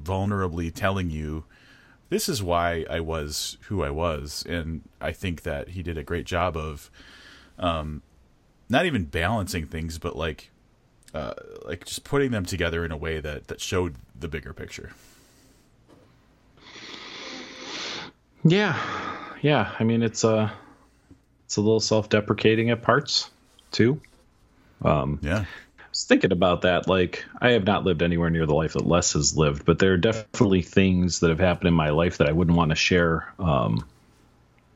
vulnerably 0.00 0.72
telling 0.72 1.10
you 1.10 1.44
this 2.08 2.28
is 2.28 2.42
why 2.42 2.84
I 2.88 3.00
was 3.00 3.58
who 3.68 3.82
I 3.82 3.90
was 3.90 4.44
and 4.48 4.82
I 5.00 5.12
think 5.12 5.42
that 5.42 5.70
he 5.70 5.82
did 5.82 5.98
a 5.98 6.02
great 6.02 6.26
job 6.26 6.56
of 6.56 6.90
um 7.58 8.02
not 8.68 8.86
even 8.86 9.04
balancing 9.04 9.66
things 9.66 9.98
but 9.98 10.16
like 10.16 10.50
uh 11.14 11.34
like 11.64 11.84
just 11.84 12.04
putting 12.04 12.30
them 12.30 12.44
together 12.44 12.84
in 12.84 12.92
a 12.92 12.96
way 12.96 13.20
that 13.20 13.48
that 13.48 13.60
showed 13.60 13.96
the 14.18 14.28
bigger 14.28 14.52
picture. 14.52 14.92
Yeah, 18.44 18.78
yeah. 19.42 19.74
I 19.78 19.84
mean, 19.84 20.02
it's 20.02 20.22
a 20.22 20.52
it's 21.44 21.56
a 21.56 21.60
little 21.60 21.80
self-deprecating 21.80 22.70
at 22.70 22.82
parts 22.82 23.30
too. 23.72 24.00
Um, 24.82 25.18
Yeah. 25.22 25.44
Was 25.96 26.04
thinking 26.04 26.30
about 26.30 26.60
that. 26.62 26.88
Like, 26.88 27.24
I 27.40 27.52
have 27.52 27.64
not 27.64 27.84
lived 27.84 28.02
anywhere 28.02 28.28
near 28.28 28.44
the 28.44 28.54
life 28.54 28.74
that 28.74 28.86
Les 28.86 29.14
has 29.14 29.34
lived, 29.34 29.64
but 29.64 29.78
there 29.78 29.94
are 29.94 29.96
definitely 29.96 30.60
things 30.60 31.20
that 31.20 31.30
have 31.30 31.38
happened 31.38 31.68
in 31.68 31.74
my 31.74 31.88
life 31.88 32.18
that 32.18 32.28
I 32.28 32.32
wouldn't 32.32 32.54
want 32.54 32.68
to 32.68 32.74
share 32.74 33.32
um, 33.38 33.82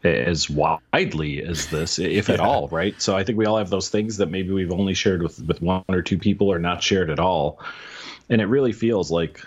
as 0.02 0.48
widely 0.48 1.42
as 1.42 1.66
this, 1.66 1.98
if 1.98 2.30
at 2.30 2.40
all. 2.40 2.68
Right. 2.68 2.94
So 3.02 3.14
I 3.14 3.24
think 3.24 3.36
we 3.36 3.44
all 3.44 3.58
have 3.58 3.68
those 3.68 3.90
things 3.90 4.16
that 4.16 4.30
maybe 4.30 4.50
we've 4.52 4.72
only 4.72 4.94
shared 4.94 5.22
with 5.22 5.38
with 5.46 5.60
one 5.60 5.84
or 5.90 6.00
two 6.00 6.16
people, 6.16 6.50
or 6.50 6.58
not 6.58 6.82
shared 6.82 7.10
at 7.10 7.20
all. 7.20 7.60
And 8.30 8.40
it 8.40 8.46
really 8.46 8.72
feels 8.72 9.10
like 9.10 9.44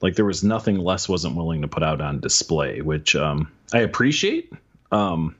like 0.00 0.14
there 0.14 0.24
was 0.24 0.44
nothing 0.44 0.78
Les 0.78 1.08
wasn't 1.08 1.34
willing 1.34 1.62
to 1.62 1.68
put 1.68 1.82
out 1.82 2.00
on 2.00 2.20
display, 2.20 2.82
which 2.82 3.16
um, 3.16 3.50
I 3.72 3.80
appreciate. 3.80 4.52
Um, 4.92 5.34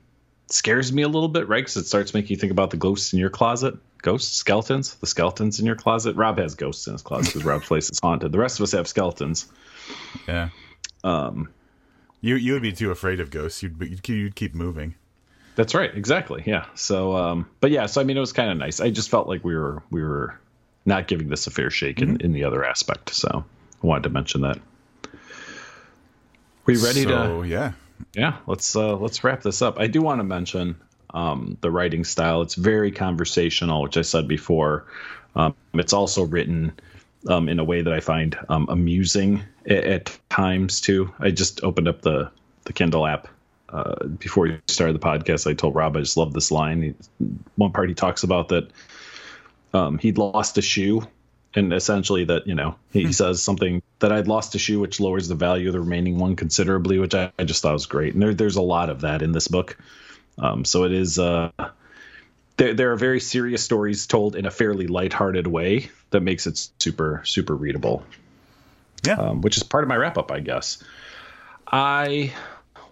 scares 0.47 0.91
me 0.91 1.01
a 1.03 1.07
little 1.07 1.29
bit, 1.29 1.47
right? 1.47 1.61
Because 1.61 1.77
it 1.77 1.85
starts 1.85 2.13
making 2.13 2.29
you 2.31 2.37
think 2.37 2.51
about 2.51 2.69
the 2.71 2.77
ghosts 2.77 3.13
in 3.13 3.19
your 3.19 3.29
closet, 3.29 3.75
ghosts, 4.01 4.35
skeletons, 4.35 4.95
the 4.95 5.07
skeletons 5.07 5.59
in 5.59 5.65
your 5.65 5.75
closet. 5.75 6.15
Rob 6.15 6.37
has 6.39 6.55
ghosts 6.55 6.87
in 6.87 6.93
his 6.93 7.01
closet 7.01 7.27
because 7.33 7.45
Rob's 7.45 7.67
place 7.67 7.89
is 7.89 7.99
haunted. 8.01 8.31
The 8.31 8.39
rest 8.39 8.59
of 8.59 8.63
us 8.63 8.71
have 8.73 8.87
skeletons. 8.87 9.47
Yeah. 10.27 10.49
Um, 11.03 11.49
You 12.21 12.35
you 12.35 12.53
would 12.53 12.61
be 12.61 12.71
too 12.73 12.91
afraid 12.91 13.19
of 13.19 13.29
ghosts. 13.31 13.63
You'd 13.63 13.79
be, 13.79 13.89
you'd 13.89 14.03
keep- 14.03 14.15
you'd 14.17 14.35
keep 14.35 14.53
moving. 14.53 14.95
that's 15.55 15.73
right, 15.73 15.93
exactly. 15.95 16.43
Yeah. 16.45 16.65
So, 16.75 17.15
um, 17.15 17.47
but 17.59 17.71
yeah, 17.71 17.85
so 17.87 17.99
I 18.01 18.03
mean, 18.03 18.17
it 18.17 18.21
was 18.21 18.33
kind 18.33 18.51
of 18.51 18.57
nice. 18.57 18.79
I 18.79 18.89
just 18.89 19.09
felt 19.09 19.27
like 19.27 19.43
we 19.43 19.55
were 19.55 19.81
we 19.89 20.01
were 20.03 20.39
not 20.85 21.07
giving 21.07 21.29
this 21.29 21.47
a 21.47 21.51
fair 21.51 21.69
shake 21.69 22.01
in, 22.01 22.21
in 22.21 22.31
the 22.33 22.43
other 22.45 22.63
aspect. 22.65 23.13
So, 23.13 23.43
I 23.83 23.87
wanted 23.87 24.03
to 24.03 24.09
mention 24.09 24.41
that. 24.41 24.59
We 26.65 26.77
ready 26.77 27.03
to? 27.05 27.09
so, 27.09 27.41
yeah. 27.43 27.73
Yeah 28.13 28.37
let's 28.47 28.75
uh 28.75 28.95
let's 28.95 29.23
wrap 29.23 29.41
this 29.41 29.61
up. 29.61 29.79
I 29.79 29.87
do 29.87 30.01
want 30.01 30.19
to 30.19 30.23
mention 30.23 30.79
um 31.13 31.57
the 31.61 31.71
writing 31.71 32.03
style. 32.03 32.41
It's 32.41 32.55
very 32.55 32.91
conversational 32.91 33.81
which 33.81 33.97
i 33.97 34.01
said 34.01 34.27
before. 34.27 34.85
Um 35.35 35.55
it's 35.73 35.93
also 35.93 36.23
written 36.23 36.73
um 37.27 37.49
in 37.49 37.59
a 37.59 37.63
way 37.63 37.81
that 37.81 37.93
i 37.93 37.99
find 37.99 38.37
um 38.49 38.67
amusing 38.69 39.43
at, 39.65 39.83
at 39.83 40.19
times 40.29 40.81
too. 40.81 41.13
I 41.19 41.31
just 41.31 41.63
opened 41.63 41.87
up 41.87 42.01
the 42.01 42.31
the 42.65 42.73
kindle 42.73 43.05
app 43.07 43.27
uh, 43.71 44.05
before 44.07 44.43
we 44.43 44.59
started 44.67 44.93
the 44.93 44.99
podcast, 44.99 45.49
I 45.49 45.53
told 45.53 45.75
Rob 45.75 45.95
I 45.95 46.01
just 46.01 46.17
love 46.17 46.33
this 46.33 46.51
line. 46.51 46.81
He, 46.81 46.93
one 47.55 47.71
part 47.71 47.89
he 47.89 47.95
talks 47.95 48.23
about 48.23 48.49
that 48.49 48.69
um, 49.73 49.97
he'd 49.97 50.17
lost 50.17 50.57
a 50.57 50.61
shoe, 50.61 51.07
and 51.53 51.73
essentially 51.73 52.25
that 52.25 52.47
you 52.47 52.55
know 52.55 52.75
he 52.91 53.11
says 53.13 53.41
something 53.41 53.81
that 53.99 54.11
I'd 54.11 54.27
lost 54.27 54.55
a 54.55 54.59
shoe, 54.59 54.79
which 54.79 54.99
lowers 54.99 55.27
the 55.27 55.35
value 55.35 55.67
of 55.67 55.73
the 55.73 55.79
remaining 55.79 56.17
one 56.17 56.35
considerably, 56.35 56.99
which 56.99 57.13
I, 57.13 57.31
I 57.37 57.43
just 57.43 57.61
thought 57.61 57.73
was 57.73 57.85
great. 57.85 58.13
And 58.13 58.21
there, 58.21 58.33
there's 58.33 58.55
a 58.55 58.61
lot 58.61 58.89
of 58.89 59.01
that 59.01 59.21
in 59.21 59.31
this 59.31 59.47
book. 59.47 59.77
Um, 60.37 60.65
so 60.65 60.85
it 60.85 60.93
is. 60.93 61.19
Uh, 61.19 61.51
there, 62.57 62.73
there 62.73 62.91
are 62.91 62.97
very 62.97 63.19
serious 63.19 63.63
stories 63.63 64.07
told 64.07 64.35
in 64.35 64.45
a 64.45 64.51
fairly 64.51 64.87
lighthearted 64.87 65.47
way 65.47 65.89
that 66.11 66.21
makes 66.21 66.47
it 66.47 66.69
super 66.79 67.21
super 67.25 67.55
readable. 67.55 68.03
Yeah. 69.03 69.15
Um, 69.15 69.41
which 69.41 69.57
is 69.57 69.63
part 69.63 69.83
of 69.83 69.87
my 69.87 69.95
wrap 69.95 70.17
up, 70.17 70.31
I 70.31 70.41
guess. 70.41 70.83
I 71.65 72.33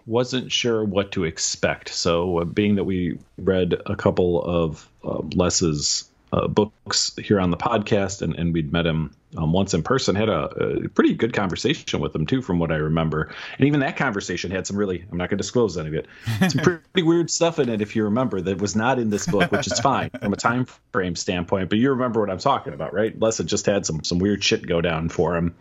wasn't 0.06 0.50
sure 0.50 0.82
what 0.82 1.12
to 1.12 1.24
expect. 1.24 1.90
So, 1.90 2.40
uh, 2.40 2.44
being 2.44 2.76
that 2.76 2.84
we 2.84 3.18
read 3.38 3.80
a 3.86 3.94
couple 3.94 4.42
of 4.42 4.88
uh, 5.04 5.20
Les's 5.34 6.09
uh, 6.32 6.46
books 6.46 7.16
here 7.22 7.40
on 7.40 7.50
the 7.50 7.56
podcast, 7.56 8.22
and, 8.22 8.34
and 8.36 8.52
we'd 8.54 8.72
met 8.72 8.86
him 8.86 9.14
um, 9.36 9.52
once 9.52 9.74
in 9.74 9.82
person. 9.82 10.14
Had 10.14 10.28
a, 10.28 10.84
a, 10.84 10.88
pretty 10.88 11.14
good 11.14 11.32
conversation 11.32 12.00
with 12.00 12.14
him 12.14 12.26
too, 12.26 12.42
from 12.42 12.58
what 12.58 12.70
I 12.70 12.76
remember. 12.76 13.32
And 13.58 13.66
even 13.66 13.80
that 13.80 13.96
conversation 13.96 14.50
had 14.50 14.66
some 14.66 14.76
really 14.76 15.04
I'm 15.10 15.18
not 15.18 15.28
going 15.28 15.38
to 15.38 15.42
disclose 15.42 15.76
any 15.76 15.88
of 15.88 15.94
it. 15.94 16.06
Some 16.50 16.62
pretty 16.62 17.02
weird 17.02 17.30
stuff 17.30 17.58
in 17.58 17.68
it, 17.68 17.80
if 17.80 17.96
you 17.96 18.04
remember, 18.04 18.40
that 18.40 18.58
was 18.58 18.76
not 18.76 18.98
in 18.98 19.10
this 19.10 19.26
book, 19.26 19.50
which 19.50 19.66
is 19.66 19.78
fine 19.80 20.10
from 20.10 20.32
a 20.32 20.36
time 20.36 20.66
frame 20.92 21.16
standpoint. 21.16 21.68
But 21.68 21.78
you 21.78 21.90
remember 21.90 22.20
what 22.20 22.30
I'm 22.30 22.38
talking 22.38 22.72
about, 22.72 22.94
right? 22.94 23.18
Les 23.20 23.38
had 23.38 23.46
just 23.46 23.66
had 23.66 23.86
some 23.86 24.04
some 24.04 24.18
weird 24.18 24.42
shit 24.44 24.66
go 24.66 24.80
down 24.80 25.08
for 25.08 25.36
him 25.36 25.54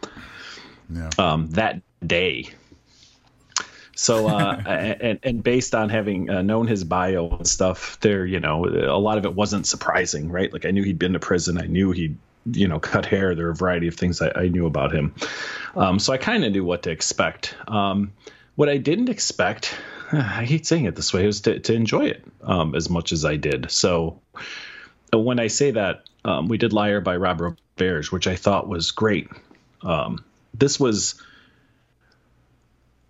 yeah. 0.94 1.10
um, 1.18 1.50
that 1.52 1.82
day. 2.06 2.50
So, 4.00 4.30
uh, 4.30 4.56
and, 4.66 5.20
and 5.24 5.44
based 5.44 5.76
on 5.76 5.90
having 5.90 6.30
uh, 6.30 6.42
known 6.42 6.68
his 6.68 6.86
bio 6.86 7.30
and 7.30 7.46
stuff, 7.46 8.00
there, 8.00 8.26
you 8.26 8.40
know, 8.40 8.66
a 8.66 8.98
lot 8.98 9.18
of 9.18 9.26
it 9.26 9.36
wasn't 9.36 9.68
surprising, 9.68 10.32
right? 10.32 10.52
Like 10.52 10.66
I 10.66 10.72
knew 10.72 10.84
he'd 10.84 10.98
been 10.98 11.14
to 11.14 11.20
prison. 11.20 11.58
I 11.58 11.68
knew 11.68 11.92
he'd, 11.92 12.18
you 12.50 12.70
know, 12.70 12.80
cut 12.80 13.06
hair. 13.06 13.36
There 13.36 13.48
are 13.48 13.52
a 13.52 13.56
variety 13.56 13.90
of 13.90 13.96
things 13.96 14.22
I, 14.22 14.32
I 14.34 14.48
knew 14.48 14.66
about 14.68 14.94
him. 14.94 15.16
Um, 15.76 16.00
so 16.00 16.14
I 16.14 16.18
kind 16.18 16.46
of 16.46 16.54
knew 16.54 16.64
what 16.64 16.84
to 16.84 16.92
expect. 16.92 17.56
Um, 17.68 18.14
what 18.56 18.70
I 18.70 18.78
didn't 18.78 19.10
expect, 19.10 19.76
I 20.14 20.46
hate 20.46 20.66
saying 20.66 20.86
it 20.86 20.96
this 20.96 21.14
way, 21.14 21.26
was 21.26 21.42
to, 21.42 21.60
to 21.60 21.74
enjoy 21.74 22.06
it 22.06 22.24
um, 22.42 22.76
as 22.76 22.90
much 22.90 23.12
as 23.12 23.26
I 23.26 23.36
did. 23.36 23.70
So 23.70 24.22
when 25.12 25.42
I 25.42 25.48
say 25.48 25.72
that, 25.72 26.06
um, 26.24 26.48
we 26.48 26.58
did 26.58 26.72
Liar 26.72 27.02
by 27.02 27.18
Rob 27.18 27.42
Roberge, 27.42 28.14
which 28.14 28.28
I 28.28 28.38
thought 28.38 28.70
was 28.70 28.92
great. 28.92 29.28
Um, 29.82 30.24
this 30.54 30.80
was 30.80 31.22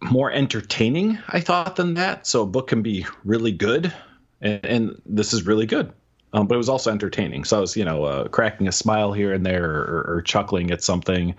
more 0.01 0.31
entertaining, 0.31 1.19
I 1.27 1.41
thought, 1.41 1.75
than 1.75 1.95
that. 1.95 2.25
So 2.25 2.43
a 2.43 2.45
book 2.45 2.67
can 2.67 2.81
be 2.81 3.05
really 3.23 3.51
good, 3.51 3.93
and, 4.41 4.65
and 4.65 5.01
this 5.05 5.33
is 5.33 5.45
really 5.45 5.65
good. 5.65 5.91
Um, 6.31 6.47
but 6.47 6.55
it 6.55 6.59
was 6.59 6.69
also 6.69 6.91
entertaining. 6.91 7.43
So 7.43 7.57
I 7.57 7.59
was, 7.59 7.75
you 7.75 7.85
know, 7.85 8.03
uh, 8.03 8.27
cracking 8.27 8.67
a 8.67 8.71
smile 8.71 9.11
here 9.11 9.33
and 9.33 9.45
there, 9.45 9.65
or, 9.65 10.15
or, 10.17 10.21
chuckling 10.21 10.69
at 10.69 10.83
something, 10.83 11.35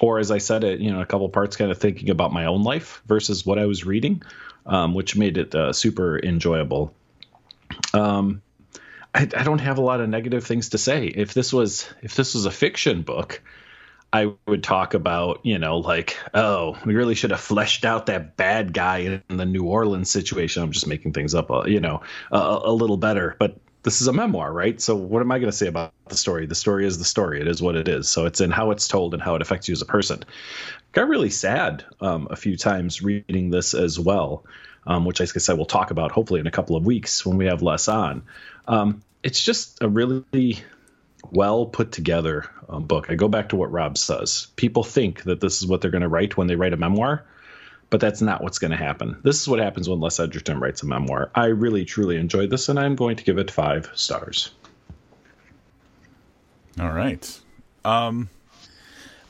or 0.00 0.18
as 0.18 0.32
I 0.32 0.38
said, 0.38 0.64
it, 0.64 0.80
you 0.80 0.92
know, 0.92 1.00
a 1.00 1.06
couple 1.06 1.28
parts, 1.28 1.56
kind 1.56 1.70
of 1.70 1.78
thinking 1.78 2.10
about 2.10 2.32
my 2.32 2.46
own 2.46 2.64
life 2.64 3.02
versus 3.06 3.46
what 3.46 3.58
I 3.58 3.66
was 3.66 3.86
reading, 3.86 4.22
um, 4.66 4.94
which 4.94 5.16
made 5.16 5.38
it 5.38 5.54
uh, 5.54 5.72
super 5.72 6.18
enjoyable. 6.18 6.92
Um, 7.94 8.42
I, 9.14 9.22
I 9.22 9.44
don't 9.44 9.60
have 9.60 9.78
a 9.78 9.82
lot 9.82 10.00
of 10.00 10.08
negative 10.08 10.44
things 10.44 10.70
to 10.70 10.78
say. 10.78 11.06
If 11.06 11.34
this 11.34 11.52
was 11.52 11.88
if 12.02 12.14
this 12.14 12.34
was 12.34 12.46
a 12.46 12.50
fiction 12.50 13.02
book, 13.02 13.42
I 14.12 14.32
would 14.46 14.62
talk 14.62 14.94
about, 14.94 15.44
you 15.44 15.58
know, 15.58 15.78
like, 15.78 16.16
oh, 16.32 16.78
we 16.84 16.94
really 16.94 17.14
should 17.14 17.30
have 17.30 17.40
fleshed 17.40 17.84
out 17.84 18.06
that 18.06 18.36
bad 18.36 18.72
guy 18.72 19.20
in 19.28 19.36
the 19.36 19.44
New 19.44 19.64
Orleans 19.64 20.10
situation. 20.10 20.62
I'm 20.62 20.72
just 20.72 20.86
making 20.86 21.12
things 21.12 21.34
up, 21.34 21.50
uh, 21.50 21.64
you 21.66 21.80
know, 21.80 22.00
uh, 22.32 22.60
a 22.64 22.72
little 22.72 22.96
better. 22.96 23.36
But 23.38 23.58
this 23.82 24.00
is 24.00 24.06
a 24.06 24.12
memoir, 24.12 24.52
right? 24.52 24.80
So 24.80 24.96
what 24.96 25.20
am 25.20 25.30
I 25.30 25.38
going 25.38 25.50
to 25.50 25.56
say 25.56 25.66
about 25.66 25.92
the 26.08 26.16
story? 26.16 26.46
The 26.46 26.54
story 26.54 26.86
is 26.86 26.98
the 26.98 27.04
story. 27.04 27.40
It 27.40 27.48
is 27.48 27.60
what 27.60 27.76
it 27.76 27.86
is. 27.86 28.08
So 28.08 28.24
it's 28.24 28.40
in 28.40 28.50
how 28.50 28.70
it's 28.70 28.88
told 28.88 29.12
and 29.12 29.22
how 29.22 29.34
it 29.34 29.42
affects 29.42 29.68
you 29.68 29.72
as 29.72 29.82
a 29.82 29.86
person. 29.86 30.24
Got 30.92 31.08
really 31.08 31.30
sad 31.30 31.84
um, 32.00 32.28
a 32.30 32.36
few 32.36 32.56
times 32.56 33.02
reading 33.02 33.50
this 33.50 33.74
as 33.74 34.00
well, 34.00 34.44
um, 34.86 35.04
which 35.04 35.20
I 35.20 35.26
guess 35.26 35.50
I 35.50 35.54
will 35.54 35.66
talk 35.66 35.90
about 35.90 36.12
hopefully 36.12 36.40
in 36.40 36.46
a 36.46 36.50
couple 36.50 36.76
of 36.76 36.86
weeks 36.86 37.26
when 37.26 37.36
we 37.36 37.46
have 37.46 37.62
Les 37.62 37.88
on. 37.88 38.22
Um, 38.66 39.02
it's 39.22 39.42
just 39.42 39.82
a 39.82 39.88
really 39.88 40.62
well 41.30 41.66
put 41.66 41.92
together 41.92 42.50
um, 42.68 42.84
book. 42.84 43.10
I 43.10 43.14
go 43.14 43.28
back 43.28 43.50
to 43.50 43.56
what 43.56 43.72
Rob 43.72 43.98
says. 43.98 44.48
People 44.56 44.84
think 44.84 45.24
that 45.24 45.40
this 45.40 45.60
is 45.60 45.66
what 45.66 45.80
they're 45.80 45.90
going 45.90 46.02
to 46.02 46.08
write 46.08 46.36
when 46.36 46.46
they 46.46 46.56
write 46.56 46.72
a 46.72 46.76
memoir, 46.76 47.24
but 47.90 48.00
that's 48.00 48.20
not 48.20 48.42
what's 48.42 48.58
going 48.58 48.70
to 48.70 48.76
happen. 48.76 49.18
This 49.22 49.40
is 49.40 49.48
what 49.48 49.58
happens 49.58 49.88
when 49.88 50.00
Les 50.00 50.20
Edgerton 50.20 50.60
writes 50.60 50.82
a 50.82 50.86
memoir. 50.86 51.30
I 51.34 51.46
really, 51.46 51.84
truly 51.84 52.16
enjoyed 52.16 52.50
this, 52.50 52.68
and 52.68 52.78
I'm 52.78 52.96
going 52.96 53.16
to 53.16 53.24
give 53.24 53.38
it 53.38 53.50
five 53.50 53.90
stars. 53.94 54.50
All 56.80 56.92
right. 56.92 57.40
Um, 57.84 58.28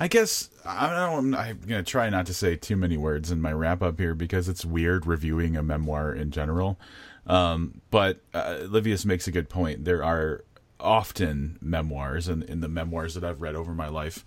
I 0.00 0.08
guess 0.08 0.50
I 0.64 0.94
don't. 0.94 1.34
I'm 1.34 1.60
gonna 1.66 1.82
try 1.82 2.08
not 2.10 2.26
to 2.26 2.34
say 2.34 2.56
too 2.56 2.76
many 2.76 2.96
words 2.96 3.30
in 3.30 3.40
my 3.40 3.52
wrap 3.52 3.82
up 3.82 3.98
here 3.98 4.14
because 4.14 4.48
it's 4.48 4.64
weird 4.64 5.06
reviewing 5.06 5.56
a 5.56 5.62
memoir 5.62 6.14
in 6.14 6.30
general. 6.30 6.78
Um, 7.26 7.80
but 7.90 8.20
uh, 8.32 8.60
Livius 8.68 9.04
makes 9.04 9.28
a 9.28 9.30
good 9.30 9.48
point. 9.48 9.84
There 9.84 10.02
are 10.02 10.44
often 10.80 11.58
memoirs, 11.60 12.28
and 12.28 12.42
in 12.44 12.60
the 12.60 12.68
memoirs 12.68 13.14
that 13.14 13.24
I've 13.24 13.42
read 13.42 13.54
over 13.54 13.74
my 13.74 13.88
life, 13.88 14.24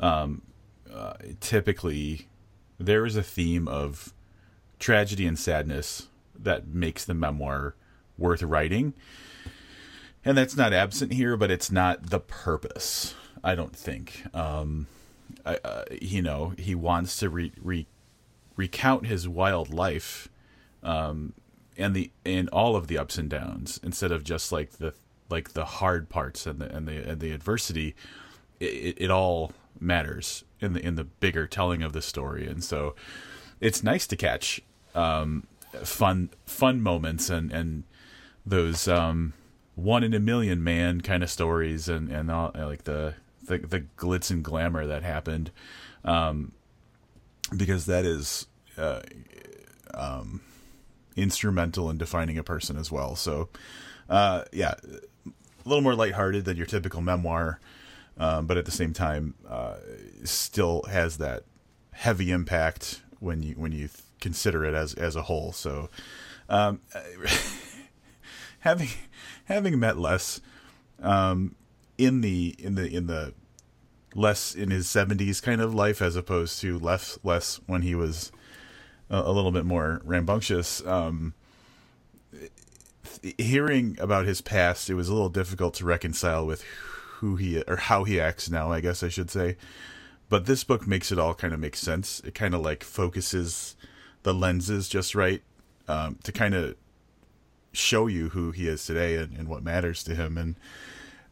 um, 0.00 0.42
uh, 0.92 1.14
typically 1.40 2.28
there 2.78 3.06
is 3.06 3.16
a 3.16 3.22
theme 3.22 3.68
of 3.68 4.12
tragedy 4.78 5.26
and 5.26 5.38
sadness 5.38 6.08
that 6.38 6.66
makes 6.66 7.04
the 7.04 7.14
memoir 7.14 7.74
worth 8.18 8.42
writing. 8.42 8.94
And 10.24 10.38
that's 10.38 10.56
not 10.56 10.72
absent 10.72 11.12
here, 11.12 11.36
but 11.36 11.50
it's 11.50 11.70
not 11.70 12.10
the 12.10 12.20
purpose. 12.20 13.14
I 13.42 13.54
don't 13.54 13.76
think. 13.76 14.24
Um, 14.34 14.86
I, 15.44 15.58
uh, 15.62 15.84
you 16.00 16.22
know, 16.22 16.54
he 16.58 16.74
wants 16.74 17.18
to 17.18 17.28
re- 17.28 17.52
re- 17.60 17.86
recount 18.56 19.06
his 19.06 19.28
wild 19.28 19.72
life, 19.72 20.28
um, 20.82 21.34
and 21.76 21.94
the 21.94 22.10
and 22.24 22.48
all 22.50 22.76
of 22.76 22.86
the 22.86 22.96
ups 22.96 23.18
and 23.18 23.28
downs, 23.28 23.80
instead 23.82 24.12
of 24.12 24.24
just 24.24 24.52
like 24.52 24.72
the 24.72 24.94
like 25.30 25.52
the 25.52 25.64
hard 25.64 26.08
parts 26.08 26.46
and 26.46 26.58
the 26.60 26.74
and 26.74 26.86
the 26.86 27.10
and 27.10 27.20
the 27.20 27.32
adversity, 27.32 27.94
it, 28.60 28.96
it 28.98 29.10
all 29.10 29.52
matters 29.80 30.44
in 30.60 30.72
the 30.72 30.84
in 30.84 30.94
the 30.94 31.04
bigger 31.04 31.46
telling 31.46 31.82
of 31.82 31.92
the 31.92 32.02
story. 32.02 32.46
And 32.46 32.62
so, 32.62 32.94
it's 33.60 33.82
nice 33.82 34.06
to 34.08 34.16
catch 34.16 34.60
um, 34.94 35.46
fun 35.82 36.30
fun 36.46 36.80
moments 36.82 37.30
and 37.30 37.52
and 37.52 37.84
those 38.46 38.86
um, 38.88 39.32
one 39.74 40.04
in 40.04 40.14
a 40.14 40.20
million 40.20 40.62
man 40.62 41.00
kind 41.00 41.22
of 41.22 41.30
stories 41.30 41.88
and 41.88 42.10
and 42.10 42.30
all, 42.30 42.52
like 42.54 42.84
the, 42.84 43.14
the 43.42 43.58
the 43.58 43.80
glitz 43.96 44.30
and 44.30 44.44
glamour 44.44 44.86
that 44.86 45.02
happened, 45.02 45.50
um, 46.04 46.52
because 47.56 47.86
that 47.86 48.04
is. 48.04 48.46
Uh, 48.76 49.00
um, 49.92 50.40
instrumental 51.16 51.90
in 51.90 51.98
defining 51.98 52.38
a 52.38 52.42
person 52.42 52.76
as 52.76 52.90
well. 52.90 53.16
So, 53.16 53.48
uh, 54.08 54.44
yeah, 54.52 54.74
a 55.64 55.68
little 55.68 55.82
more 55.82 55.94
lighthearted 55.94 56.44
than 56.44 56.56
your 56.56 56.66
typical 56.66 57.00
memoir, 57.00 57.60
um, 58.18 58.46
but 58.46 58.56
at 58.56 58.64
the 58.64 58.70
same 58.70 58.92
time, 58.92 59.34
uh, 59.48 59.76
still 60.24 60.82
has 60.88 61.18
that 61.18 61.44
heavy 61.92 62.30
impact 62.30 63.02
when 63.20 63.42
you 63.42 63.54
when 63.54 63.72
you 63.72 63.88
consider 64.20 64.64
it 64.64 64.74
as 64.74 64.94
as 64.94 65.16
a 65.16 65.22
whole. 65.22 65.52
So, 65.52 65.88
um, 66.48 66.80
having 68.60 68.88
having 69.44 69.78
met 69.78 69.98
Les 69.98 70.40
um, 71.02 71.54
in 71.98 72.20
the 72.20 72.54
in 72.58 72.74
the 72.74 72.88
in 72.88 73.06
the 73.06 73.34
less 74.14 74.54
in 74.54 74.70
his 74.70 74.86
70s 74.86 75.42
kind 75.42 75.60
of 75.60 75.74
life 75.74 76.00
as 76.00 76.14
opposed 76.14 76.60
to 76.60 76.78
less 76.78 77.18
less 77.24 77.60
when 77.66 77.82
he 77.82 77.96
was 77.96 78.30
a, 79.10 79.16
a 79.16 79.32
little 79.32 79.50
bit 79.50 79.64
more 79.64 80.00
rambunctious 80.04 80.86
um, 80.86 81.34
hearing 83.38 83.96
about 84.00 84.26
his 84.26 84.40
past, 84.40 84.90
it 84.90 84.94
was 84.94 85.08
a 85.08 85.12
little 85.12 85.28
difficult 85.28 85.74
to 85.74 85.84
reconcile 85.84 86.46
with 86.46 86.62
who 87.18 87.36
he 87.36 87.62
or 87.62 87.76
how 87.76 88.04
he 88.04 88.20
acts 88.20 88.50
now. 88.50 88.70
I 88.70 88.80
guess 88.80 89.02
I 89.02 89.08
should 89.08 89.30
say, 89.30 89.56
but 90.28 90.46
this 90.46 90.64
book 90.64 90.86
makes 90.86 91.12
it 91.12 91.18
all 91.18 91.34
kind 91.34 91.54
of 91.54 91.60
make 91.60 91.76
sense. 91.76 92.20
It 92.20 92.34
kind 92.34 92.54
of 92.54 92.60
like 92.60 92.82
focuses 92.82 93.76
the 94.22 94.34
lenses 94.34 94.88
just 94.88 95.14
right 95.14 95.42
um, 95.88 96.18
to 96.24 96.32
kind 96.32 96.54
of 96.54 96.76
show 97.72 98.06
you 98.06 98.30
who 98.30 98.50
he 98.50 98.68
is 98.68 98.84
today 98.84 99.16
and, 99.16 99.36
and 99.36 99.48
what 99.48 99.62
matters 99.62 100.02
to 100.04 100.14
him. 100.14 100.38
And 100.38 100.56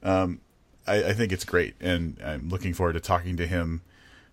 um, 0.02 0.40
I, 0.86 1.04
I, 1.04 1.12
think 1.12 1.32
it's 1.32 1.44
great, 1.44 1.74
and 1.80 2.18
I'm 2.24 2.48
looking 2.48 2.74
forward 2.74 2.94
to 2.94 3.00
talking 3.00 3.36
to 3.36 3.46
him 3.46 3.82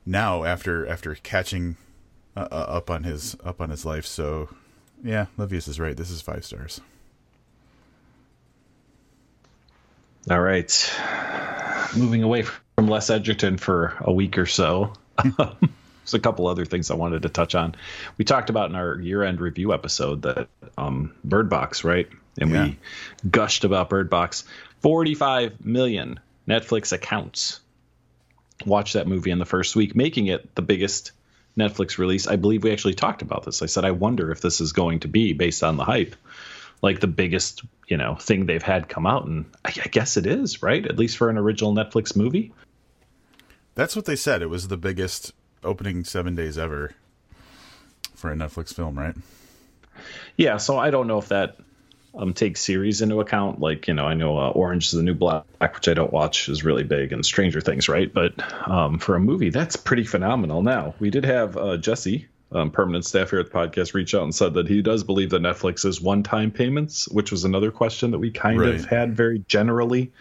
now 0.05 0.43
after 0.43 0.88
after 0.88 1.14
catching 1.16 1.78
uh, 2.36 2.47
uh 2.51 2.55
up 2.55 2.89
on 2.89 3.03
his 3.03 3.36
up 3.43 3.62
on 3.62 3.70
his 3.70 3.86
life. 3.86 4.05
So 4.05 4.49
yeah, 5.03 5.28
Livius 5.38 5.68
is 5.68 5.80
right. 5.80 5.95
This 5.95 6.10
is 6.10 6.22
five 6.22 6.43
stars. 6.43 6.82
All 10.30 10.39
right. 10.39 10.99
Moving 11.95 12.24
away 12.24 12.43
from 12.43 12.88
Les 12.88 13.09
Edgerton 13.09 13.57
for 13.57 13.95
a 14.01 14.11
week 14.11 14.38
or 14.38 14.45
so. 14.45 14.93
There's 15.38 16.13
a 16.13 16.20
couple 16.20 16.47
other 16.47 16.65
things 16.65 16.91
I 16.91 16.95
wanted 16.95 17.24
to 17.24 17.30
touch 17.30 17.55
on. 17.55 17.76
We 18.17 18.26
talked 18.26 18.49
about 18.49 18.70
in 18.70 18.76
our 18.76 18.99
year-end 18.99 19.39
review 19.39 19.74
episode 19.74 20.24
that 20.24 20.47
um, 20.78 21.13
Bird 21.24 21.49
Box, 21.49 21.84
right? 21.84 22.09
And 22.39 22.51
yeah. 22.51 22.63
we 22.65 22.78
gushed 23.30 23.63
about 23.63 23.89
Bird 23.89 24.09
Box. 24.09 24.43
45 24.82 25.63
million 25.65 26.20
Netflix 26.47 26.91
accounts 26.93 27.59
watched 28.65 28.93
that 28.93 29.07
movie 29.07 29.32
in 29.32 29.39
the 29.39 29.45
first 29.45 29.76
week, 29.76 29.95
making 29.95 30.28
it 30.28 30.55
the 30.55 30.61
biggest 30.61 31.11
Netflix 31.57 31.97
release. 31.97 32.28
I 32.28 32.36
believe 32.36 32.63
we 32.63 32.72
actually 32.72 32.95
talked 32.95 33.22
about 33.22 33.45
this. 33.45 33.61
I 33.61 33.67
said 33.67 33.86
I 33.86 33.91
wonder 33.91 34.32
if 34.32 34.41
this 34.41 34.61
is 34.61 34.74
going 34.74 35.01
to 35.01 35.07
be 35.07 35.34
based 35.34 35.63
on 35.63 35.78
the 35.78 35.84
hype 35.84 36.15
like 36.82 36.99
the 36.99 37.07
biggest 37.07 37.63
you 37.88 37.97
know 37.97 38.15
thing 38.15 38.45
they've 38.45 38.63
had 38.63 38.89
come 38.89 39.05
out, 39.05 39.25
and 39.25 39.45
I, 39.65 39.73
I 39.86 39.88
guess 39.88 40.17
it 40.17 40.25
is 40.25 40.61
right, 40.61 40.86
at 40.86 40.97
least 40.97 41.17
for 41.17 41.30
an 41.30 41.38
original 41.38 41.73
Netflix 41.73 42.15
movie. 42.15 42.53
That's 43.75 43.95
what 43.95 44.05
they 44.05 44.15
said. 44.15 44.41
It 44.41 44.49
was 44.49 44.67
the 44.67 44.77
biggest 44.77 45.34
opening 45.63 46.03
seven 46.03 46.36
days 46.36 46.57
ever 46.57 46.93
for 48.15 48.32
a 48.32 48.36
Netflix 48.36 48.73
film, 48.73 48.97
right? 48.97 49.15
Yeah, 50.38 50.57
so 50.57 50.77
I 50.77 50.89
don't 50.89 51.07
know 51.07 51.17
if 51.17 51.30
that 51.30 51.57
um, 52.15 52.34
take 52.34 52.57
series 52.57 53.01
into 53.01 53.19
account. 53.19 53.59
Like 53.59 53.88
you 53.88 53.93
know, 53.93 54.05
I 54.05 54.13
know 54.13 54.38
uh, 54.38 54.49
Orange 54.49 54.88
is 54.88 54.91
the 54.91 55.03
New 55.03 55.13
Black, 55.13 55.45
which 55.59 55.88
I 55.88 55.93
don't 55.93 56.11
watch, 56.11 56.49
is 56.49 56.63
really 56.63 56.84
big, 56.84 57.11
and 57.11 57.25
Stranger 57.25 57.61
Things, 57.61 57.89
right? 57.89 58.13
But 58.13 58.34
um, 58.67 58.99
for 58.99 59.15
a 59.15 59.19
movie, 59.19 59.49
that's 59.49 59.75
pretty 59.75 60.03
phenomenal. 60.03 60.61
Now 60.61 60.95
we 60.99 61.09
did 61.09 61.25
have 61.25 61.57
uh, 61.57 61.77
Jesse. 61.77 62.27
Um, 62.52 62.72
permanent 62.72 63.06
staff 63.06 63.30
here 63.30 63.39
at 63.39 63.45
the 63.45 63.52
podcast 63.52 63.93
reached 63.93 64.16
out 64.16 64.24
and 64.24 64.34
said 64.34 64.56
that 64.56 64.68
he 64.68 64.82
does 64.82 65.04
believe 65.04 65.30
that 65.30 65.41
Netflix 65.43 65.86
is 65.86 66.02
one-time 66.02 66.50
payments, 66.50 67.08
which 67.08 67.30
was 67.32 67.43
another 67.43 67.70
question 67.70 68.10
that 68.12 68.18
we 68.18 68.32
kind 68.32 68.60
Right. 68.60 68.74
of 68.76 68.86
had 68.86 69.16
very 69.16 69.43
generally 69.47 70.12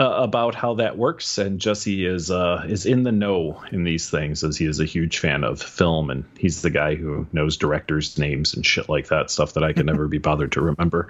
uh, 0.00 0.10
about 0.22 0.54
how 0.56 0.74
that 0.74 0.96
works. 0.98 1.38
And 1.38 1.60
Jesse 1.60 2.04
is 2.06 2.30
uh, 2.30 2.64
is 2.66 2.86
in 2.86 3.02
the 3.04 3.12
know 3.12 3.62
in 3.70 3.84
these 3.84 4.08
things, 4.10 4.42
as 4.42 4.56
he 4.56 4.64
is 4.66 4.80
a 4.80 4.84
huge 4.84 5.18
fan 5.18 5.44
of 5.44 5.60
film, 5.62 6.10
and 6.10 6.24
he's 6.38 6.62
the 6.62 6.70
guy 6.70 6.94
who 6.96 7.26
knows 7.32 7.56
directors' 7.56 8.18
names 8.18 8.54
and 8.54 8.64
shit 8.66 8.88
like 8.88 9.08
that, 9.08 9.30
stuff 9.30 9.52
that 9.54 9.62
I 9.62 9.72
can 9.72 9.86
never 9.86 10.08
be 10.08 10.18
bothered 10.28 10.52
to 10.52 10.60
remember. 10.62 11.08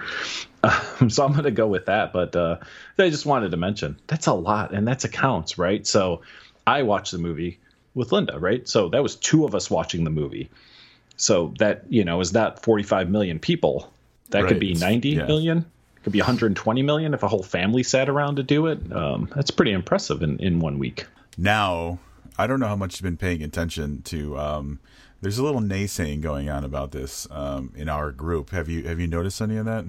Um, 0.62 1.08
so 1.08 1.24
I'm 1.24 1.32
going 1.32 1.44
to 1.44 1.50
go 1.50 1.66
with 1.68 1.86
that. 1.86 2.12
But 2.12 2.34
uh, 2.36 2.58
I 2.98 3.08
just 3.10 3.24
wanted 3.26 3.52
to 3.52 3.56
mention 3.56 3.98
that's 4.06 4.26
a 4.26 4.34
lot, 4.34 4.74
and 4.74 4.86
that's 4.86 5.04
accounts, 5.04 5.56
right? 5.56 5.86
So 5.86 6.22
I 6.66 6.82
watched 6.82 7.12
the 7.12 7.18
movie 7.18 7.58
with 7.94 8.12
Linda, 8.12 8.38
right? 8.38 8.68
So 8.68 8.88
that 8.90 9.02
was 9.02 9.16
two 9.16 9.44
of 9.44 9.54
us 9.54 9.70
watching 9.70 10.04
the 10.04 10.10
movie. 10.10 10.50
So 11.16 11.52
that 11.58 11.84
you 11.88 12.04
know 12.04 12.20
is 12.20 12.32
that 12.32 12.62
45 12.62 13.10
million 13.10 13.38
people. 13.38 13.92
That 14.30 14.42
Right. 14.44 14.48
could 14.48 14.60
be 14.60 14.68
It's- 14.72 14.80
90 14.80 15.08
yeah. 15.10 15.26
million. 15.26 15.58
It 15.58 16.04
could 16.04 16.12
be 16.12 16.20
120 16.20 16.82
million 16.82 17.12
if 17.14 17.22
a 17.22 17.28
whole 17.28 17.42
family 17.42 17.82
sat 17.82 18.08
around 18.08 18.36
to 18.36 18.42
do 18.42 18.68
it. 18.68 18.90
Um, 18.92 19.28
that's 19.34 19.50
pretty 19.50 19.72
impressive 19.72 20.22
in, 20.22 20.38
in 20.38 20.60
one 20.60 20.78
week. 20.78 21.06
Now, 21.36 21.98
I 22.38 22.46
don't 22.46 22.58
know 22.60 22.68
how 22.68 22.76
much 22.76 22.94
you've 22.94 23.02
been 23.02 23.16
paying 23.18 23.42
attention 23.42 24.00
to. 24.02 24.38
Um, 24.38 24.78
there's 25.20 25.36
a 25.36 25.42
little 25.44 25.60
naysaying 25.60 26.22
going 26.22 26.48
on 26.48 26.64
about 26.64 26.92
this 26.92 27.26
um, 27.30 27.72
in 27.76 27.88
our 27.90 28.12
group. 28.12 28.50
Have 28.50 28.68
you 28.70 28.84
have 28.84 28.98
you 28.98 29.06
noticed 29.08 29.42
any 29.42 29.58
of 29.58 29.66
that? 29.66 29.84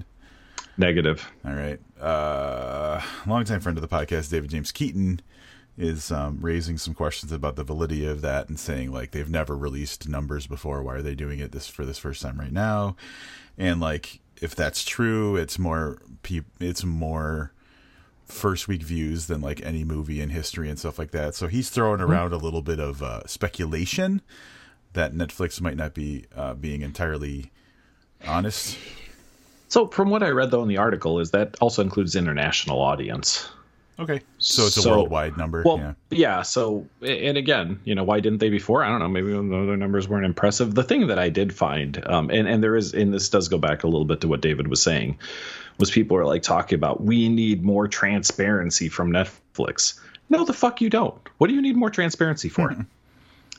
Negative. 0.76 1.26
All 1.46 1.54
right. 1.54 1.78
Uh, 1.98 3.00
longtime 3.26 3.60
friend 3.60 3.78
of 3.78 3.82
the 3.82 3.88
podcast, 3.88 4.30
David 4.30 4.50
James 4.50 4.72
Keaton, 4.72 5.20
is 5.78 6.12
um, 6.12 6.38
raising 6.40 6.76
some 6.76 6.94
questions 6.94 7.32
about 7.32 7.56
the 7.56 7.64
validity 7.64 8.04
of 8.04 8.20
that 8.20 8.48
and 8.48 8.58
saying 8.58 8.92
like 8.92 9.10
they've 9.12 9.30
never 9.30 9.56
released 9.56 10.08
numbers 10.08 10.46
before. 10.46 10.82
Why 10.82 10.96
are 10.96 11.02
they 11.02 11.14
doing 11.14 11.38
it 11.38 11.52
this 11.52 11.66
for 11.66 11.86
this 11.86 11.98
first 11.98 12.22
time 12.22 12.38
right 12.38 12.52
now? 12.52 12.96
And 13.56 13.80
like 13.80 14.20
if 14.40 14.54
that's 14.54 14.84
true, 14.84 15.36
it's 15.36 15.58
more 15.58 15.98
peop- 16.22 16.60
it's 16.60 16.84
more 16.84 17.52
first 18.26 18.66
week 18.66 18.82
views 18.82 19.26
than 19.26 19.40
like 19.40 19.62
any 19.62 19.84
movie 19.84 20.20
in 20.20 20.30
history 20.30 20.68
and 20.68 20.78
stuff 20.78 20.98
like 20.98 21.10
that. 21.12 21.34
So 21.34 21.48
he's 21.48 21.70
throwing 21.70 22.00
around 22.00 22.32
a 22.32 22.38
little 22.38 22.62
bit 22.62 22.80
of 22.80 23.02
uh, 23.02 23.26
speculation 23.26 24.22
that 24.94 25.12
Netflix 25.12 25.60
might 25.60 25.76
not 25.76 25.94
be 25.94 26.26
uh, 26.36 26.54
being 26.54 26.82
entirely 26.82 27.50
honest. 28.26 28.78
So 29.68 29.86
from 29.86 30.10
what 30.10 30.22
I 30.22 30.28
read 30.30 30.50
though 30.50 30.62
in 30.62 30.68
the 30.68 30.76
article 30.78 31.18
is 31.20 31.30
that 31.30 31.56
also 31.60 31.82
includes 31.82 32.14
international 32.14 32.80
audience. 32.80 33.48
Okay, 33.98 34.20
so 34.38 34.66
it's 34.66 34.76
a 34.78 34.82
So- 34.82 34.90
worldwide 34.90 35.36
number. 35.36 35.62
Well, 35.64 35.78
yeah. 35.78 35.92
yeah. 36.10 36.42
So, 36.42 36.86
and 37.02 37.36
again, 37.36 37.78
you 37.84 37.94
know, 37.94 38.04
why 38.04 38.20
didn't 38.20 38.38
they 38.38 38.48
before? 38.48 38.82
I 38.82 38.88
don't 38.88 38.98
know. 39.00 39.08
Maybe 39.08 39.28
the 39.32 39.38
other 39.38 39.76
numbers 39.76 40.08
weren't 40.08 40.24
impressive. 40.24 40.74
The 40.74 40.82
thing 40.82 41.06
that 41.08 41.18
I 41.18 41.28
did 41.28 41.52
find, 41.52 42.02
um, 42.06 42.30
and 42.30 42.48
and 42.48 42.62
there 42.64 42.74
is, 42.76 42.94
and 42.94 43.12
this 43.12 43.28
does 43.28 43.48
go 43.48 43.58
back 43.58 43.84
a 43.84 43.86
little 43.86 44.06
bit 44.06 44.20
to 44.22 44.28
what 44.28 44.40
David 44.40 44.68
was 44.68 44.82
saying, 44.82 45.18
was 45.78 45.90
people 45.90 46.16
are 46.16 46.24
like 46.24 46.42
talking 46.42 46.76
about 46.76 47.02
we 47.02 47.28
need 47.28 47.62
more 47.64 47.86
transparency 47.86 48.88
from 48.88 49.12
Netflix. 49.12 50.00
No, 50.30 50.44
the 50.46 50.54
fuck 50.54 50.80
you 50.80 50.88
don't. 50.88 51.20
What 51.38 51.48
do 51.48 51.54
you 51.54 51.60
need 51.62 51.76
more 51.76 51.90
transparency 51.90 52.48
for? 52.48 52.74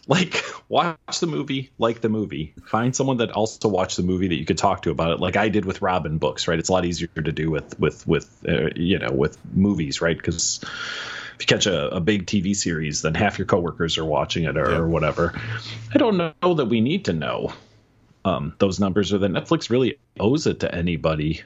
like 0.08 0.43
watch 0.70 1.20
the 1.20 1.28
movie 1.28 1.72
like 1.78 2.01
the 2.01 2.10
movie. 2.10 2.54
Find 2.66 2.95
someone 2.95 3.18
that 3.18 3.32
also 3.32 3.70
watched 3.70 3.97
the 3.97 4.04
movie 4.04 4.28
that 4.30 4.36
you 4.36 4.45
could 4.45 4.58
talk 4.58 4.82
to 4.84 4.91
about 4.91 5.12
it 5.12 5.20
like 5.20 5.36
i 5.38 5.49
did 5.49 5.66
with 5.66 5.82
robin 5.82 6.18
books 6.18 6.47
right? 6.47 6.60
It's 6.60 6.70
a 6.70 6.72
lot 6.72 6.86
easier 6.86 7.08
to 7.08 7.32
do 7.32 7.49
with 7.49 7.80
with 7.80 8.06
with 8.08 8.43
uh, 8.47 8.70
you 8.76 8.99
know 8.99 9.12
with 9.12 9.38
movies 9.54 10.01
right? 10.01 10.18
Because 10.18 10.60
if 10.64 11.38
you 11.41 11.45
catch 11.47 11.66
a, 11.66 11.95
a 11.95 11.99
big 11.99 12.26
tv 12.26 12.56
series 12.56 13.01
then 13.01 13.14
half 13.14 13.38
your 13.39 13.45
coworkers 13.45 13.97
are 13.97 14.06
watching 14.06 14.43
it 14.43 14.58
or, 14.58 14.70
Yeah. 14.70 14.78
or 14.78 14.88
whatever. 14.88 15.34
I 15.93 15.97
don't 15.97 16.18
know 16.18 16.54
that 16.56 16.66
we 16.66 16.82
need 16.82 17.06
to 17.06 17.14
know 17.14 17.54
um, 18.26 18.56
those 18.60 18.80
numbers 18.80 19.12
or 19.14 19.18
that 19.20 19.32
netflix 19.32 19.70
really 19.70 19.97
owes 20.20 20.47
it 20.47 20.62
to 20.62 20.74
anybody 20.74 21.41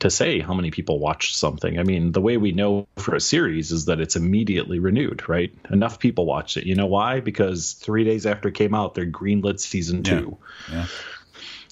to 0.00 0.10
say 0.10 0.40
how 0.40 0.54
many 0.54 0.70
people 0.70 0.98
watched 0.98 1.36
something. 1.36 1.78
I 1.78 1.82
mean, 1.82 2.12
the 2.12 2.20
way 2.20 2.36
we 2.36 2.52
know 2.52 2.86
for 2.96 3.14
a 3.14 3.20
series 3.20 3.72
is 3.72 3.86
that 3.86 4.00
it's 4.00 4.16
immediately 4.16 4.78
renewed, 4.78 5.28
right? 5.28 5.54
Enough 5.70 5.98
people 5.98 6.26
watched 6.26 6.56
it. 6.56 6.66
You 6.66 6.74
know 6.74 6.86
why? 6.86 7.20
Because 7.20 7.72
three 7.72 8.04
days 8.04 8.26
after 8.26 8.48
it 8.48 8.54
came 8.54 8.74
out, 8.74 8.94
they're 8.94 9.06
greenlit 9.06 9.60
season 9.60 10.02
two. 10.02 10.36
Yeah. 10.70 10.86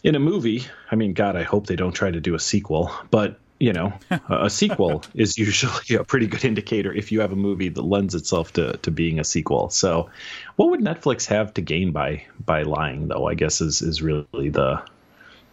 In 0.05 0.14
a 0.14 0.20
movie, 0.20 0.64
I 0.91 0.97
mean, 0.97 1.12
God, 1.12 1.37
I 1.37 1.43
hope 1.43 1.66
they 1.66 1.77
don't 1.77 1.93
try 1.93 2.11
to 2.11 2.20
do 2.20 2.35
a 2.35 2.41
sequel, 2.41 2.91
but 3.11 3.39
you 3.59 3.73
know, 3.73 3.93
a 4.11 4.47
a 4.47 4.51
sequel 4.51 5.05
is 5.14 5.39
usually 5.39 5.97
a 5.97 6.03
pretty 6.03 6.27
good 6.27 6.45
indicator 6.45 6.93
if 6.93 7.12
you 7.12 7.20
have 7.20 7.33
a 7.33 7.37
movie 7.37 7.68
that 7.68 7.83
lends 7.83 8.16
itself 8.16 8.53
to, 8.55 8.77
to 8.79 8.91
being 8.91 9.20
a 9.20 9.25
sequel. 9.25 9.70
So, 9.70 10.11
what 10.57 10.70
would 10.70 10.81
Netflix 10.81 11.27
have 11.27 11.55
to 11.55 11.61
gain 11.61 11.93
by 11.93 12.25
by 12.45 12.62
lying, 12.62 13.07
though? 13.07 13.29
I 13.29 13.35
guess 13.35 13.61
is 13.61 13.81
is 13.81 14.03
really 14.03 14.49
the 14.49 14.83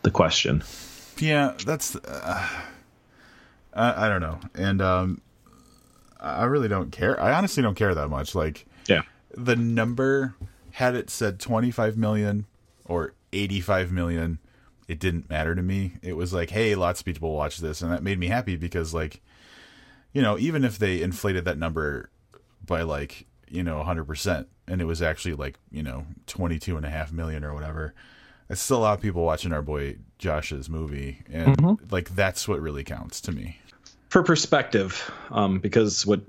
the 0.01 0.09
question. 0.09 0.63
Yeah, 1.19 1.53
that's. 1.65 1.95
Uh, 1.95 2.47
I, 3.73 4.05
I 4.05 4.09
don't 4.09 4.21
know, 4.21 4.39
and 4.55 4.81
um, 4.81 5.21
I 6.19 6.45
really 6.45 6.67
don't 6.67 6.91
care. 6.91 7.19
I 7.21 7.33
honestly 7.33 7.61
don't 7.63 7.75
care 7.75 7.93
that 7.93 8.07
much. 8.09 8.35
Like 8.35 8.65
Yeah. 8.87 9.03
the 9.35 9.55
number 9.55 10.35
had 10.71 10.95
it 10.95 11.09
said 11.09 11.39
twenty 11.39 11.71
five 11.71 11.97
million 11.97 12.45
or 12.85 13.13
eighty 13.33 13.61
five 13.61 13.91
million, 13.91 14.39
it 14.87 14.99
didn't 14.99 15.29
matter 15.29 15.53
to 15.55 15.61
me. 15.61 15.93
It 16.01 16.13
was 16.13 16.33
like, 16.33 16.49
hey, 16.49 16.75
lots 16.75 17.01
of 17.01 17.05
people 17.05 17.33
watch 17.35 17.57
this, 17.57 17.81
and 17.81 17.91
that 17.91 18.01
made 18.03 18.17
me 18.19 18.27
happy 18.27 18.55
because, 18.55 18.93
like, 18.93 19.21
you 20.13 20.21
know, 20.21 20.37
even 20.39 20.63
if 20.63 20.79
they 20.79 21.01
inflated 21.01 21.45
that 21.45 21.57
number 21.57 22.09
by 22.65 22.81
like 22.81 23.27
you 23.47 23.63
know 23.63 23.83
hundred 23.83 24.05
percent, 24.05 24.47
and 24.67 24.81
it 24.81 24.85
was 24.85 25.01
actually 25.01 25.35
like 25.35 25.59
you 25.71 25.83
know 25.83 26.05
twenty 26.27 26.57
two 26.59 26.75
and 26.77 26.85
a 26.85 26.89
half 26.89 27.11
million 27.11 27.43
or 27.43 27.53
whatever. 27.53 27.93
It's 28.49 28.61
still 28.61 28.77
a 28.77 28.79
lot 28.79 28.97
of 28.97 29.01
people 29.01 29.23
watching 29.23 29.53
our 29.53 29.61
boy 29.61 29.97
Josh's 30.17 30.69
movie, 30.69 31.21
and 31.31 31.79
like 31.91 32.09
that's 32.09 32.47
what 32.47 32.61
really 32.61 32.83
counts 32.83 33.21
to 33.21 33.31
me. 33.31 33.59
for 34.09 34.23
perspective, 34.23 35.11
um, 35.31 35.59
because 35.59 36.05
what 36.05 36.21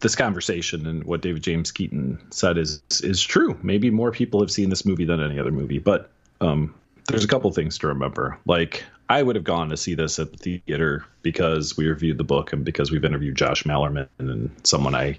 this 0.00 0.14
conversation 0.14 0.86
and 0.86 1.04
what 1.04 1.22
David 1.22 1.42
James 1.42 1.72
Keaton 1.72 2.18
said 2.30 2.58
is 2.58 2.82
is 3.02 3.22
true. 3.22 3.58
Maybe 3.62 3.90
more 3.90 4.12
people 4.12 4.40
have 4.40 4.50
seen 4.50 4.70
this 4.70 4.84
movie 4.84 5.04
than 5.04 5.20
any 5.20 5.38
other 5.38 5.52
movie, 5.52 5.78
but 5.78 6.10
um, 6.40 6.74
there's 7.08 7.24
a 7.24 7.28
couple 7.28 7.50
things 7.52 7.78
to 7.78 7.88
remember. 7.88 8.38
Like 8.44 8.84
I 9.08 9.22
would 9.22 9.36
have 9.36 9.44
gone 9.44 9.68
to 9.70 9.76
see 9.76 9.94
this 9.94 10.18
at 10.18 10.32
the 10.32 10.58
theater 10.66 11.04
because 11.22 11.76
we 11.76 11.86
reviewed 11.86 12.18
the 12.18 12.24
book 12.24 12.52
and 12.52 12.64
because 12.64 12.90
we've 12.90 13.04
interviewed 13.04 13.36
Josh 13.36 13.62
Malerman 13.64 14.08
and 14.18 14.50
someone 14.64 14.94
I, 14.94 15.18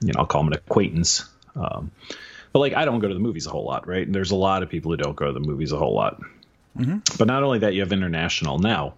you 0.00 0.12
know, 0.12 0.14
I'll 0.18 0.26
call 0.26 0.42
him 0.42 0.48
an 0.48 0.54
acquaintance. 0.54 1.28
Um, 1.54 1.92
but 2.54 2.60
like 2.60 2.72
I 2.72 2.86
don't 2.86 3.00
go 3.00 3.08
to 3.08 3.14
the 3.14 3.20
movies 3.20 3.46
a 3.46 3.50
whole 3.50 3.66
lot, 3.66 3.86
right? 3.86 4.06
And 4.06 4.14
there's 4.14 4.30
a 4.30 4.36
lot 4.36 4.62
of 4.62 4.70
people 4.70 4.90
who 4.90 4.96
don't 4.96 5.14
go 5.14 5.26
to 5.26 5.32
the 5.32 5.40
movies 5.40 5.72
a 5.72 5.76
whole 5.76 5.94
lot. 5.94 6.22
Mm-hmm. 6.78 7.00
But 7.18 7.26
not 7.26 7.42
only 7.42 7.58
that, 7.58 7.74
you 7.74 7.80
have 7.82 7.92
international 7.92 8.58
now 8.58 8.94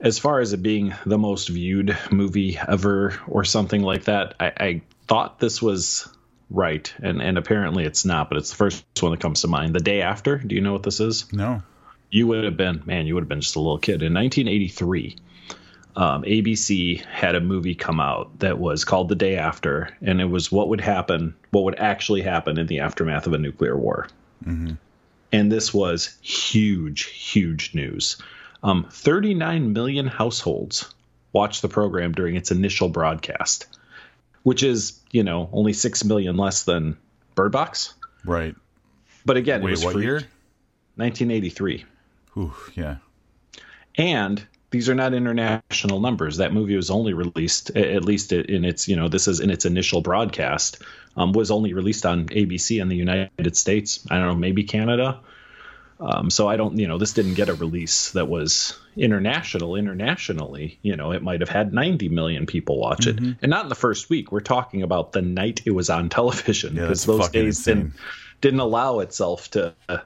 as 0.00 0.18
far 0.18 0.40
as 0.40 0.52
it 0.52 0.62
being 0.62 0.94
the 1.04 1.18
most 1.18 1.48
viewed 1.48 1.96
movie 2.10 2.58
ever 2.66 3.20
or 3.28 3.44
something 3.44 3.82
like 3.82 4.04
that, 4.04 4.34
I, 4.40 4.52
I 4.58 4.82
thought 5.06 5.38
this 5.38 5.60
was 5.60 6.08
right, 6.50 6.92
and 7.02 7.20
and 7.20 7.36
apparently 7.38 7.84
it's 7.84 8.04
not. 8.04 8.28
But 8.28 8.38
it's 8.38 8.50
the 8.50 8.56
first 8.56 8.84
one 9.00 9.12
that 9.12 9.20
comes 9.20 9.42
to 9.42 9.48
mind. 9.48 9.74
The 9.74 9.80
day 9.80 10.02
after. 10.02 10.38
Do 10.38 10.54
you 10.54 10.60
know 10.60 10.72
what 10.72 10.82
this 10.82 11.00
is? 11.00 11.30
No, 11.32 11.62
You 12.10 12.26
would 12.28 12.44
have 12.44 12.56
been 12.56 12.82
man. 12.86 13.06
You 13.06 13.14
would 13.14 13.22
have 13.22 13.28
been 13.28 13.42
just 13.42 13.56
a 13.56 13.60
little 13.60 13.78
kid 13.78 14.02
in 14.02 14.14
1983. 14.14 15.16
Um, 15.96 16.22
ABC 16.22 17.04
had 17.04 17.34
a 17.34 17.40
movie 17.40 17.74
come 17.74 18.00
out 18.00 18.38
that 18.38 18.58
was 18.58 18.84
called 18.84 19.08
The 19.08 19.16
Day 19.16 19.36
After, 19.36 19.96
and 20.00 20.20
it 20.20 20.26
was 20.26 20.50
what 20.52 20.68
would 20.68 20.80
happen, 20.80 21.34
what 21.50 21.64
would 21.64 21.78
actually 21.78 22.22
happen 22.22 22.58
in 22.58 22.66
the 22.66 22.80
aftermath 22.80 23.26
of 23.26 23.32
a 23.32 23.38
nuclear 23.38 23.76
war. 23.76 24.08
And 25.32 25.52
this 25.52 25.72
was 25.74 26.16
huge, 26.22 27.04
huge 27.04 27.74
news. 27.74 28.16
Um, 28.62 28.86
39 28.90 29.72
million 29.72 30.06
households 30.06 30.92
watched 31.32 31.62
the 31.62 31.68
program 31.68 32.12
during 32.12 32.36
its 32.36 32.50
initial 32.50 32.88
broadcast, 32.88 33.66
which 34.42 34.62
is, 34.62 34.98
you 35.12 35.22
know, 35.22 35.48
only 35.52 35.72
6 35.72 36.04
million 36.04 36.36
less 36.36 36.64
than 36.64 36.96
Bird 37.34 37.52
Box. 37.52 37.94
right? 38.24 38.54
But 39.24 39.36
again, 39.36 39.62
it 39.62 39.70
was 39.70 39.84
what 39.84 39.94
free. 39.94 40.04
year? 40.04 40.20
1983. 40.96 41.84
Whew, 42.34 42.54
yeah, 42.74 42.96
And 43.96 44.44
these 44.70 44.88
are 44.88 44.94
not 44.94 45.14
international 45.14 46.00
numbers. 46.00 46.36
That 46.36 46.52
movie 46.52 46.76
was 46.76 46.90
only 46.90 47.12
released, 47.12 47.70
at 47.76 48.04
least 48.04 48.32
in 48.32 48.64
its, 48.64 48.88
you 48.88 48.96
know, 48.96 49.08
this 49.08 49.26
is 49.26 49.40
in 49.40 49.50
its 49.50 49.64
initial 49.64 50.00
broadcast, 50.00 50.78
um, 51.16 51.32
was 51.32 51.50
only 51.50 51.72
released 51.72 52.06
on 52.06 52.26
ABC 52.26 52.80
in 52.80 52.88
the 52.88 52.96
United 52.96 53.56
States. 53.56 54.06
I 54.10 54.18
don't 54.18 54.26
know, 54.26 54.34
maybe 54.34 54.62
Canada. 54.62 55.20
Um, 55.98 56.30
so 56.30 56.48
I 56.48 56.56
don't, 56.56 56.78
you 56.78 56.88
know, 56.88 56.96
this 56.96 57.12
didn't 57.12 57.34
get 57.34 57.50
a 57.50 57.54
release 57.54 58.12
that 58.12 58.26
was 58.26 58.78
international. 58.96 59.76
Internationally, 59.76 60.78
you 60.82 60.96
know, 60.96 61.12
it 61.12 61.22
might 61.22 61.40
have 61.40 61.50
had 61.50 61.74
90 61.74 62.08
million 62.08 62.46
people 62.46 62.78
watch 62.78 63.06
it, 63.06 63.18
and 63.18 63.50
not 63.50 63.64
in 63.64 63.68
the 63.68 63.74
first 63.74 64.08
week. 64.08 64.32
We're 64.32 64.40
talking 64.40 64.82
about 64.82 65.12
the 65.12 65.20
night 65.20 65.60
it 65.66 65.72
was 65.72 65.90
on 65.90 66.08
television 66.08 66.74
because 66.74 67.04
that's 67.04 67.04
those 67.04 67.28
days 67.28 67.58
insane. 67.58 67.76
didn't 67.76 67.92
didn't 68.40 68.60
allow 68.60 69.00
itself 69.00 69.50
to. 69.50 69.74
uh, 69.88 69.98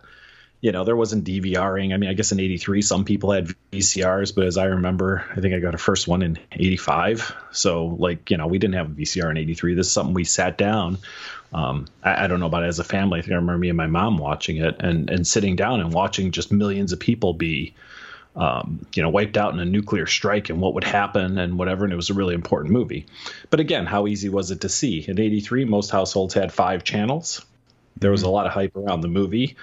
you 0.64 0.72
know, 0.72 0.82
there 0.82 0.96
wasn't 0.96 1.26
DVRing. 1.26 1.92
I 1.92 1.98
mean, 1.98 2.08
I 2.08 2.14
guess 2.14 2.32
in 2.32 2.40
83, 2.40 2.80
some 2.80 3.04
people 3.04 3.32
had 3.32 3.48
VCRs, 3.70 4.34
but 4.34 4.46
as 4.46 4.56
I 4.56 4.64
remember, 4.64 5.22
I 5.30 5.42
think 5.42 5.54
I 5.54 5.58
got 5.58 5.74
a 5.74 5.78
first 5.78 6.08
one 6.08 6.22
in 6.22 6.38
85. 6.52 7.36
So, 7.52 7.84
like, 7.84 8.30
you 8.30 8.38
know, 8.38 8.46
we 8.46 8.58
didn't 8.58 8.76
have 8.76 8.86
a 8.86 8.94
VCR 8.94 9.30
in 9.30 9.36
83. 9.36 9.74
This 9.74 9.88
is 9.88 9.92
something 9.92 10.14
we 10.14 10.24
sat 10.24 10.56
down. 10.56 10.96
Um, 11.52 11.84
I, 12.02 12.24
I, 12.24 12.26
don't 12.28 12.40
know 12.40 12.46
about 12.46 12.62
it 12.62 12.68
as 12.68 12.78
a 12.78 12.84
family. 12.84 13.18
I 13.18 13.22
think 13.22 13.32
I 13.32 13.34
remember 13.34 13.58
me 13.58 13.68
and 13.68 13.76
my 13.76 13.88
mom 13.88 14.16
watching 14.16 14.56
it 14.56 14.76
and, 14.80 15.10
and 15.10 15.26
sitting 15.26 15.54
down 15.54 15.82
and 15.82 15.92
watching 15.92 16.30
just 16.30 16.50
millions 16.50 16.94
of 16.94 16.98
people 16.98 17.34
be, 17.34 17.74
um, 18.34 18.86
you 18.94 19.02
know, 19.02 19.10
wiped 19.10 19.36
out 19.36 19.52
in 19.52 19.60
a 19.60 19.66
nuclear 19.66 20.06
strike 20.06 20.48
and 20.48 20.62
what 20.62 20.72
would 20.72 20.84
happen 20.84 21.36
and 21.36 21.58
whatever. 21.58 21.84
And 21.84 21.92
it 21.92 21.96
was 21.96 22.08
a 22.08 22.14
really 22.14 22.34
important 22.34 22.72
movie. 22.72 23.04
But 23.50 23.60
again, 23.60 23.84
how 23.84 24.06
easy 24.06 24.30
was 24.30 24.50
it 24.50 24.62
to 24.62 24.70
see? 24.70 25.04
In 25.06 25.20
83, 25.20 25.66
most 25.66 25.90
households 25.90 26.32
had 26.32 26.54
five 26.54 26.84
channels. 26.84 27.44
There 27.98 28.10
was 28.10 28.22
a 28.22 28.30
lot 28.30 28.46
of 28.46 28.52
hype 28.52 28.74
around 28.74 29.02
the 29.02 29.08
movie. 29.08 29.56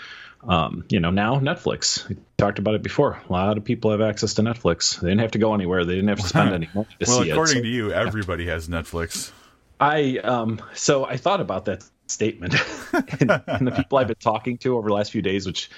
Um, 0.43 0.85
you 0.89 0.99
know, 0.99 1.11
now 1.11 1.39
Netflix. 1.39 2.07
We 2.09 2.17
talked 2.37 2.59
about 2.59 2.75
it 2.75 2.83
before. 2.83 3.21
A 3.29 3.31
lot 3.31 3.57
of 3.57 3.63
people 3.63 3.91
have 3.91 4.01
access 4.01 4.35
to 4.35 4.41
Netflix. 4.41 4.99
They 4.99 5.09
didn't 5.09 5.21
have 5.21 5.31
to 5.31 5.39
go 5.39 5.53
anywhere. 5.53 5.85
They 5.85 5.95
didn't 5.95 6.09
have 6.09 6.19
to 6.19 6.27
spend 6.27 6.53
any 6.53 6.69
money 6.73 6.87
to 6.99 7.05
well, 7.07 7.23
see 7.23 7.29
it. 7.29 7.33
Well, 7.33 7.43
according 7.43 7.63
to 7.63 7.69
you, 7.69 7.91
everybody 7.91 8.45
yeah. 8.45 8.53
has 8.53 8.67
Netflix. 8.67 9.31
I 9.79 10.17
um 10.17 10.61
so 10.73 11.05
I 11.05 11.17
thought 11.17 11.41
about 11.41 11.65
that 11.65 11.83
statement 12.11 12.55
and, 13.19 13.43
and, 13.47 13.67
the 13.67 13.71
people 13.71 13.97
I've 13.97 14.07
been 14.07 14.15
talking 14.17 14.57
to 14.59 14.77
over 14.77 14.89
the 14.89 14.93
last 14.93 15.11
few 15.11 15.21
days, 15.21 15.45
which 15.45 15.69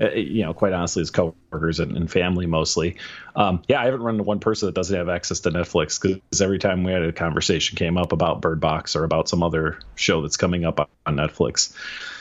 uh, 0.00 0.10
you 0.10 0.42
know, 0.42 0.54
quite 0.54 0.72
honestly, 0.72 1.02
is 1.02 1.10
coworkers 1.10 1.78
and, 1.80 1.96
and 1.96 2.10
family 2.10 2.46
mostly. 2.46 2.96
Um, 3.36 3.62
yeah, 3.68 3.80
I 3.80 3.84
haven't 3.84 4.02
run 4.02 4.14
into 4.14 4.24
one 4.24 4.40
person 4.40 4.66
that 4.66 4.74
doesn't 4.74 4.96
have 4.96 5.08
access 5.08 5.40
to 5.40 5.50
Netflix 5.50 6.00
because 6.00 6.40
every 6.40 6.58
time 6.58 6.82
we 6.82 6.92
had 6.92 7.02
a 7.02 7.12
conversation 7.12 7.76
came 7.76 7.98
up 7.98 8.12
about 8.12 8.40
Bird 8.40 8.60
Box 8.60 8.96
or 8.96 9.04
about 9.04 9.28
some 9.28 9.42
other 9.42 9.78
show 9.94 10.22
that's 10.22 10.36
coming 10.36 10.64
up 10.64 10.88
on 11.06 11.16
Netflix. 11.16 11.74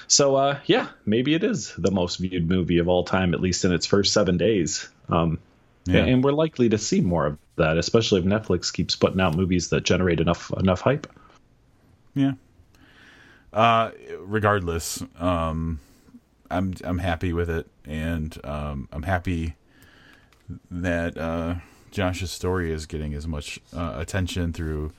So 0.07 0.35
uh, 0.35 0.59
yeah, 0.65 0.89
maybe 1.05 1.33
it 1.33 1.43
is 1.43 1.73
the 1.77 1.91
most 1.91 2.17
viewed 2.17 2.47
movie 2.47 2.79
of 2.79 2.89
all 2.89 3.05
time, 3.05 3.33
at 3.33 3.39
least 3.39 3.63
in 3.63 3.71
its 3.71 3.85
first 3.85 4.13
seven 4.13 4.37
days. 4.37 4.89
Um, 5.07 5.39
yeah. 5.85 6.03
and 6.03 6.23
we're 6.23 6.33
likely 6.33 6.69
to 6.69 6.77
see 6.77 7.01
more 7.01 7.25
of 7.25 7.37
that, 7.55 7.77
especially 7.77 8.19
if 8.19 8.25
Netflix 8.25 8.71
keeps 8.71 8.95
putting 8.95 9.21
out 9.21 9.35
movies 9.35 9.69
that 9.69 9.83
generate 9.83 10.19
enough 10.19 10.51
enough 10.59 10.81
hype. 10.81 11.07
Yeah. 12.13 12.33
Uh, 13.53 13.91
regardless, 14.19 15.03
um, 15.19 15.79
I'm 16.49 16.73
I'm 16.83 16.99
happy 16.99 17.33
with 17.33 17.49
it, 17.49 17.67
and 17.85 18.37
um, 18.43 18.87
I'm 18.91 19.03
happy 19.03 19.55
that 20.69 21.17
uh, 21.17 21.55
Josh's 21.91 22.31
story 22.31 22.71
is 22.71 22.85
getting 22.85 23.13
as 23.13 23.27
much 23.27 23.59
uh, 23.75 23.93
attention 23.97 24.53
through 24.53 24.93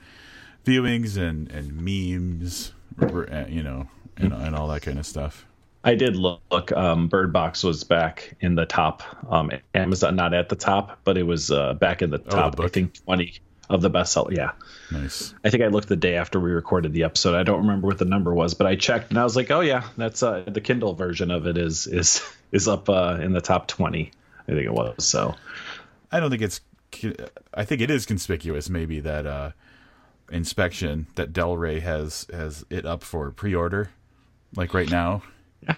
viewings 0.65 1.17
and 1.17 1.49
and 1.51 1.75
memes, 1.75 2.73
you 3.49 3.63
know, 3.63 3.87
and, 4.17 4.33
and 4.33 4.55
all 4.55 4.67
that 4.69 4.81
kind 4.81 4.99
of 4.99 5.05
stuff. 5.05 5.45
I 5.83 5.95
did 5.95 6.15
look. 6.15 6.71
Um, 6.71 7.07
Bird 7.07 7.33
Box 7.33 7.63
was 7.63 7.83
back 7.83 8.35
in 8.39 8.55
the 8.55 8.65
top. 8.65 9.03
Um, 9.29 9.51
Amazon 9.73 10.15
not 10.15 10.33
at 10.33 10.49
the 10.49 10.55
top, 10.55 10.99
but 11.03 11.17
it 11.17 11.23
was 11.23 11.51
uh, 11.51 11.73
back 11.73 12.01
in 12.01 12.09
the 12.09 12.19
top. 12.19 12.53
Oh, 12.53 12.61
the 12.61 12.63
I 12.63 12.69
think 12.69 12.93
twenty 13.03 13.33
of 13.73 13.81
the 13.81 13.89
bestseller. 13.89 14.35
Yeah, 14.35 14.51
nice. 14.91 15.33
I 15.43 15.49
think 15.49 15.63
I 15.63 15.67
looked 15.67 15.89
the 15.89 15.95
day 15.95 16.15
after 16.15 16.39
we 16.39 16.51
recorded 16.51 16.93
the 16.93 17.03
episode. 17.03 17.35
I 17.35 17.43
don't 17.43 17.61
remember 17.61 17.87
what 17.87 17.97
the 17.97 18.05
number 18.05 18.33
was, 18.33 18.53
but 18.53 18.67
I 18.67 18.75
checked 18.75 19.09
and 19.09 19.17
I 19.17 19.23
was 19.23 19.35
like, 19.35 19.51
oh 19.51 19.61
yeah, 19.61 19.87
that's 19.97 20.21
uh, 20.23 20.43
the 20.47 20.61
Kindle 20.61 20.93
version 20.93 21.31
of 21.31 21.47
it 21.47 21.57
is 21.57 21.87
is 21.87 22.21
is 22.51 22.67
up 22.67 22.87
uh, 22.87 23.17
in 23.21 23.33
the 23.33 23.41
top 23.41 23.67
twenty. 23.67 24.11
I 24.47 24.51
think 24.51 24.65
it 24.65 24.73
was. 24.73 25.03
So 25.03 25.35
I 26.11 26.19
don't 26.19 26.29
think 26.29 26.41
it's. 26.41 26.61
I 27.51 27.65
think 27.65 27.81
it 27.81 27.89
is 27.89 28.05
conspicuous, 28.05 28.69
maybe 28.69 28.99
that 28.99 29.25
uh, 29.25 29.51
inspection 30.31 31.07
that 31.15 31.33
Del 31.33 31.57
Rey 31.57 31.79
has 31.79 32.27
has 32.31 32.63
it 32.69 32.85
up 32.85 33.03
for 33.03 33.31
pre-order 33.31 33.89
like 34.55 34.75
right 34.75 34.89
now. 34.89 35.23
Yeah. 35.61 35.75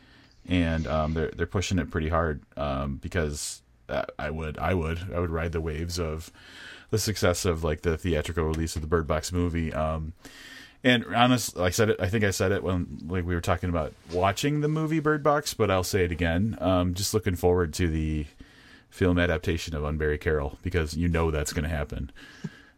And 0.47 0.87
um, 0.87 1.13
they're 1.13 1.31
they're 1.31 1.45
pushing 1.45 1.79
it 1.79 1.89
pretty 1.89 2.09
hard 2.09 2.41
um, 2.57 2.97
because 2.97 3.61
I 3.89 4.29
would 4.29 4.57
I 4.57 4.73
would 4.73 5.13
I 5.13 5.19
would 5.19 5.29
ride 5.29 5.51
the 5.51 5.61
waves 5.61 5.99
of 5.99 6.31
the 6.89 6.97
success 6.97 7.45
of 7.45 7.63
like 7.63 7.81
the 7.81 7.97
theatrical 7.97 8.45
release 8.45 8.75
of 8.75 8.81
the 8.81 8.87
Bird 8.87 9.07
Box 9.07 9.31
movie. 9.31 9.73
Um, 9.73 10.13
and 10.83 11.03
honestly, 11.15 11.59
like 11.61 11.69
I 11.69 11.71
said 11.71 11.89
it, 11.89 11.99
I 11.99 12.07
think 12.07 12.23
I 12.23 12.31
said 12.31 12.51
it 12.51 12.63
when 12.63 12.99
like 13.07 13.25
we 13.25 13.35
were 13.35 13.41
talking 13.41 13.69
about 13.69 13.93
watching 14.11 14.61
the 14.61 14.67
movie 14.67 14.99
Bird 14.99 15.23
Box, 15.23 15.53
but 15.53 15.71
I'll 15.71 15.83
say 15.83 16.05
it 16.05 16.11
again. 16.11 16.57
Um, 16.61 16.93
just 16.93 17.13
looking 17.13 17.35
forward 17.35 17.73
to 17.75 17.87
the 17.87 18.25
film 18.89 19.17
adaptation 19.17 19.75
of 19.75 19.83
Unbury 19.83 20.19
Carol 20.19 20.57
because 20.61 20.95
you 20.95 21.07
know 21.07 21.31
that's 21.31 21.53
going 21.53 21.63
to 21.63 21.75
happen, 21.75 22.11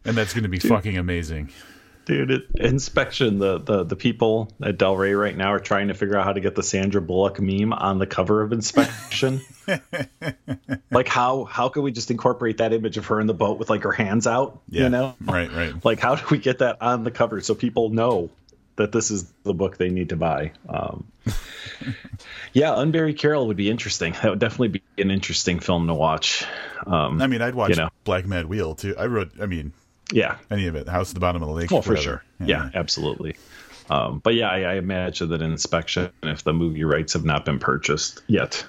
and 0.04 0.16
that's 0.16 0.32
going 0.32 0.42
to 0.42 0.48
be 0.48 0.58
fucking 0.58 0.96
amazing 0.96 1.50
dude 2.08 2.30
it, 2.30 2.46
inspection 2.54 3.38
the, 3.38 3.58
the 3.58 3.84
the 3.84 3.94
people 3.94 4.50
at 4.62 4.78
del 4.78 4.96
rey 4.96 5.12
right 5.12 5.36
now 5.36 5.52
are 5.52 5.60
trying 5.60 5.88
to 5.88 5.94
figure 5.94 6.16
out 6.16 6.24
how 6.24 6.32
to 6.32 6.40
get 6.40 6.54
the 6.54 6.62
sandra 6.62 7.02
bullock 7.02 7.38
meme 7.38 7.72
on 7.72 7.98
the 7.98 8.06
cover 8.06 8.42
of 8.42 8.52
inspection. 8.52 9.40
Like 10.90 11.06
how 11.06 11.44
how 11.44 11.68
can 11.68 11.82
we 11.82 11.92
just 11.92 12.10
incorporate 12.10 12.58
that 12.58 12.72
image 12.72 12.96
of 12.96 13.06
her 13.06 13.20
in 13.20 13.26
the 13.26 13.34
boat 13.34 13.58
with 13.58 13.68
like 13.68 13.82
her 13.82 13.92
hands 13.92 14.26
out 14.26 14.62
yeah, 14.70 14.84
you 14.84 14.88
know? 14.88 15.14
right 15.20 15.52
right. 15.52 15.74
Like 15.84 16.00
how 16.00 16.14
do 16.14 16.24
we 16.30 16.38
get 16.38 16.60
that 16.60 16.80
on 16.80 17.04
the 17.04 17.10
cover 17.10 17.42
so 17.42 17.54
people 17.54 17.90
know 17.90 18.30
that 18.76 18.90
this 18.90 19.10
is 19.10 19.30
the 19.42 19.52
book 19.52 19.76
they 19.76 19.90
need 19.90 20.08
to 20.08 20.16
buy? 20.16 20.52
Um, 20.66 21.06
yeah 22.54 22.70
unbury 22.70 23.16
carol 23.16 23.48
would 23.48 23.58
be 23.58 23.68
interesting. 23.68 24.14
That 24.14 24.30
would 24.30 24.38
definitely 24.38 24.68
be 24.68 24.82
an 24.96 25.10
interesting 25.10 25.60
film 25.60 25.86
to 25.88 25.94
watch. 25.94 26.46
Um, 26.86 27.20
i 27.20 27.26
mean 27.26 27.42
i'd 27.42 27.54
watch 27.54 27.70
you 27.70 27.76
know. 27.76 27.90
black 28.04 28.24
mad 28.24 28.46
wheel 28.46 28.74
too. 28.74 28.96
I 28.96 29.04
wrote 29.04 29.32
i 29.42 29.44
mean 29.44 29.74
yeah. 30.12 30.36
Any 30.50 30.66
of 30.66 30.74
it. 30.74 30.88
House 30.88 31.10
at 31.10 31.14
the 31.14 31.20
bottom 31.20 31.42
of 31.42 31.48
the 31.48 31.54
lake. 31.54 31.70
Well, 31.70 31.82
for 31.82 31.96
sure. 31.96 32.24
Yeah, 32.40 32.46
yeah 32.46 32.70
absolutely. 32.74 33.36
Um, 33.90 34.18
but 34.18 34.34
yeah, 34.34 34.48
I, 34.48 34.60
I, 34.60 34.74
imagine 34.74 35.30
that 35.30 35.40
inspection, 35.40 36.10
if 36.22 36.44
the 36.44 36.52
movie 36.52 36.84
rights 36.84 37.14
have 37.14 37.24
not 37.24 37.46
been 37.46 37.58
purchased 37.58 38.20
yet, 38.26 38.66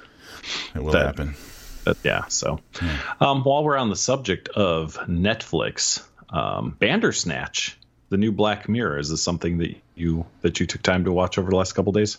it 0.74 0.82
will 0.82 0.94
that, 0.94 1.06
happen. 1.06 1.36
That, 1.84 1.98
yeah. 2.04 2.28
So, 2.28 2.62
yeah. 2.82 2.98
Um, 3.20 3.44
while 3.44 3.64
we're 3.64 3.76
on 3.76 3.90
the 3.90 3.98
subject 3.98 4.48
of 4.48 4.96
Netflix, 5.08 6.02
um, 6.30 6.76
Bandersnatch, 6.80 7.78
the 8.08 8.18
new 8.18 8.32
Black 8.32 8.70
Mirror, 8.70 9.00
is 9.00 9.10
this 9.10 9.22
something 9.22 9.58
that 9.58 9.76
you 9.96 10.26
that 10.42 10.62
you 10.62 10.66
took 10.66 10.82
time 10.82 11.04
to 11.04 11.12
watch 11.12 11.38
over 11.38 11.50
the 11.50 11.58
last 11.58 11.74
couple 11.74 11.92
days? 11.92 12.18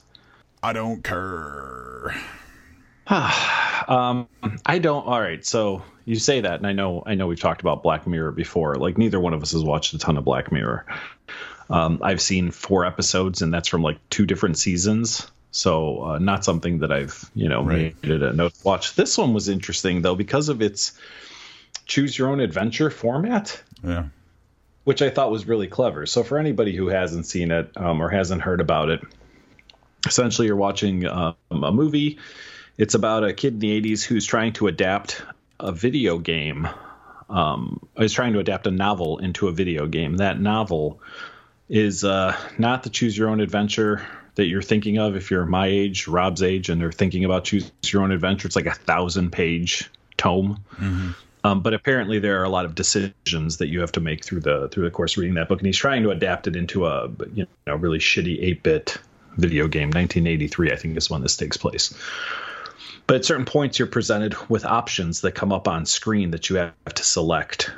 I 0.63 0.75
don't 0.75 1.03
care. 1.03 2.15
um, 3.89 4.29
I 4.65 4.79
don't. 4.79 5.05
All 5.05 5.21
right, 5.21 5.45
so 5.45 5.83
you 6.05 6.17
say 6.17 6.43
that, 6.43 6.55
and 6.55 6.67
I 6.67 6.73
know 6.73 7.03
I 7.05 7.17
know 7.17 7.27
we've 7.27 7.41
talked 7.41 7.61
about 7.61 7.83
Black 7.83 8.07
Mirror 8.07 8.33
before. 8.33 8.77
Like 8.77 8.99
neither 8.99 9.19
one 9.19 9.35
of 9.35 9.43
us 9.43 9.53
has 9.53 9.65
watched 9.65 9.95
a 9.95 9.99
ton 9.99 10.17
of 10.17 10.25
Black 10.25 10.53
Mirror. 10.53 10.87
Um, 11.69 12.01
I've 12.03 12.21
seen 12.21 12.53
four 12.53 12.85
episodes, 12.85 13.43
and 13.43 13.53
that's 13.53 13.69
from 13.69 13.83
like 13.83 13.99
two 14.11 14.27
different 14.27 14.59
seasons. 14.59 15.29
So 15.51 16.03
uh, 16.05 16.19
not 16.19 16.45
something 16.45 16.79
that 16.81 16.93
I've 16.93 17.29
you 17.35 17.49
know 17.49 17.65
right. 17.65 17.97
made 18.03 18.13
it 18.13 18.23
a 18.23 18.33
note 18.33 18.55
to 18.55 18.63
watch. 18.65 18.95
This 18.95 19.19
one 19.19 19.35
was 19.35 19.49
interesting 19.49 20.03
though 20.03 20.15
because 20.15 20.49
of 20.49 20.63
its 20.63 20.93
choose 21.87 22.17
your 22.17 22.29
own 22.29 22.39
adventure 22.39 22.91
format. 22.91 23.61
Yeah. 23.83 24.05
Which 24.85 25.03
I 25.03 25.11
thought 25.11 25.31
was 25.31 25.47
really 25.47 25.67
clever. 25.67 26.07
So 26.07 26.23
for 26.23 26.39
anybody 26.39 26.75
who 26.75 26.89
hasn't 26.89 27.27
seen 27.27 27.51
it 27.51 27.71
um, 27.77 28.01
or 28.01 28.09
hasn't 28.09 28.43
heard 28.43 28.61
about 28.61 28.89
it, 28.89 29.01
essentially 30.07 30.47
you're 30.47 30.57
watching 30.57 31.07
um, 31.07 31.35
a 31.51 31.73
movie. 31.73 32.19
It's 32.81 32.95
about 32.95 33.25
a 33.25 33.35
kid 33.35 33.53
in 33.53 33.59
the 33.59 33.79
80s 33.79 34.03
who's 34.03 34.25
trying 34.25 34.55
to 34.55 34.67
adapt 34.67 35.21
a 35.61 35.71
video 35.71 36.17
game. 36.17 36.67
Um, 37.29 37.87
I 37.95 38.05
was 38.05 38.15
trying 38.15 38.33
to 38.33 38.39
adapt 38.39 38.67
a 38.67 38.71
novel 38.71 39.19
into 39.19 39.49
a 39.49 39.53
video 39.53 39.87
game. 39.87 40.17
That 40.17 40.41
novel 40.41 40.99
is 41.69 42.05
uh, 42.05 42.35
not 42.57 42.83
the 42.83 42.89
choose 42.89 43.19
your 43.19 43.29
own 43.29 43.41
adventure 43.41 44.07
that 44.37 44.47
you're 44.47 44.63
thinking 44.63 44.97
of 44.97 45.15
if 45.15 45.31
you're 45.31 45.45
my 45.45 45.67
age, 45.67 46.09
Rob's 46.09 46.43
age, 46.43 46.71
and 46.71 46.81
they're 46.81 46.91
thinking 46.91 47.27
about 47.27 47.45
choose 47.45 47.71
your 47.85 48.03
own 48.03 48.13
adventure. 48.13 48.47
It's 48.47 48.57
like 48.57 48.65
a 48.65 48.73
thousand 48.73 49.31
page 49.31 49.91
tome. 50.17 50.65
Mm-hmm. 50.77 51.11
Um, 51.45 51.61
but 51.61 51.75
apparently 51.75 52.19
there 52.19 52.41
are 52.41 52.45
a 52.45 52.49
lot 52.49 52.65
of 52.65 52.75
decisions 52.75 53.59
that 53.59 53.69
you 53.69 53.81
have 53.81 53.93
to 53.93 54.01
make 54.01 54.25
through 54.25 54.41
the 54.41 54.71
through 54.71 54.85
the 54.85 54.91
course 54.91 55.19
reading 55.19 55.35
that 55.35 55.51
book, 55.51 55.61
and 55.61 55.67
he's 55.67 55.77
trying 55.77 56.03
to 56.05 56.13
adapt 56.13 56.47
it 56.47 56.57
into 56.57 56.87
a 56.87 57.11
you 57.35 57.47
know 57.67 57.77
really 57.77 57.99
shitty 57.99 58.43
eight 58.43 58.63
bit 58.63 58.97
video 59.37 59.69
game. 59.69 59.89
1983, 59.89 60.73
I 60.73 60.77
think, 60.77 60.97
is 60.97 61.11
when 61.11 61.21
this 61.21 61.37
takes 61.37 61.59
place. 61.59 61.95
But 63.11 63.17
at 63.17 63.25
certain 63.25 63.45
points, 63.45 63.77
you're 63.77 63.89
presented 63.89 64.37
with 64.49 64.65
options 64.65 65.23
that 65.23 65.33
come 65.33 65.51
up 65.51 65.67
on 65.67 65.85
screen 65.85 66.31
that 66.31 66.49
you 66.49 66.55
have 66.55 66.95
to 66.95 67.03
select 67.03 67.73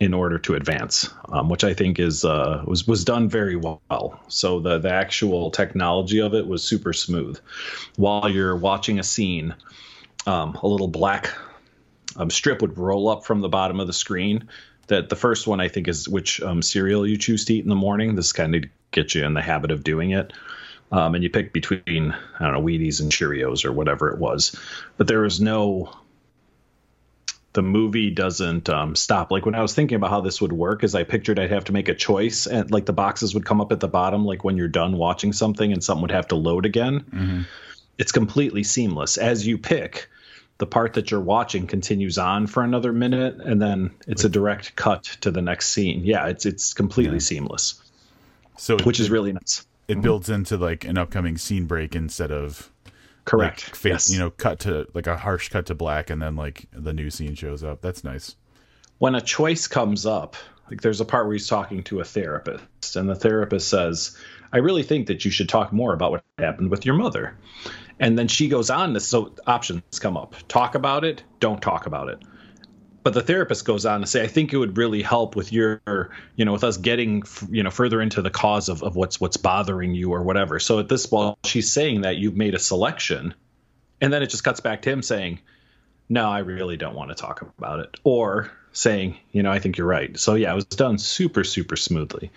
in 0.00 0.12
order 0.12 0.38
to 0.40 0.54
advance, 0.54 1.08
um, 1.30 1.48
which 1.48 1.64
I 1.64 1.72
think 1.72 1.98
is 1.98 2.26
uh, 2.26 2.62
was 2.66 2.86
was 2.86 3.02
done 3.02 3.30
very 3.30 3.56
well. 3.56 4.20
So 4.28 4.60
the 4.60 4.76
the 4.76 4.92
actual 4.92 5.50
technology 5.50 6.20
of 6.20 6.34
it 6.34 6.46
was 6.46 6.62
super 6.62 6.92
smooth. 6.92 7.40
While 7.96 8.28
you're 8.28 8.54
watching 8.54 8.98
a 8.98 9.02
scene, 9.02 9.54
um, 10.26 10.58
a 10.62 10.68
little 10.68 10.88
black 10.88 11.34
um, 12.16 12.28
strip 12.28 12.60
would 12.60 12.76
roll 12.76 13.08
up 13.08 13.24
from 13.24 13.40
the 13.40 13.48
bottom 13.48 13.80
of 13.80 13.86
the 13.86 13.94
screen. 13.94 14.50
That 14.88 15.08
the 15.08 15.16
first 15.16 15.46
one 15.46 15.58
I 15.58 15.68
think 15.68 15.88
is 15.88 16.06
which 16.06 16.42
um, 16.42 16.60
cereal 16.60 17.06
you 17.06 17.16
choose 17.16 17.46
to 17.46 17.54
eat 17.54 17.64
in 17.64 17.70
the 17.70 17.74
morning. 17.74 18.14
This 18.14 18.34
kind 18.34 18.54
of 18.54 18.64
gets 18.90 19.14
you 19.14 19.24
in 19.24 19.32
the 19.32 19.40
habit 19.40 19.70
of 19.70 19.84
doing 19.84 20.10
it 20.10 20.34
um, 20.92 21.14
and 21.14 21.24
you 21.24 21.30
pick 21.30 21.52
between 21.52 22.14
I 22.38 22.44
don't 22.44 22.52
know 22.52 22.62
Wheaties 22.62 23.00
and 23.00 23.10
Cheerios 23.10 23.64
or 23.64 23.72
whatever 23.72 24.10
it 24.10 24.18
was, 24.18 24.58
but 24.96 25.06
there 25.06 25.24
is 25.24 25.40
no. 25.40 25.92
The 27.52 27.62
movie 27.62 28.10
doesn't 28.10 28.68
um, 28.68 28.94
stop. 28.94 29.30
Like 29.30 29.46
when 29.46 29.54
I 29.54 29.62
was 29.62 29.72
thinking 29.72 29.96
about 29.96 30.10
how 30.10 30.20
this 30.20 30.42
would 30.42 30.52
work, 30.52 30.84
as 30.84 30.94
I 30.94 31.04
pictured 31.04 31.38
I'd 31.38 31.50
have 31.50 31.64
to 31.64 31.72
make 31.72 31.88
a 31.88 31.94
choice, 31.94 32.46
and 32.46 32.70
like 32.70 32.84
the 32.84 32.92
boxes 32.92 33.32
would 33.32 33.46
come 33.46 33.62
up 33.62 33.72
at 33.72 33.80
the 33.80 33.88
bottom, 33.88 34.26
like 34.26 34.44
when 34.44 34.58
you're 34.58 34.68
done 34.68 34.98
watching 34.98 35.32
something, 35.32 35.72
and 35.72 35.82
something 35.82 36.02
would 36.02 36.10
have 36.10 36.28
to 36.28 36.36
load 36.36 36.66
again. 36.66 37.00
Mm-hmm. 37.00 37.42
it's 37.98 38.12
completely 38.12 38.62
seamless 38.62 39.16
as 39.16 39.46
you 39.46 39.56
pick 39.56 40.08
the 40.58 40.66
part 40.66 40.94
that 40.94 41.10
you're 41.10 41.20
watching 41.20 41.66
continues 41.66 42.18
on 42.18 42.46
for 42.46 42.62
another 42.62 42.92
minute 42.92 43.36
and 43.36 43.60
then 43.60 43.90
it's 44.06 44.24
a 44.24 44.28
direct 44.28 44.74
cut 44.74 45.04
to 45.20 45.30
the 45.30 45.42
next 45.42 45.68
scene 45.68 46.02
yeah 46.04 46.26
it's 46.26 46.46
it's 46.46 46.74
completely 46.74 47.14
yeah. 47.14 47.20
seamless 47.20 47.80
so 48.56 48.76
which 48.78 49.00
is 49.00 49.10
really 49.10 49.32
nice 49.32 49.66
it 49.88 49.92
mm-hmm. 49.92 50.02
builds 50.02 50.28
into 50.28 50.56
like 50.56 50.84
an 50.84 50.98
upcoming 50.98 51.36
scene 51.36 51.66
break 51.66 51.94
instead 51.94 52.30
of 52.30 52.70
correct. 53.24 53.72
like, 53.72 53.84
yes. 53.84 54.10
you 54.10 54.18
know 54.18 54.30
cut 54.30 54.60
to 54.60 54.86
like 54.94 55.06
a 55.06 55.16
harsh 55.16 55.48
cut 55.48 55.66
to 55.66 55.74
black 55.74 56.10
and 56.10 56.22
then 56.22 56.36
like 56.36 56.66
the 56.72 56.92
new 56.92 57.10
scene 57.10 57.34
shows 57.34 57.62
up. 57.62 57.80
That's 57.80 58.04
nice. 58.04 58.36
When 58.98 59.14
a 59.14 59.20
choice 59.20 59.66
comes 59.66 60.06
up 60.06 60.36
like 60.70 60.80
there's 60.80 61.00
a 61.00 61.04
part 61.04 61.26
where 61.26 61.34
he's 61.34 61.48
talking 61.48 61.82
to 61.84 62.00
a 62.00 62.04
therapist 62.04 62.96
and 62.96 63.08
the 63.08 63.14
therapist 63.14 63.68
says 63.68 64.16
i 64.52 64.58
really 64.58 64.82
think 64.82 65.06
that 65.06 65.24
you 65.24 65.30
should 65.30 65.48
talk 65.48 65.72
more 65.72 65.94
about 65.94 66.10
what 66.10 66.24
happened 66.38 66.70
with 66.70 66.86
your 66.86 66.94
mother. 66.94 67.36
And 67.98 68.18
then 68.18 68.28
she 68.28 68.48
goes 68.48 68.68
on 68.68 68.92
to 68.92 69.00
so 69.00 69.34
options 69.46 69.98
come 70.00 70.18
up. 70.18 70.34
Talk 70.48 70.74
about 70.74 71.04
it 71.04 71.22
don't 71.40 71.62
talk 71.62 71.86
about 71.86 72.08
it 72.08 72.22
but 73.06 73.14
the 73.14 73.22
therapist 73.22 73.64
goes 73.64 73.86
on 73.86 74.00
to 74.00 74.06
say 74.08 74.24
i 74.24 74.26
think 74.26 74.52
it 74.52 74.56
would 74.56 74.76
really 74.76 75.00
help 75.00 75.36
with 75.36 75.52
your 75.52 75.80
you 76.34 76.44
know 76.44 76.52
with 76.52 76.64
us 76.64 76.76
getting 76.76 77.22
you 77.48 77.62
know 77.62 77.70
further 77.70 78.02
into 78.02 78.20
the 78.20 78.30
cause 78.30 78.68
of, 78.68 78.82
of 78.82 78.96
what's 78.96 79.20
what's 79.20 79.36
bothering 79.36 79.94
you 79.94 80.10
or 80.12 80.24
whatever. 80.24 80.58
So 80.58 80.80
at 80.80 80.88
this 80.88 81.08
while 81.08 81.38
she's 81.44 81.70
saying 81.72 82.00
that 82.00 82.16
you've 82.16 82.36
made 82.36 82.56
a 82.56 82.58
selection 82.58 83.32
and 84.00 84.12
then 84.12 84.24
it 84.24 84.30
just 84.30 84.42
cuts 84.42 84.58
back 84.58 84.82
to 84.82 84.90
him 84.90 85.02
saying 85.02 85.38
no 86.08 86.28
i 86.28 86.40
really 86.40 86.76
don't 86.76 86.96
want 86.96 87.10
to 87.10 87.14
talk 87.14 87.42
about 87.42 87.78
it 87.78 87.96
or 88.02 88.50
saying 88.72 89.16
you 89.30 89.44
know 89.44 89.52
i 89.52 89.60
think 89.60 89.78
you're 89.78 89.86
right. 89.86 90.18
So 90.18 90.34
yeah 90.34 90.50
it 90.50 90.56
was 90.56 90.64
done 90.64 90.98
super 90.98 91.44
super 91.44 91.76
smoothly. 91.76 92.32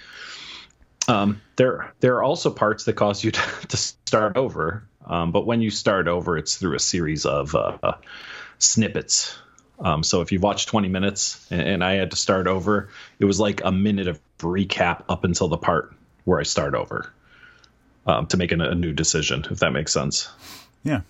Um, 1.07 1.41
there 1.55 1.91
there 1.99 2.17
are 2.17 2.23
also 2.23 2.51
parts 2.51 2.83
that 2.83 2.93
cause 2.93 3.23
you 3.23 3.31
to, 3.39 3.67
to 3.69 3.75
start 3.77 4.37
over 4.37 4.87
um, 5.03 5.31
but 5.31 5.47
when 5.47 5.61
you 5.61 5.71
start 5.71 6.07
over, 6.07 6.37
it's 6.37 6.57
through 6.57 6.75
a 6.75 6.79
series 6.79 7.25
of 7.25 7.55
uh, 7.55 7.95
snippets. 8.59 9.35
Um, 9.79 10.03
so 10.03 10.21
if 10.21 10.31
you've 10.31 10.43
watched 10.43 10.67
20 10.67 10.89
minutes 10.89 11.45
and, 11.51 11.61
and, 11.61 11.83
I 11.83 11.93
had 11.93 12.11
to 12.11 12.17
start 12.17 12.47
over, 12.47 12.89
it 13.17 13.25
was 13.25 13.39
like 13.39 13.61
a 13.63 13.71
minute 13.71 14.07
of 14.07 14.19
recap 14.39 15.03
up 15.07 15.23
until 15.23 15.47
the 15.47 15.57
part 15.57 15.95
where 16.25 16.39
I 16.39 16.43
start 16.43 16.75
over 16.75 17.11
um, 18.05 18.27
to 18.27 18.37
make 18.37 18.51
a, 18.51 18.55
a, 18.55 18.75
new 18.75 18.91
decision, 18.91 19.45
if 19.49 19.59
that 19.59 19.71
makes 19.71 19.93
sense. 19.93 20.29
Yeah. 20.83 21.01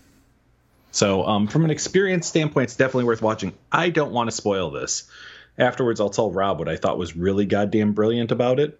So 0.91 1.25
um, 1.25 1.47
from 1.47 1.65
an 1.65 1.71
experience 1.71 2.27
standpoint, 2.27 2.65
it's 2.65 2.75
definitely 2.75 3.05
worth 3.05 3.21
watching. 3.21 3.53
I 3.71 3.89
don't 3.89 4.11
want 4.11 4.29
to 4.29 4.35
spoil 4.35 4.69
this. 4.69 5.09
Afterwards, 5.57 5.99
I'll 5.99 6.09
tell 6.09 6.31
Rob 6.31 6.59
what 6.59 6.69
I 6.69 6.77
thought 6.77 6.97
was 6.97 7.15
really 7.15 7.45
goddamn 7.45 7.93
brilliant 7.93 8.31
about 8.31 8.59
it 8.59 8.79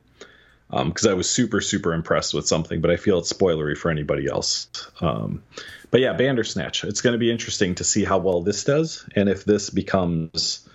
because 0.69 1.05
um, 1.05 1.11
I 1.11 1.13
was 1.13 1.29
super 1.29 1.61
super 1.61 1.93
impressed 1.93 2.33
with 2.33 2.47
something, 2.47 2.81
but 2.81 2.91
I 2.91 2.97
feel 2.97 3.19
it's 3.19 3.33
spoilery 3.33 3.77
for 3.77 3.89
anybody 3.89 4.27
else. 4.27 4.67
Um, 5.01 5.43
but 5.91 6.01
yeah, 6.01 6.13
Bandersnatch. 6.13 6.83
It's 6.83 7.01
going 7.01 7.13
to 7.13 7.19
be 7.19 7.31
interesting 7.31 7.75
to 7.75 7.83
see 7.83 8.03
how 8.03 8.19
well 8.19 8.41
this 8.41 8.63
does, 8.63 9.07
and 9.15 9.29
if 9.29 9.45
this 9.45 9.69
becomes 9.69 10.67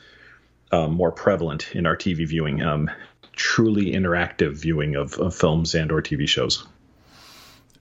um, 0.72 0.92
more 0.92 1.12
prevalent 1.12 1.74
in 1.74 1.86
our 1.86 1.96
TV 1.96 2.26
viewing, 2.26 2.62
um, 2.62 2.90
truly 3.32 3.92
interactive 3.92 4.54
viewing 4.54 4.96
of, 4.96 5.14
of, 5.18 5.34
films 5.34 5.74
and 5.74 5.92
or 5.92 6.02
TV 6.02 6.28
shows. 6.28 6.66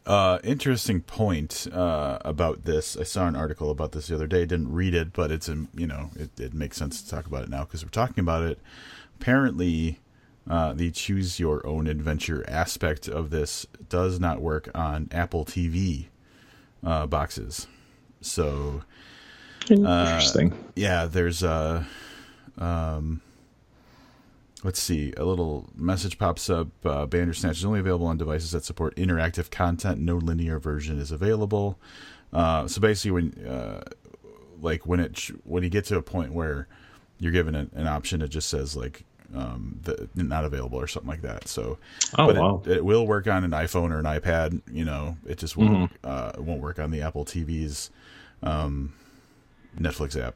Uh, 0.06 0.40
interesting 0.44 1.02
point 1.02 1.68
uh, 1.72 2.18
about 2.22 2.66
this. 2.66 2.98
I 2.98 3.04
saw 3.04 3.28
an 3.28 3.36
article 3.36 3.72
about 3.72 3.94
this 3.94 4.08
the 4.08 4.16
other 4.16 4.28
day. 4.28 4.46
Didn't 4.46 4.72
read 4.72 4.94
it, 4.94 5.14
but 5.14 5.32
it's 5.32 5.48
a 5.48 5.66
you 5.74 5.88
know 5.88 6.12
it, 6.16 6.38
it 6.40 6.54
makes 6.54 6.78
sense 6.78 7.02
to 7.02 7.10
talk 7.10 7.26
about 7.26 7.44
it 7.44 7.50
now 7.50 7.64
because 7.64 7.84
we're 7.84 7.90
talking 7.90 8.22
about 8.22 8.44
it. 8.44 8.60
Apparently, 9.20 10.00
uh, 10.50 10.74
the 10.74 10.92
choose 10.92 11.40
your 11.40 11.66
own 11.66 11.88
adventure 11.88 12.44
aspect 12.50 13.08
of 13.08 13.30
this 13.30 13.66
does 13.90 14.20
not 14.20 14.42
work 14.42 14.70
on 14.76 15.08
Apple 15.12 15.46
TV 15.46 16.08
uh, 16.86 17.08
boxes. 17.08 17.68
So 18.22 18.84
uh, 19.70 19.74
interesting. 19.74 20.54
Yeah, 20.76 21.06
there's 21.06 21.44
a. 21.44 21.88
Um, 22.58 23.22
let's 24.64 24.82
see. 24.82 25.14
A 25.18 25.26
little 25.26 25.70
message 25.76 26.18
pops 26.18 26.50
up. 26.50 26.68
Uh, 26.86 27.06
Bandersnatch 27.06 27.58
is 27.58 27.66
only 27.66 27.80
available 27.80 28.08
on 28.08 28.18
devices 28.18 28.52
that 28.52 28.64
support 28.64 28.96
interactive 28.96 29.50
content. 29.50 30.00
No 30.00 30.16
linear 30.18 30.60
version 30.60 31.00
is 31.00 31.12
available. 31.12 31.80
Uh, 32.32 32.68
so 32.68 32.82
basically, 32.82 33.12
when 33.12 33.46
uh, 33.48 33.84
like 34.62 34.86
when 34.86 35.00
it 35.00 35.32
when 35.44 35.64
you 35.64 35.70
get 35.70 35.86
to 35.86 35.98
a 35.98 36.02
point 36.02 36.34
where 36.34 36.68
you're 37.20 37.32
given 37.32 37.56
an, 37.56 37.70
an 37.74 37.88
option, 37.88 38.22
it 38.22 38.30
just 38.30 38.50
says 38.50 38.76
like 38.76 39.06
um, 39.36 39.80
the, 39.84 40.10
not 40.16 40.46
available 40.46 40.80
or 40.80 40.88
something 40.88 41.10
like 41.10 41.22
that. 41.22 41.48
So, 41.48 41.78
oh, 42.18 42.28
but 42.28 42.38
wow. 42.38 42.62
it, 42.66 42.78
it, 42.78 42.86
will 42.86 43.08
work 43.08 43.28
on 43.28 43.44
an 43.44 43.52
iPhone 43.52 43.92
or 43.92 44.00
an 44.00 44.06
iPad. 44.06 44.62
You 44.72 44.86
know, 44.86 45.18
it 45.26 45.38
just 45.38 45.58
won't 45.58 45.92
mm-hmm. 45.92 45.96
uh, 46.04 46.32
it 46.36 46.42
won't 46.42 46.62
work 46.62 46.80
on 46.80 46.92
the 46.92 47.02
Apple 47.02 47.26
TV's 47.26 47.90
um, 48.42 48.94
Netflix 49.80 50.22
app. 50.22 50.36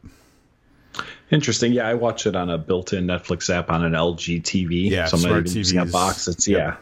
Interesting. 1.30 1.74
Yeah, 1.74 1.88
I 1.88 1.94
watch 1.94 2.26
it 2.26 2.36
on 2.36 2.50
a 2.50 2.58
built-in 2.58 3.06
Netflix 3.06 3.54
app 3.54 3.70
on 3.70 3.84
an 3.84 3.94
LG 3.94 4.42
TV. 4.42 4.90
Yeah, 4.90 5.06
so 5.06 5.18
I'm 5.18 5.22
smart 5.22 5.48
using 5.50 5.80
a 5.80 5.86
box. 5.86 6.28
It's 6.28 6.48
yep. 6.48 6.80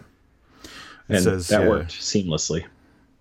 yeah, 0.57 1.15
and 1.15 1.23
says, 1.23 1.47
that 1.49 1.61
yeah. 1.61 1.69
worked 1.69 1.91
seamlessly. 1.91 2.65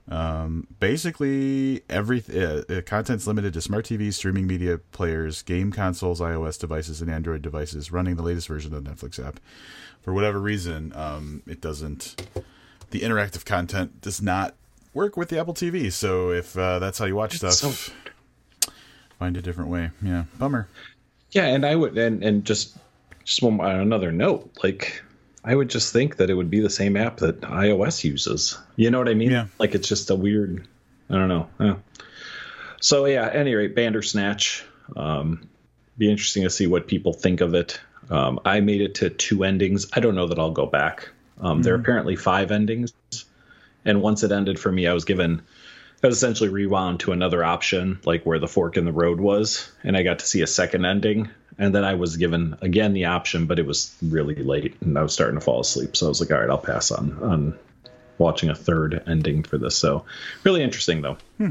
Um, 0.06 0.66
basically, 0.80 1.82
every 1.88 2.22
uh, 2.32 2.62
uh, 2.68 2.82
content's 2.82 3.26
limited 3.26 3.54
to 3.54 3.60
smart 3.60 3.86
TVs, 3.86 4.14
streaming 4.14 4.46
media 4.46 4.78
players, 4.78 5.42
game 5.42 5.72
consoles, 5.72 6.20
iOS 6.20 6.58
devices, 6.58 7.00
and 7.00 7.10
Android 7.10 7.40
devices 7.42 7.90
running 7.90 8.16
the 8.16 8.22
latest 8.22 8.48
version 8.48 8.74
of 8.74 8.84
the 8.84 8.90
Netflix 8.90 9.24
app. 9.24 9.40
For 10.02 10.12
whatever 10.12 10.38
reason, 10.38 10.92
um, 10.94 11.42
it 11.46 11.60
doesn't. 11.62 12.22
The 12.90 13.00
interactive 13.00 13.46
content 13.46 14.02
does 14.02 14.20
not 14.20 14.54
work 14.92 15.16
with 15.16 15.30
the 15.30 15.40
Apple 15.40 15.54
TV. 15.54 15.90
So 15.90 16.30
if 16.30 16.56
uh, 16.56 16.78
that's 16.78 16.98
how 16.98 17.06
you 17.06 17.16
watch 17.16 17.34
it's 17.34 17.56
stuff, 17.58 17.94
so... 18.60 18.72
find 19.18 19.36
a 19.38 19.42
different 19.42 19.70
way. 19.70 19.90
Yeah, 20.02 20.24
bummer. 20.38 20.68
Yeah, 21.30 21.46
and 21.46 21.64
I 21.64 21.74
would, 21.74 21.96
and 21.96 22.22
and 22.22 22.44
just 22.44 22.76
just 23.24 23.42
one, 23.42 23.58
on 23.60 23.80
another 23.80 24.12
note, 24.12 24.50
like 24.62 25.02
I 25.44 25.54
would 25.54 25.68
just 25.68 25.92
think 25.92 26.16
that 26.16 26.30
it 26.30 26.34
would 26.34 26.50
be 26.50 26.60
the 26.60 26.70
same 26.70 26.96
app 26.96 27.18
that 27.18 27.42
iOS 27.42 28.02
uses. 28.02 28.58
You 28.76 28.90
know 28.90 28.98
what 28.98 29.08
I 29.08 29.14
mean? 29.14 29.30
Yeah. 29.30 29.46
Like 29.58 29.74
it's 29.74 29.88
just 29.88 30.10
a 30.10 30.14
weird. 30.14 30.66
I 31.10 31.14
don't 31.14 31.28
know. 31.28 31.48
Yeah. 31.60 31.76
So 32.80 33.04
yeah. 33.04 33.26
At 33.26 33.36
any 33.36 33.54
rate, 33.54 33.74
Bandersnatch. 33.74 34.64
Um, 34.96 35.48
be 35.98 36.10
interesting 36.10 36.42
to 36.44 36.50
see 36.50 36.66
what 36.66 36.86
people 36.86 37.12
think 37.12 37.40
of 37.40 37.54
it. 37.54 37.80
Um, 38.10 38.40
I 38.44 38.60
made 38.60 38.80
it 38.80 38.96
to 38.96 39.10
two 39.10 39.44
endings. 39.44 39.86
I 39.92 40.00
don't 40.00 40.14
know 40.14 40.26
that 40.28 40.38
I'll 40.38 40.50
go 40.50 40.66
back. 40.66 41.10
Um, 41.40 41.56
mm-hmm. 41.56 41.62
There 41.62 41.74
are 41.74 41.78
apparently 41.78 42.16
five 42.16 42.50
endings, 42.50 42.92
and 43.84 44.02
once 44.02 44.22
it 44.22 44.32
ended 44.32 44.58
for 44.58 44.70
me, 44.70 44.86
I 44.86 44.92
was 44.92 45.04
given. 45.04 45.42
I 46.04 46.08
was 46.08 46.16
essentially 46.18 46.50
rewound 46.50 47.00
to 47.00 47.12
another 47.12 47.42
option, 47.42 47.98
like 48.04 48.24
where 48.24 48.38
the 48.38 48.46
fork 48.46 48.76
in 48.76 48.84
the 48.84 48.92
road 48.92 49.20
was, 49.20 49.70
and 49.82 49.96
I 49.96 50.02
got 50.02 50.20
to 50.20 50.26
see 50.26 50.42
a 50.42 50.46
second 50.46 50.84
ending 50.84 51.30
and 51.58 51.74
then 51.74 51.84
I 51.84 51.94
was 51.94 52.16
given 52.16 52.56
again 52.60 52.92
the 52.92 53.06
option, 53.06 53.46
but 53.46 53.58
it 53.58 53.66
was 53.66 53.94
really 54.02 54.34
late 54.34 54.80
and 54.80 54.98
I 54.98 55.02
was 55.02 55.12
starting 55.12 55.38
to 55.38 55.44
fall 55.44 55.60
asleep. 55.60 55.96
So 55.96 56.06
I 56.06 56.08
was 56.08 56.20
like, 56.20 56.30
all 56.30 56.40
right, 56.40 56.50
I'll 56.50 56.58
pass 56.58 56.90
on 56.90 57.18
on 57.22 57.58
watching 58.18 58.48
a 58.48 58.54
third 58.54 59.02
ending 59.06 59.42
for 59.42 59.58
this. 59.58 59.76
So 59.76 60.04
really 60.42 60.62
interesting 60.62 61.02
though. 61.02 61.16
Hmm. 61.38 61.50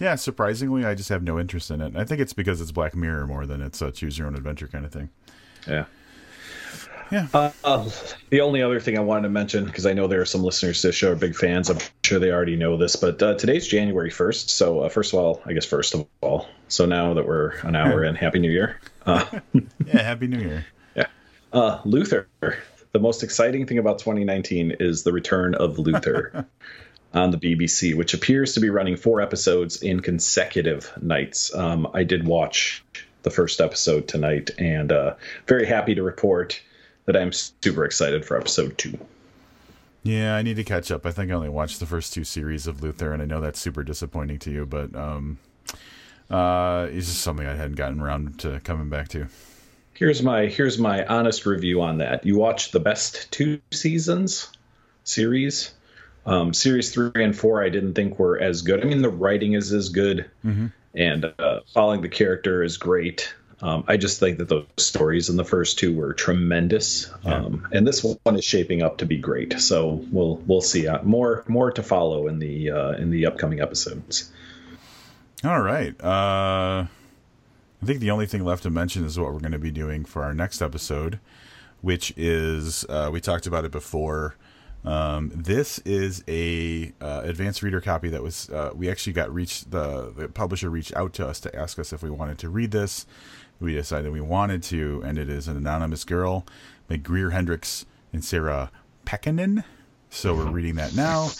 Yeah, 0.00 0.16
surprisingly, 0.16 0.84
I 0.84 0.96
just 0.96 1.08
have 1.08 1.22
no 1.22 1.38
interest 1.38 1.70
in 1.70 1.80
it. 1.80 1.94
I 1.96 2.04
think 2.04 2.20
it's 2.20 2.32
because 2.32 2.60
it's 2.60 2.72
Black 2.72 2.96
Mirror 2.96 3.28
more 3.28 3.46
than 3.46 3.62
it's 3.62 3.80
a 3.80 3.92
choose 3.92 4.18
your 4.18 4.26
own 4.26 4.34
adventure 4.34 4.66
kind 4.66 4.84
of 4.84 4.92
thing. 4.92 5.08
Yeah. 5.68 5.84
Yeah. 7.14 7.28
Uh, 7.32 7.50
uh, 7.62 7.88
the 8.30 8.40
only 8.40 8.60
other 8.60 8.80
thing 8.80 8.98
I 8.98 9.02
wanted 9.02 9.22
to 9.22 9.28
mention, 9.28 9.66
because 9.66 9.86
I 9.86 9.92
know 9.92 10.08
there 10.08 10.20
are 10.20 10.24
some 10.26 10.42
listeners 10.42 10.80
to 10.80 10.88
the 10.88 10.92
show 10.92 11.12
are 11.12 11.14
big 11.14 11.36
fans. 11.36 11.70
I'm 11.70 11.78
sure 12.02 12.18
they 12.18 12.32
already 12.32 12.56
know 12.56 12.76
this, 12.76 12.96
but 12.96 13.22
uh, 13.22 13.34
today's 13.34 13.68
January 13.68 14.10
1st. 14.10 14.48
So, 14.48 14.80
uh, 14.80 14.88
first 14.88 15.12
of 15.12 15.20
all, 15.20 15.40
I 15.46 15.52
guess 15.52 15.64
first 15.64 15.94
of 15.94 16.08
all, 16.20 16.48
so 16.66 16.86
now 16.86 17.14
that 17.14 17.24
we're 17.24 17.50
an 17.58 17.76
hour 17.76 18.02
in, 18.02 18.16
Happy 18.16 18.40
New 18.40 18.50
Year. 18.50 18.80
Uh, 19.06 19.24
yeah, 19.52 20.02
Happy 20.02 20.26
New 20.26 20.40
Year. 20.40 20.66
Yeah. 20.96 21.06
Uh, 21.52 21.80
Luther. 21.84 22.26
The 22.90 22.98
most 22.98 23.22
exciting 23.22 23.66
thing 23.66 23.78
about 23.78 24.00
2019 24.00 24.78
is 24.80 25.04
the 25.04 25.12
return 25.12 25.54
of 25.54 25.78
Luther 25.78 26.48
on 27.14 27.30
the 27.30 27.38
BBC, 27.38 27.94
which 27.94 28.14
appears 28.14 28.54
to 28.54 28.60
be 28.60 28.70
running 28.70 28.96
four 28.96 29.20
episodes 29.20 29.82
in 29.82 30.00
consecutive 30.00 30.92
nights. 31.00 31.54
Um, 31.54 31.86
I 31.94 32.02
did 32.02 32.26
watch 32.26 32.84
the 33.22 33.30
first 33.30 33.60
episode 33.60 34.08
tonight 34.08 34.50
and 34.58 34.92
very 35.46 35.66
happy 35.66 35.94
to 35.94 36.02
report 36.02 36.60
that 37.06 37.16
I'm 37.16 37.32
super 37.32 37.84
excited 37.84 38.24
for 38.24 38.36
episode 38.36 38.76
two. 38.78 38.98
Yeah, 40.02 40.36
I 40.36 40.42
need 40.42 40.56
to 40.56 40.64
catch 40.64 40.90
up. 40.90 41.06
I 41.06 41.12
think 41.12 41.30
I 41.30 41.34
only 41.34 41.48
watched 41.48 41.80
the 41.80 41.86
first 41.86 42.12
two 42.12 42.24
series 42.24 42.66
of 42.66 42.82
Luther, 42.82 43.12
and 43.12 43.22
I 43.22 43.24
know 43.24 43.40
that's 43.40 43.58
super 43.58 43.82
disappointing 43.82 44.38
to 44.40 44.50
you, 44.50 44.66
but 44.66 44.94
um, 44.94 45.38
uh, 46.30 46.88
it's 46.90 47.06
just 47.06 47.22
something 47.22 47.46
I 47.46 47.54
hadn't 47.54 47.76
gotten 47.76 48.00
around 48.00 48.38
to 48.40 48.60
coming 48.60 48.90
back 48.90 49.08
to. 49.08 49.28
Here's 49.94 50.22
my 50.22 50.46
here's 50.46 50.78
my 50.78 51.06
honest 51.06 51.46
review 51.46 51.80
on 51.80 51.98
that. 51.98 52.26
You 52.26 52.36
watched 52.36 52.72
the 52.72 52.80
best 52.80 53.30
two 53.30 53.60
seasons 53.70 54.50
series. 55.04 55.72
Um, 56.26 56.52
series 56.52 56.92
three 56.92 57.10
and 57.22 57.36
four, 57.36 57.62
I 57.62 57.68
didn't 57.68 57.94
think 57.94 58.18
were 58.18 58.38
as 58.38 58.62
good. 58.62 58.82
I 58.82 58.84
mean, 58.84 59.02
the 59.02 59.10
writing 59.10 59.52
is 59.52 59.72
as 59.72 59.90
good, 59.90 60.30
mm-hmm. 60.44 60.66
and 60.94 61.32
uh, 61.38 61.60
following 61.72 62.00
the 62.00 62.08
character 62.08 62.62
is 62.62 62.76
great. 62.76 63.34
Um, 63.60 63.84
I 63.86 63.96
just 63.96 64.20
think 64.20 64.38
that 64.38 64.48
those 64.48 64.66
stories 64.76 65.28
in 65.28 65.36
the 65.36 65.44
first 65.44 65.78
two 65.78 65.94
were 65.94 66.12
tremendous, 66.12 67.10
yeah. 67.24 67.36
um, 67.36 67.68
and 67.72 67.86
this 67.86 68.02
one 68.02 68.36
is 68.36 68.44
shaping 68.44 68.82
up 68.82 68.98
to 68.98 69.06
be 69.06 69.16
great. 69.16 69.60
So 69.60 70.04
we'll 70.10 70.36
we'll 70.46 70.60
see 70.60 70.88
uh, 70.88 71.02
more 71.02 71.44
more 71.46 71.70
to 71.72 71.82
follow 71.82 72.26
in 72.26 72.38
the 72.38 72.70
uh, 72.70 72.90
in 72.92 73.10
the 73.10 73.26
upcoming 73.26 73.60
episodes. 73.60 74.32
All 75.44 75.60
right. 75.60 75.94
Uh, 76.02 76.86
I 77.84 77.86
think 77.86 78.00
the 78.00 78.10
only 78.10 78.26
thing 78.26 78.44
left 78.44 78.62
to 78.62 78.70
mention 78.70 79.04
is 79.04 79.18
what 79.18 79.32
we're 79.32 79.40
going 79.40 79.52
to 79.52 79.58
be 79.58 79.70
doing 79.70 80.06
for 80.06 80.24
our 80.24 80.32
next 80.32 80.62
episode, 80.62 81.20
which 81.82 82.14
is 82.16 82.84
uh, 82.88 83.10
we 83.12 83.20
talked 83.20 83.46
about 83.46 83.64
it 83.64 83.72
before. 83.72 84.36
Um, 84.84 85.32
this 85.34 85.78
is 85.80 86.22
a 86.28 86.92
uh, 87.00 87.22
advanced 87.24 87.62
reader 87.62 87.80
copy 87.80 88.08
that 88.10 88.22
was 88.22 88.50
uh, 88.50 88.70
we 88.74 88.90
actually 88.90 89.14
got 89.14 89.32
reached 89.32 89.70
the 89.70 90.12
the 90.14 90.28
publisher 90.28 90.68
reached 90.70 90.94
out 90.94 91.12
to 91.14 91.26
us 91.26 91.40
to 91.40 91.54
ask 91.54 91.78
us 91.78 91.92
if 91.92 92.02
we 92.02 92.10
wanted 92.10 92.38
to 92.38 92.48
read 92.48 92.70
this. 92.70 93.06
We 93.64 93.72
decided 93.72 94.12
we 94.12 94.20
wanted 94.20 94.62
to, 94.64 95.02
and 95.06 95.16
it 95.16 95.30
is 95.30 95.48
an 95.48 95.56
anonymous 95.56 96.04
girl 96.04 96.44
by 96.86 96.98
Greer 96.98 97.30
Hendricks 97.30 97.86
and 98.12 98.22
Sarah 98.22 98.70
Pekkanen. 99.06 99.64
So 100.10 100.34
we're 100.34 100.50
reading 100.50 100.74
that 100.74 100.94
now, 100.94 101.30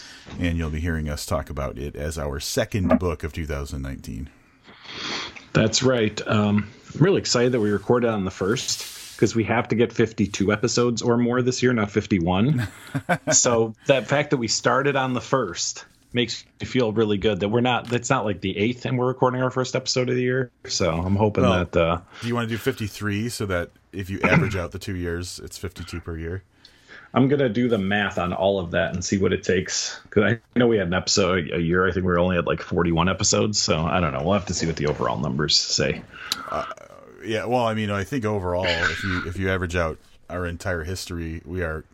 and 0.41 0.57
you'll 0.57 0.71
be 0.71 0.81
hearing 0.81 1.11
us 1.11 1.27
talk 1.27 1.51
about 1.51 1.77
it 1.77 1.95
as 1.95 2.17
our 2.17 2.41
second 2.41 2.99
book 2.99 3.25
of 3.25 3.35
2019. 3.35 4.31
That's 5.53 5.83
right. 5.83 6.19
Um, 6.27 6.71
I'm 6.95 7.01
really 7.03 7.19
excited 7.19 7.53
that 7.53 7.61
we 7.61 7.71
recorded 7.71 8.09
on 8.09 8.25
the 8.25 8.31
first 8.31 9.15
because 9.17 9.35
we 9.35 9.45
have 9.45 9.69
to 9.69 9.75
get 9.75 9.93
52 9.93 10.51
episodes 10.51 11.03
or 11.03 11.19
more 11.19 11.43
this 11.43 11.63
year, 11.63 11.75
not 11.75 11.91
51. 11.91 12.67
so 13.33 13.75
that 13.85 14.09
fact 14.09 14.31
that 14.31 14.39
we 14.39 14.49
started 14.49 14.97
on 14.97 15.13
the 15.13 15.21
first 15.21 15.85
makes 16.15 16.45
me 16.61 16.67
feel 16.67 16.93
really 16.93 17.19
good 17.19 17.41
that 17.41 17.49
we're 17.49 17.61
not. 17.61 17.89
That's 17.89 18.09
not 18.09 18.25
like 18.25 18.41
the 18.41 18.57
eighth, 18.57 18.87
and 18.87 18.99
we're 18.99 19.09
recording 19.09 19.43
our 19.43 19.51
first 19.51 19.77
episode 19.77 20.09
of 20.09 20.15
the 20.15 20.23
year. 20.23 20.51
So 20.67 20.91
I'm 20.91 21.17
hoping 21.17 21.45
well, 21.45 21.65
that. 21.65 21.77
Uh, 21.77 22.01
do 22.23 22.29
you 22.29 22.35
want 22.35 22.49
to 22.49 22.55
do 22.55 22.59
53 22.59 23.29
so 23.29 23.47
that 23.47 23.71
if 23.93 24.09
you 24.11 24.21
average 24.23 24.57
out 24.57 24.73
the 24.73 24.79
two 24.79 24.97
years, 24.97 25.41
it's 25.43 25.59
52 25.59 26.01
per 26.01 26.17
year? 26.17 26.43
I'm 27.13 27.29
gonna 27.29 27.49
do 27.49 27.69
the 27.69 27.79
math 27.79 28.19
on 28.19 28.33
all 28.33 28.59
of 28.59 28.73
that 28.73 28.93
and 28.93 29.05
see 29.05 29.19
what 29.19 29.33
it 29.33 29.45
takes 29.45 30.01
because 30.03 30.33
I 30.33 30.59
know 30.59 30.67
we 30.67 30.79
had 30.79 30.89
an 30.89 30.95
episode 30.95 31.51
a 31.53 31.61
year. 31.61 31.87
I 31.87 31.93
think 31.93 32.05
we 32.05 32.11
were 32.11 32.19
only 32.19 32.37
at 32.37 32.47
like 32.47 32.61
41 32.61 33.09
episodes, 33.09 33.63
so 33.63 33.79
I 33.85 34.01
don't 34.01 34.13
know. 34.13 34.23
We'll 34.25 34.33
have 34.33 34.47
to 34.47 34.55
see 34.55 34.67
what 34.67 34.75
the 34.75 34.87
overall 34.89 35.17
numbers 35.19 35.55
say. 35.57 36.03
Uh, 36.51 36.65
yeah, 37.25 37.45
well, 37.45 37.65
I 37.65 37.75
mean, 37.75 37.91
I 37.91 38.03
think 38.03 38.25
overall, 38.25 38.67
if 38.67 39.05
you 39.05 39.23
if 39.27 39.39
you 39.39 39.49
average 39.49 39.77
out 39.77 39.99
our 40.29 40.45
entire 40.45 40.83
history, 40.83 41.41
we 41.45 41.63
are 41.63 41.85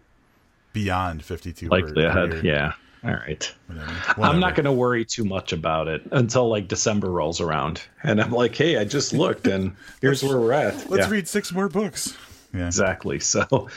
beyond 0.72 1.22
52. 1.22 1.68
Likely 1.68 2.04
ahead, 2.04 2.42
yeah. 2.42 2.72
All 3.02 3.10
right. 3.10 3.52
Whatever. 3.66 4.22
I'm 4.22 4.40
not 4.40 4.54
going 4.54 4.66
to 4.66 4.72
worry 4.72 5.04
too 5.04 5.24
much 5.24 5.52
about 5.52 5.88
it 5.88 6.02
until 6.10 6.48
like 6.48 6.68
December 6.68 7.10
rolls 7.10 7.40
around, 7.40 7.82
and 8.02 8.20
I'm 8.20 8.30
like, 8.32 8.54
hey, 8.54 8.76
I 8.76 8.84
just 8.84 9.12
looked, 9.12 9.46
and 9.46 9.74
here's 10.00 10.22
where 10.22 10.38
we're 10.38 10.52
at. 10.52 10.90
Let's 10.90 11.06
yeah. 11.06 11.10
read 11.10 11.28
six 11.28 11.52
more 11.52 11.68
books. 11.68 12.16
Yeah. 12.52 12.66
Exactly. 12.66 13.20
So 13.20 13.68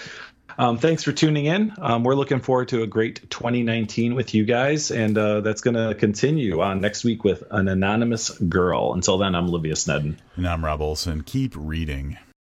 um, 0.58 0.78
thanks 0.78 1.04
for 1.04 1.12
tuning 1.12 1.46
in. 1.46 1.74
Um, 1.80 2.04
we're 2.04 2.16
looking 2.16 2.40
forward 2.40 2.70
to 2.70 2.84
a 2.84 2.88
great 2.88 3.30
2019 3.30 4.16
with 4.16 4.34
you 4.34 4.46
guys, 4.46 4.92
and 4.92 5.18
uh, 5.18 5.42
that's 5.42 5.62
going 5.62 5.76
to 5.76 5.96
continue 5.96 6.62
on 6.62 6.82
next 6.82 7.04
week 7.04 7.24
with 7.24 7.44
an 7.52 7.68
anonymous 7.68 8.30
girl. 8.30 8.94
Until 8.94 9.18
then, 9.18 9.36
I'm 9.36 9.48
Olivia 9.48 9.76
Snedden. 9.76 10.20
And 10.36 10.48
I'm 10.48 10.64
Rob 10.64 10.82
Olson. 10.82 11.24
Keep 11.24 11.54
reading. 11.56 12.18